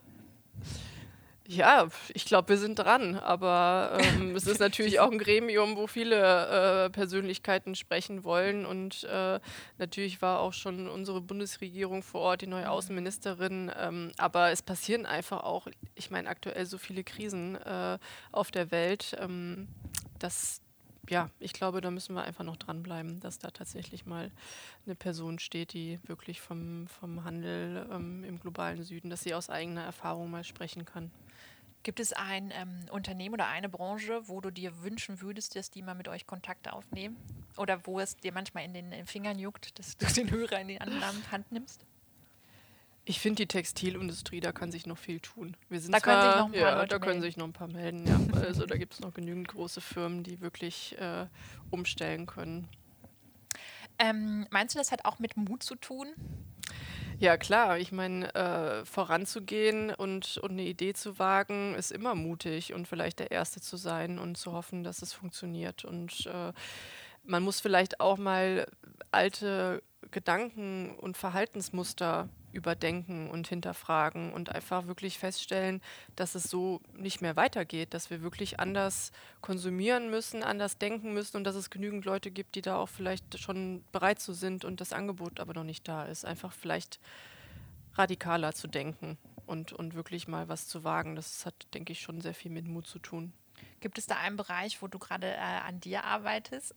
Ja, 1.51 1.87
ich 2.13 2.25
glaube, 2.25 2.49
wir 2.49 2.57
sind 2.59 2.77
dran. 2.77 3.15
Aber 3.15 3.97
ähm, 3.99 4.35
es 4.35 4.45
ist 4.45 4.59
natürlich 4.59 4.99
auch 4.99 5.11
ein 5.11 5.17
Gremium, 5.17 5.77
wo 5.77 5.87
viele 5.87 6.85
äh, 6.85 6.89
Persönlichkeiten 6.91 7.73
sprechen 7.73 8.23
wollen. 8.23 8.67
Und 8.67 9.03
äh, 9.05 9.39
natürlich 9.79 10.21
war 10.21 10.41
auch 10.41 10.53
schon 10.53 10.87
unsere 10.87 11.21
Bundesregierung 11.21 12.03
vor 12.03 12.21
Ort, 12.21 12.41
die 12.41 12.47
neue 12.47 12.65
mhm. 12.65 12.69
Außenministerin. 12.69 13.71
Ähm, 13.75 14.11
aber 14.19 14.51
es 14.51 14.61
passieren 14.61 15.07
einfach 15.07 15.41
auch, 15.41 15.67
ich 15.95 16.11
meine, 16.11 16.29
aktuell 16.29 16.67
so 16.67 16.77
viele 16.77 17.03
Krisen 17.03 17.55
äh, 17.55 17.97
auf 18.31 18.51
der 18.51 18.69
Welt. 18.69 19.17
Ähm, 19.19 19.69
dass, 20.19 20.61
ja, 21.09 21.29
ich 21.39 21.53
glaube, 21.53 21.81
da 21.81 21.91
müssen 21.91 22.15
wir 22.15 22.23
einfach 22.23 22.43
noch 22.43 22.57
dranbleiben, 22.57 23.19
dass 23.19 23.39
da 23.39 23.49
tatsächlich 23.51 24.05
mal 24.05 24.31
eine 24.85 24.95
Person 24.95 25.39
steht, 25.39 25.73
die 25.73 25.99
wirklich 26.03 26.39
vom, 26.41 26.87
vom 26.87 27.23
Handel 27.23 27.87
ähm, 27.91 28.23
im 28.23 28.39
globalen 28.39 28.83
Süden, 28.83 29.09
dass 29.09 29.23
sie 29.23 29.33
aus 29.33 29.49
eigener 29.49 29.83
Erfahrung 29.83 30.29
mal 30.29 30.43
sprechen 30.43 30.85
kann. 30.85 31.11
Gibt 31.83 31.99
es 31.99 32.11
ein 32.11 32.51
ähm, 32.53 32.85
Unternehmen 32.91 33.35
oder 33.35 33.47
eine 33.47 33.69
Branche, 33.69 34.27
wo 34.27 34.41
du 34.41 34.51
dir 34.51 34.83
wünschen 34.83 35.21
würdest, 35.21 35.55
dass 35.55 35.71
die 35.71 35.81
mal 35.81 35.95
mit 35.95 36.09
euch 36.09 36.27
Kontakte 36.27 36.73
aufnehmen? 36.73 37.15
Oder 37.55 37.85
wo 37.87 37.99
es 37.99 38.17
dir 38.17 38.33
manchmal 38.33 38.65
in 38.65 38.73
den 38.73 39.05
Fingern 39.05 39.39
juckt, 39.39 39.79
dass 39.79 39.97
du 39.97 40.05
den 40.13 40.29
Hörer 40.29 40.59
in 40.59 40.67
die 40.67 40.81
andere 40.81 41.31
Hand 41.31 41.51
nimmst? 41.51 41.85
Ich 43.09 43.19
finde 43.19 43.37
die 43.37 43.47
Textilindustrie, 43.47 44.39
da 44.39 44.51
kann 44.51 44.71
sich 44.71 44.85
noch 44.85 44.99
viel 44.99 45.19
tun. 45.19 45.57
Wir 45.67 45.79
sind 45.79 45.95
da 45.95 45.99
zwar, 45.99 46.13
können 46.13 46.31
sich 46.31 46.37
noch 46.37 46.45
ein 46.45 46.51
paar 46.51 46.79
ja, 46.79 46.85
da 46.85 46.99
können 46.99 47.21
sich 47.23 47.37
noch 47.37 47.45
ein 47.47 47.53
paar 47.53 47.67
melden. 47.67 48.05
Ja. 48.05 48.19
Also 48.39 48.67
da 48.67 48.77
gibt 48.77 48.93
es 48.93 48.99
noch 48.99 49.15
genügend 49.15 49.47
große 49.47 49.81
Firmen, 49.81 50.21
die 50.21 50.41
wirklich 50.41 50.95
äh, 50.99 51.25
umstellen 51.71 52.27
können. 52.27 52.67
Ähm, 53.97 54.45
meinst 54.51 54.75
du, 54.75 54.77
das 54.77 54.91
hat 54.91 55.05
auch 55.05 55.17
mit 55.17 55.37
Mut 55.37 55.63
zu 55.63 55.73
tun? 55.73 56.09
Ja, 57.17 57.37
klar. 57.37 57.79
Ich 57.79 57.91
meine, 57.91 58.31
äh, 58.35 58.85
voranzugehen 58.85 59.89
und, 59.89 60.37
und 60.37 60.51
eine 60.51 60.65
Idee 60.65 60.93
zu 60.93 61.17
wagen, 61.17 61.73
ist 61.73 61.91
immer 61.91 62.13
mutig 62.13 62.75
und 62.75 62.87
vielleicht 62.87 63.17
der 63.17 63.31
Erste 63.31 63.59
zu 63.59 63.75
sein 63.77 64.19
und 64.19 64.37
zu 64.37 64.53
hoffen, 64.53 64.83
dass 64.83 65.01
es 65.01 65.13
funktioniert. 65.13 65.83
Und 65.83 66.27
äh, 66.27 66.53
man 67.23 67.41
muss 67.41 67.59
vielleicht 67.59 68.01
auch 68.01 68.19
mal 68.19 68.67
alte 69.09 69.81
Gedanken 70.11 70.95
und 70.95 71.17
Verhaltensmuster 71.17 72.29
überdenken 72.51 73.29
und 73.29 73.47
hinterfragen 73.47 74.33
und 74.33 74.53
einfach 74.53 74.87
wirklich 74.87 75.19
feststellen, 75.19 75.81
dass 76.15 76.35
es 76.35 76.43
so 76.43 76.81
nicht 76.93 77.21
mehr 77.21 77.35
weitergeht, 77.35 77.93
dass 77.93 78.09
wir 78.09 78.21
wirklich 78.21 78.59
anders 78.59 79.11
konsumieren 79.41 80.09
müssen, 80.09 80.43
anders 80.43 80.77
denken 80.77 81.13
müssen 81.13 81.37
und 81.37 81.43
dass 81.43 81.55
es 81.55 81.69
genügend 81.69 82.05
Leute 82.05 82.31
gibt, 82.31 82.55
die 82.55 82.61
da 82.61 82.77
auch 82.77 82.89
vielleicht 82.89 83.39
schon 83.39 83.83
bereit 83.91 84.19
zu 84.19 84.33
sind 84.33 84.65
und 84.65 84.81
das 84.81 84.93
Angebot 84.93 85.39
aber 85.39 85.53
noch 85.53 85.63
nicht 85.63 85.87
da 85.87 86.05
ist. 86.05 86.25
Einfach 86.25 86.51
vielleicht 86.51 86.99
radikaler 87.95 88.53
zu 88.53 88.67
denken 88.67 89.17
und, 89.45 89.73
und 89.73 89.93
wirklich 89.93 90.27
mal 90.27 90.47
was 90.47 90.67
zu 90.67 90.83
wagen. 90.83 91.15
Das 91.15 91.45
hat, 91.45 91.67
denke 91.73 91.91
ich, 91.91 92.01
schon 92.01 92.21
sehr 92.21 92.33
viel 92.33 92.51
mit 92.51 92.67
Mut 92.67 92.87
zu 92.87 92.99
tun. 92.99 93.33
Gibt 93.79 93.97
es 93.97 94.07
da 94.07 94.17
einen 94.17 94.37
Bereich, 94.37 94.81
wo 94.81 94.87
du 94.87 94.99
gerade 94.99 95.27
äh, 95.27 95.37
an 95.37 95.79
dir 95.79 96.03
arbeitest? 96.03 96.75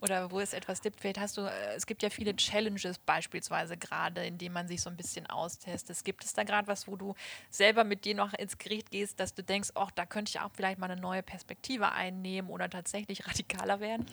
Oder 0.00 0.30
wo 0.30 0.40
es 0.40 0.52
etwas 0.52 0.82
gibt. 0.82 1.00
Vielleicht 1.00 1.18
hast 1.18 1.36
du, 1.36 1.42
äh, 1.42 1.74
es 1.76 1.86
gibt 1.86 2.02
ja 2.02 2.10
viele 2.10 2.34
Challenges 2.36 2.98
beispielsweise 2.98 3.76
gerade, 3.76 4.24
in 4.24 4.38
denen 4.38 4.54
man 4.54 4.68
sich 4.68 4.80
so 4.80 4.90
ein 4.90 4.96
bisschen 4.96 5.26
austestet. 5.26 6.02
Gibt 6.04 6.24
es 6.24 6.32
da 6.32 6.44
gerade 6.44 6.68
was, 6.68 6.88
wo 6.88 6.96
du 6.96 7.14
selber 7.50 7.84
mit 7.84 8.04
dir 8.04 8.14
noch 8.14 8.32
ins 8.34 8.58
Gericht 8.58 8.90
gehst, 8.90 9.20
dass 9.20 9.34
du 9.34 9.42
denkst, 9.42 9.70
ach, 9.74 9.90
da 9.90 10.06
könnte 10.06 10.30
ich 10.30 10.40
auch 10.40 10.50
vielleicht 10.54 10.78
mal 10.78 10.90
eine 10.90 11.00
neue 11.00 11.22
Perspektive 11.22 11.92
einnehmen 11.92 12.50
oder 12.50 12.68
tatsächlich 12.70 13.26
radikaler 13.26 13.80
werden? 13.80 14.06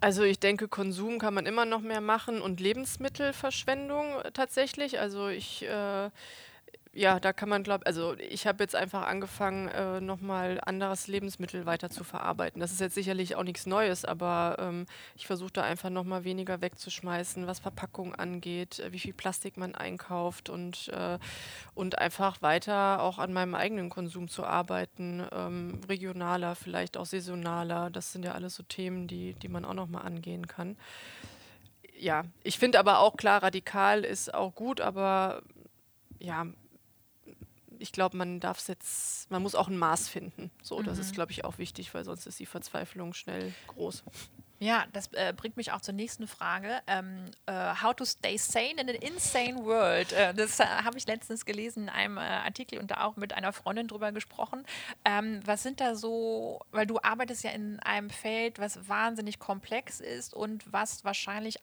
Also 0.00 0.22
ich 0.24 0.38
denke, 0.38 0.68
Konsum 0.68 1.18
kann 1.18 1.34
man 1.34 1.46
immer 1.46 1.64
noch 1.64 1.80
mehr 1.80 2.02
machen 2.02 2.42
und 2.42 2.60
Lebensmittelverschwendung 2.60 4.22
tatsächlich. 4.34 5.00
Also 5.00 5.28
ich 5.28 5.64
äh, 5.64 6.10
ja, 6.96 7.20
da 7.20 7.34
kann 7.34 7.50
man, 7.50 7.62
glaube 7.62 7.84
also 7.84 8.14
ich 8.14 8.46
habe 8.46 8.64
jetzt 8.64 8.74
einfach 8.74 9.06
angefangen, 9.06 9.68
äh, 9.68 10.00
nochmal 10.00 10.58
anderes 10.64 11.08
Lebensmittel 11.08 11.66
weiter 11.66 11.90
zu 11.90 12.04
verarbeiten. 12.04 12.58
Das 12.58 12.72
ist 12.72 12.80
jetzt 12.80 12.94
sicherlich 12.94 13.36
auch 13.36 13.42
nichts 13.42 13.66
Neues, 13.66 14.06
aber 14.06 14.56
ähm, 14.58 14.86
ich 15.14 15.26
versuche 15.26 15.52
da 15.52 15.62
einfach 15.62 15.90
nochmal 15.90 16.24
weniger 16.24 16.62
wegzuschmeißen, 16.62 17.46
was 17.46 17.58
Verpackung 17.58 18.14
angeht, 18.14 18.78
äh, 18.78 18.92
wie 18.92 18.98
viel 18.98 19.12
Plastik 19.12 19.58
man 19.58 19.74
einkauft 19.74 20.48
und, 20.48 20.88
äh, 20.88 21.18
und 21.74 21.98
einfach 21.98 22.40
weiter 22.40 23.02
auch 23.02 23.18
an 23.18 23.34
meinem 23.34 23.54
eigenen 23.54 23.90
Konsum 23.90 24.28
zu 24.28 24.44
arbeiten, 24.44 25.22
ähm, 25.32 25.82
regionaler, 25.86 26.54
vielleicht 26.54 26.96
auch 26.96 27.04
saisonaler. 27.04 27.90
Das 27.90 28.12
sind 28.12 28.24
ja 28.24 28.32
alles 28.32 28.54
so 28.54 28.62
Themen, 28.62 29.06
die, 29.06 29.34
die 29.34 29.48
man 29.48 29.66
auch 29.66 29.74
nochmal 29.74 30.06
angehen 30.06 30.46
kann. 30.46 30.76
Ja, 31.98 32.24
ich 32.42 32.58
finde 32.58 32.78
aber 32.78 33.00
auch 33.00 33.18
klar, 33.18 33.42
radikal 33.42 34.02
ist 34.02 34.32
auch 34.32 34.54
gut, 34.54 34.80
aber 34.80 35.42
ja, 36.18 36.46
ich 37.78 37.92
glaube, 37.92 38.16
man 38.16 38.40
darf 38.40 38.58
es 38.58 38.66
jetzt, 38.66 39.30
man 39.30 39.42
muss 39.42 39.54
auch 39.54 39.68
ein 39.68 39.78
Maß 39.78 40.08
finden. 40.08 40.50
So, 40.62 40.78
mhm. 40.78 40.84
das 40.84 40.98
ist, 40.98 41.10
mhm. 41.10 41.14
glaube 41.14 41.32
ich, 41.32 41.44
auch 41.44 41.58
wichtig, 41.58 41.94
weil 41.94 42.04
sonst 42.04 42.26
ist 42.26 42.38
die 42.38 42.46
Verzweiflung 42.46 43.12
schnell 43.14 43.52
groß. 43.68 44.04
Ja, 44.58 44.86
das 44.92 45.12
äh, 45.12 45.34
bringt 45.36 45.58
mich 45.58 45.72
auch 45.72 45.82
zur 45.82 45.92
nächsten 45.92 46.26
Frage. 46.26 46.80
Ähm, 46.86 47.26
äh, 47.44 47.74
how 47.82 47.94
to 47.94 48.06
stay 48.06 48.38
sane 48.38 48.72
in 48.78 48.88
an 48.88 48.88
insane 48.88 49.64
world. 49.64 50.12
Äh, 50.12 50.32
das 50.32 50.60
äh, 50.60 50.64
habe 50.64 50.96
ich 50.96 51.06
letztens 51.06 51.44
gelesen 51.44 51.84
in 51.84 51.88
einem 51.90 52.16
äh, 52.16 52.20
Artikel 52.20 52.78
und 52.78 52.90
da 52.90 53.04
auch 53.04 53.16
mit 53.16 53.34
einer 53.34 53.52
Freundin 53.52 53.86
drüber 53.86 54.12
gesprochen. 54.12 54.64
Ähm, 55.04 55.40
was 55.44 55.62
sind 55.62 55.80
da 55.80 55.94
so, 55.94 56.60
weil 56.70 56.86
du 56.86 56.98
arbeitest 57.02 57.44
ja 57.44 57.50
in 57.50 57.80
einem 57.80 58.08
Feld, 58.08 58.58
was 58.58 58.88
wahnsinnig 58.88 59.38
komplex 59.38 60.00
ist 60.00 60.32
und 60.32 60.64
was 60.72 61.04
wahrscheinlich 61.04 61.58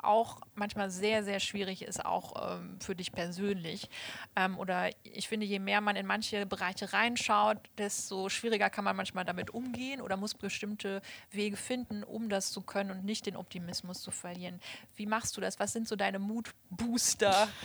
auch 0.00 0.40
manchmal 0.54 0.90
sehr, 0.90 1.24
sehr 1.24 1.40
schwierig 1.40 1.82
ist, 1.82 2.04
auch 2.04 2.52
ähm, 2.52 2.78
für 2.80 2.94
dich 2.94 3.12
persönlich. 3.12 3.88
Ähm, 4.36 4.58
oder 4.58 4.90
ich 5.02 5.28
finde, 5.28 5.44
je 5.44 5.58
mehr 5.58 5.80
man 5.80 5.96
in 5.96 6.06
manche 6.06 6.46
Bereiche 6.46 6.92
reinschaut, 6.92 7.58
desto 7.78 8.28
schwieriger 8.28 8.70
kann 8.70 8.84
man 8.84 8.96
manchmal 8.96 9.24
damit 9.24 9.50
umgehen 9.50 10.00
oder 10.00 10.16
muss 10.16 10.34
bestimmte 10.34 11.02
Wege 11.30 11.56
finden, 11.56 12.04
um 12.04 12.27
das 12.28 12.52
zu 12.52 12.60
können 12.62 12.90
und 12.90 13.04
nicht 13.04 13.26
den 13.26 13.36
Optimismus 13.36 14.00
zu 14.00 14.10
verlieren. 14.10 14.60
Wie 14.96 15.06
machst 15.06 15.36
du 15.36 15.40
das? 15.40 15.58
Was 15.58 15.72
sind 15.72 15.88
so 15.88 15.96
deine 15.96 16.18
Mutbooster? 16.18 17.48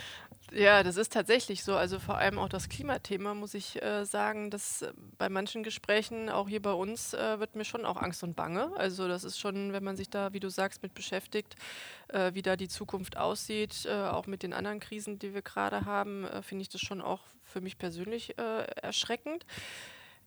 Ja, 0.52 0.82
das 0.82 0.96
ist 0.96 1.12
tatsächlich 1.12 1.64
so. 1.64 1.74
Also 1.74 1.98
vor 1.98 2.16
allem 2.16 2.38
auch 2.38 2.48
das 2.48 2.68
Klimathema, 2.68 3.34
muss 3.34 3.54
ich 3.54 3.82
äh, 3.82 4.04
sagen, 4.04 4.50
dass 4.50 4.82
äh, 4.82 4.92
bei 5.18 5.28
manchen 5.28 5.62
Gesprächen, 5.62 6.28
auch 6.28 6.48
hier 6.48 6.62
bei 6.62 6.72
uns, 6.72 7.14
äh, 7.14 7.40
wird 7.40 7.56
mir 7.56 7.64
schon 7.64 7.84
auch 7.84 7.96
Angst 7.96 8.22
und 8.22 8.36
Bange. 8.36 8.70
Also 8.76 9.08
das 9.08 9.24
ist 9.24 9.38
schon, 9.38 9.72
wenn 9.72 9.82
man 9.82 9.96
sich 9.96 10.10
da, 10.10 10.32
wie 10.32 10.40
du 10.40 10.50
sagst, 10.50 10.82
mit 10.82 10.94
beschäftigt, 10.94 11.56
äh, 12.08 12.34
wie 12.34 12.42
da 12.42 12.56
die 12.56 12.68
Zukunft 12.68 13.16
aussieht, 13.16 13.86
äh, 13.86 13.92
auch 13.92 14.26
mit 14.26 14.42
den 14.42 14.52
anderen 14.52 14.80
Krisen, 14.80 15.18
die 15.18 15.34
wir 15.34 15.42
gerade 15.42 15.86
haben, 15.86 16.24
äh, 16.24 16.42
finde 16.42 16.62
ich 16.62 16.68
das 16.68 16.82
schon 16.82 17.00
auch 17.00 17.22
für 17.42 17.60
mich 17.60 17.76
persönlich 17.76 18.38
erschreckend. 18.38 19.44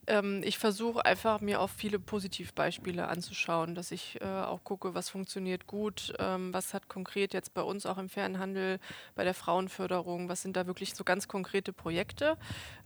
Ähm, 0.08 0.42
ich 0.44 0.58
versuche 0.58 1.06
einfach, 1.06 1.42
mir 1.42 1.60
auch 1.60 1.70
viele 1.70 2.00
Positivbeispiele 2.00 3.08
anzuschauen, 3.08 3.76
dass 3.76 3.92
ich 3.92 4.20
äh, 4.22 4.26
auch 4.26 4.64
gucke, 4.64 4.96
was 4.96 5.10
funktioniert 5.10 5.68
gut, 5.68 6.14
ähm, 6.18 6.54
was 6.54 6.74
hat 6.74 6.88
konkret 6.88 7.34
jetzt 7.34 7.54
bei 7.54 7.62
uns 7.62 7.86
auch 7.86 7.98
im 7.98 8.08
Fernhandel, 8.08 8.80
bei 9.16 9.26
der 9.26 9.34
Frauenförderung, 9.34 10.30
was 10.30 10.42
sind 10.42 10.56
da 10.56 10.66
wirklich 10.66 10.96
so 10.96 11.04
ganz 11.04 11.28
konkrete 11.28 11.74
Projekte. 11.74 12.38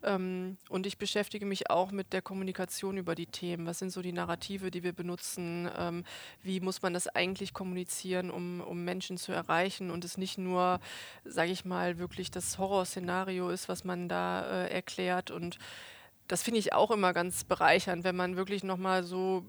Ähm, 0.04 0.58
und 0.70 0.88
ich 0.88 0.98
beschäftige 0.98 1.46
mich 1.46 1.70
auch 1.70 1.92
mit 1.92 2.12
der 2.12 2.24
Kommunikation 2.24 2.98
über 2.98 3.14
die 3.14 3.28
Themen. 3.28 3.68
Was 3.68 3.80
sind 3.80 3.92
so 3.92 4.02
die 4.02 4.14
Narrative, 4.14 4.72
die 4.72 4.82
wir 4.82 4.94
benutzen? 4.94 5.70
Ähm, 5.78 6.04
wie 6.42 6.60
muss 6.60 6.82
man 6.82 6.94
das 6.94 7.08
eigentlich 7.08 7.54
kommunizieren, 7.54 8.32
um, 8.32 8.62
um 8.62 8.84
Menschen 8.84 9.18
zu 9.18 9.32
erreichen 9.32 9.92
und 9.92 10.04
es 10.06 10.18
nicht 10.18 10.40
nur, 10.40 10.80
sage 11.24 11.52
ich 11.52 11.66
mal, 11.66 12.00
wirklich 12.00 12.32
das 12.32 12.58
Horrorszenario 12.58 13.50
ist, 13.50 13.70
was 13.70 13.84
man 13.84 14.10
da 14.10 14.66
äh, 14.66 14.74
erklärt 14.74 15.30
und 15.30 15.60
das 16.32 16.44
finde 16.44 16.60
ich 16.60 16.72
auch 16.72 16.92
immer 16.92 17.12
ganz 17.12 17.44
bereichernd, 17.44 18.06
wenn 18.06 18.16
man 18.16 18.38
wirklich 18.38 18.64
nochmal 18.64 19.04
so 19.04 19.46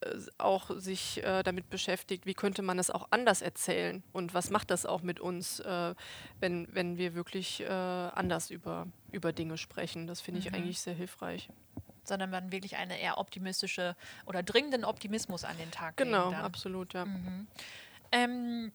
äh, 0.00 0.16
auch 0.36 0.68
sich 0.76 1.22
äh, 1.22 1.44
damit 1.44 1.70
beschäftigt, 1.70 2.26
wie 2.26 2.34
könnte 2.34 2.62
man 2.62 2.80
es 2.80 2.90
auch 2.90 3.06
anders 3.10 3.40
erzählen 3.40 4.02
und 4.12 4.34
was 4.34 4.50
macht 4.50 4.72
das 4.72 4.84
auch 4.84 5.02
mit 5.02 5.20
uns, 5.20 5.60
äh, 5.60 5.94
wenn, 6.40 6.66
wenn 6.74 6.98
wir 6.98 7.14
wirklich 7.14 7.60
äh, 7.60 7.68
anders 7.68 8.50
über, 8.50 8.88
über 9.12 9.32
Dinge 9.32 9.56
sprechen. 9.58 10.08
Das 10.08 10.20
finde 10.20 10.40
ich 10.40 10.50
mhm. 10.50 10.56
eigentlich 10.56 10.80
sehr 10.80 10.94
hilfreich. 10.94 11.50
Sondern 12.02 12.30
man 12.30 12.50
wirklich 12.50 12.76
eine 12.78 13.00
eher 13.00 13.18
optimistische 13.18 13.94
oder 14.26 14.42
dringenden 14.42 14.84
Optimismus 14.84 15.44
an 15.44 15.56
den 15.56 15.70
Tag 15.70 15.96
Genau, 15.98 16.32
absolut, 16.32 16.94
ja. 16.94 17.04
Mhm. 17.04 17.46
Ähm, 18.10 18.30
hm, 18.30 18.72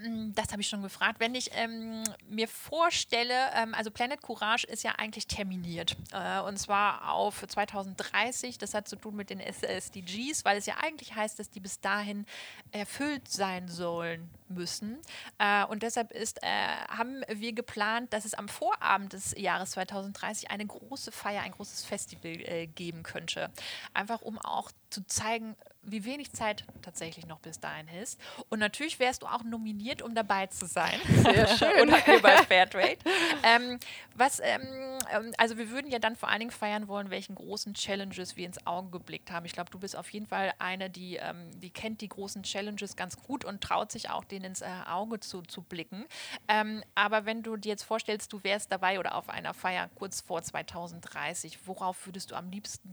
das 0.00 0.52
habe 0.52 0.60
ich 0.60 0.68
schon 0.68 0.82
gefragt. 0.82 1.18
Wenn 1.18 1.34
ich 1.34 1.50
ähm, 1.54 2.04
mir 2.28 2.46
vorstelle, 2.46 3.34
ähm, 3.54 3.74
also 3.74 3.90
Planet 3.90 4.22
Courage 4.22 4.64
ist 4.64 4.84
ja 4.84 4.92
eigentlich 4.92 5.26
terminiert. 5.26 5.96
Äh, 6.12 6.40
und 6.40 6.56
zwar 6.56 7.12
auf 7.12 7.44
2030. 7.44 8.58
Das 8.58 8.74
hat 8.74 8.86
zu 8.86 8.94
tun 8.94 9.16
mit 9.16 9.28
den 9.28 9.40
SDGs, 9.40 10.44
weil 10.44 10.56
es 10.56 10.66
ja 10.66 10.74
eigentlich 10.80 11.16
heißt, 11.16 11.40
dass 11.40 11.50
die 11.50 11.58
bis 11.58 11.80
dahin 11.80 12.26
erfüllt 12.70 13.26
sein 13.28 13.66
sollen 13.66 14.30
müssen. 14.48 14.98
Äh, 15.38 15.64
und 15.64 15.82
deshalb 15.82 16.12
ist, 16.12 16.44
äh, 16.44 16.46
haben 16.46 17.22
wir 17.28 17.52
geplant, 17.52 18.12
dass 18.12 18.24
es 18.24 18.34
am 18.34 18.48
Vorabend 18.48 19.14
des 19.14 19.34
Jahres 19.36 19.72
2030 19.72 20.52
eine 20.52 20.66
große 20.66 21.10
Feier, 21.10 21.42
ein 21.42 21.52
großes 21.52 21.84
Festival 21.84 22.40
äh, 22.42 22.68
geben 22.68 23.02
könnte. 23.02 23.50
Einfach 23.94 24.22
um 24.22 24.38
auch 24.38 24.70
zu 24.90 25.06
zeigen, 25.06 25.56
wie 25.90 26.04
wenig 26.04 26.32
Zeit 26.32 26.64
tatsächlich 26.82 27.26
noch 27.26 27.38
bis 27.40 27.60
dahin 27.60 27.88
ist. 28.02 28.20
Und 28.48 28.58
natürlich 28.58 28.98
wärst 28.98 29.22
du 29.22 29.26
auch 29.26 29.42
nominiert, 29.42 30.02
um 30.02 30.14
dabei 30.14 30.46
zu 30.46 30.66
sein. 30.66 31.00
Sehr 31.22 31.46
schön. 31.46 31.82
Und 31.82 32.04
hier 32.04 32.20
bei 32.20 32.36
Fairtrade. 32.44 32.98
ähm, 33.42 33.78
was, 34.14 34.40
ähm, 34.40 34.98
ähm, 35.10 35.32
also 35.38 35.56
wir 35.56 35.70
würden 35.70 35.90
ja 35.90 35.98
dann 35.98 36.16
vor 36.16 36.28
allen 36.28 36.40
Dingen 36.40 36.50
feiern 36.50 36.88
wollen, 36.88 37.10
welchen 37.10 37.34
großen 37.34 37.74
Challenges 37.74 38.36
wir 38.36 38.46
ins 38.46 38.66
Auge 38.66 38.90
geblickt 38.90 39.30
haben. 39.30 39.46
Ich 39.46 39.52
glaube, 39.52 39.70
du 39.70 39.78
bist 39.78 39.96
auf 39.96 40.10
jeden 40.10 40.26
Fall 40.26 40.52
eine, 40.58 40.90
die, 40.90 41.16
ähm, 41.16 41.50
die 41.60 41.70
kennt 41.70 42.00
die 42.00 42.08
großen 42.08 42.42
Challenges 42.42 42.96
ganz 42.96 43.16
gut 43.16 43.44
und 43.44 43.62
traut 43.62 43.92
sich 43.92 44.10
auch, 44.10 44.24
denen 44.24 44.46
ins 44.46 44.60
äh, 44.60 44.66
Auge 44.86 45.20
zu, 45.20 45.42
zu 45.42 45.62
blicken. 45.62 46.04
Ähm, 46.48 46.82
aber 46.94 47.24
wenn 47.24 47.42
du 47.42 47.56
dir 47.56 47.70
jetzt 47.70 47.84
vorstellst, 47.84 48.32
du 48.32 48.42
wärst 48.44 48.72
dabei 48.72 48.98
oder 48.98 49.14
auf 49.14 49.28
einer 49.28 49.54
Feier 49.54 49.88
kurz 49.94 50.20
vor 50.20 50.42
2030, 50.42 51.66
worauf 51.66 52.06
würdest 52.06 52.30
du 52.30 52.34
am 52.34 52.50
liebsten 52.50 52.92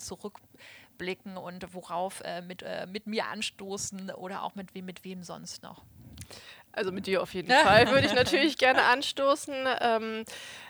zurückblicken? 0.98 1.06
blicken 1.06 1.38
und 1.38 1.74
worauf 1.74 2.22
äh, 2.22 2.42
mit, 2.42 2.64
äh, 2.64 2.88
mit 2.88 3.08
mir 3.08 3.28
anstoßen 3.28 4.12
oder 4.12 4.44
auch 4.44 4.56
mit 4.56 4.74
wem, 4.74 4.86
mit 4.86 5.04
wem 5.04 5.24
sonst 5.24 5.64
noch. 5.64 5.84
Also 6.72 6.92
mit 6.92 7.08
dir 7.08 7.22
auf 7.22 7.34
jeden 7.34 7.50
Fall 7.50 7.90
würde 7.92 8.08
ich 8.08 8.14
natürlich 8.14 8.58
gerne 8.58 8.84
anstoßen. 8.84 9.56
Ähm, 9.80 10.26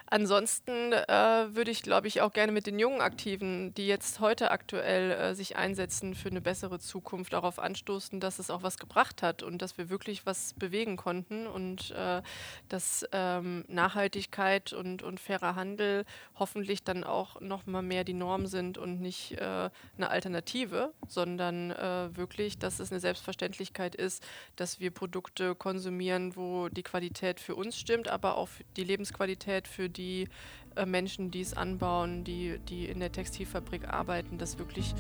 Ansonsten 0.08 0.94
äh, 0.94 1.08
würde 1.56 1.72
ich, 1.72 1.82
glaube 1.82 2.08
ich, 2.08 2.22
auch 2.22 2.32
gerne 2.32 2.52
mit 2.52 2.68
den 2.68 2.78
jungen 2.78 3.02
Aktiven, 3.02 3.74
die 3.74 3.88
jetzt 3.88 4.20
heute 4.20 4.52
aktuell 4.52 5.12
äh, 5.12 5.36
sich 5.36 5.56
einsetzen 5.56 6.14
für 6.14 6.30
eine 6.30 6.42
bessere 6.42 6.78
Zukunft, 6.80 7.34
darauf 7.34 7.58
anstoßen, 7.58 8.20
dass 8.20 8.38
es 8.38 8.52
auch 8.52 8.62
was 8.62 8.78
gebracht 8.78 9.24
hat 9.24 9.42
und 9.42 9.64
dass 9.64 9.80
wir 9.80 9.90
wirklich 9.90 10.28
was 10.28 10.54
bewegen 10.54 10.96
konnten 10.96 11.48
und 11.48 11.90
äh, 11.92 12.22
dass 12.70 13.04
ähm, 13.14 13.66
Nachhaltigkeit 13.68 14.74
und, 14.74 15.02
und 15.02 15.20
fairer 15.20 15.56
Handel 15.56 16.06
hoffentlich 16.36 16.84
dann 16.84 17.04
auch 17.04 17.42
noch 17.42 17.66
mal 17.66 17.82
mehr 17.82 18.04
die 18.04 18.14
Norm 18.14 18.46
sind 18.46 18.78
und 18.78 19.02
nicht 19.02 19.32
äh, 19.34 19.70
eine 19.98 20.10
Alternative, 20.10 20.94
sondern 21.08 21.72
äh, 21.72 22.16
wirklich, 22.16 22.60
dass 22.60 22.80
es 22.80 22.92
eine 22.92 23.00
Selbstverständlichkeit 23.00 23.96
ist, 23.96 24.24
dass 24.56 24.80
wir 24.80 24.92
Produkte 24.92 25.56
konsumieren, 25.56 26.36
wo 26.36 26.70
die 26.70 26.84
Qualität 26.84 27.40
für 27.40 27.56
uns 27.56 27.78
stimmt, 27.78 28.08
aber 28.08 28.38
auch 28.38 28.50
die 28.78 28.84
Lebensqualität 28.84 29.68
für 29.68 29.90
die 29.98 30.28
äh, 30.76 30.86
Menschen, 30.86 31.32
die 31.32 31.42
es 31.42 31.56
anbauen, 31.56 32.24
die, 32.24 32.60
die 32.70 32.86
in 32.86 33.00
der 33.00 33.12
Textilfabrik 33.12 33.88
arbeiten, 33.88 34.38
dass 34.38 34.58
wirklich 34.60 34.94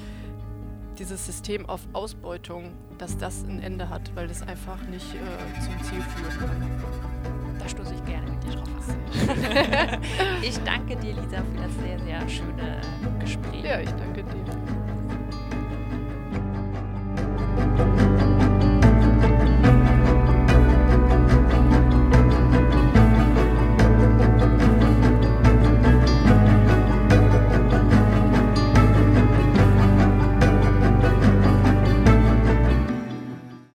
dieses 0.97 1.25
System 1.25 1.67
auf 1.67 1.81
Ausbeutung, 1.93 2.73
dass 2.97 3.17
das 3.17 3.43
ein 3.43 3.61
Ende 3.61 3.89
hat, 3.89 4.15
weil 4.15 4.27
das 4.27 4.41
einfach 4.41 4.81
nicht 4.87 5.13
äh, 5.13 5.61
zum 5.61 5.83
Ziel 5.83 6.01
führen 6.01 6.39
kann. 6.39 7.59
Da 7.59 7.69
stoße 7.69 7.93
ich 7.93 8.05
gerne 8.05 8.31
mit 8.31 8.43
dir 8.43 8.51
drauf 8.51 8.75
ich 10.41 10.57
danke 10.59 10.95
dir, 10.97 11.13
Lisa, 11.13 11.37
für 11.37 11.57
das 11.61 11.73
sehr, 11.81 11.99
sehr 11.99 12.29
schöne 12.29 12.81
Gespräch. 13.19 13.63
Ja, 13.63 13.79
ich 13.79 13.89
danke 13.91 14.23
dir. 14.23 14.45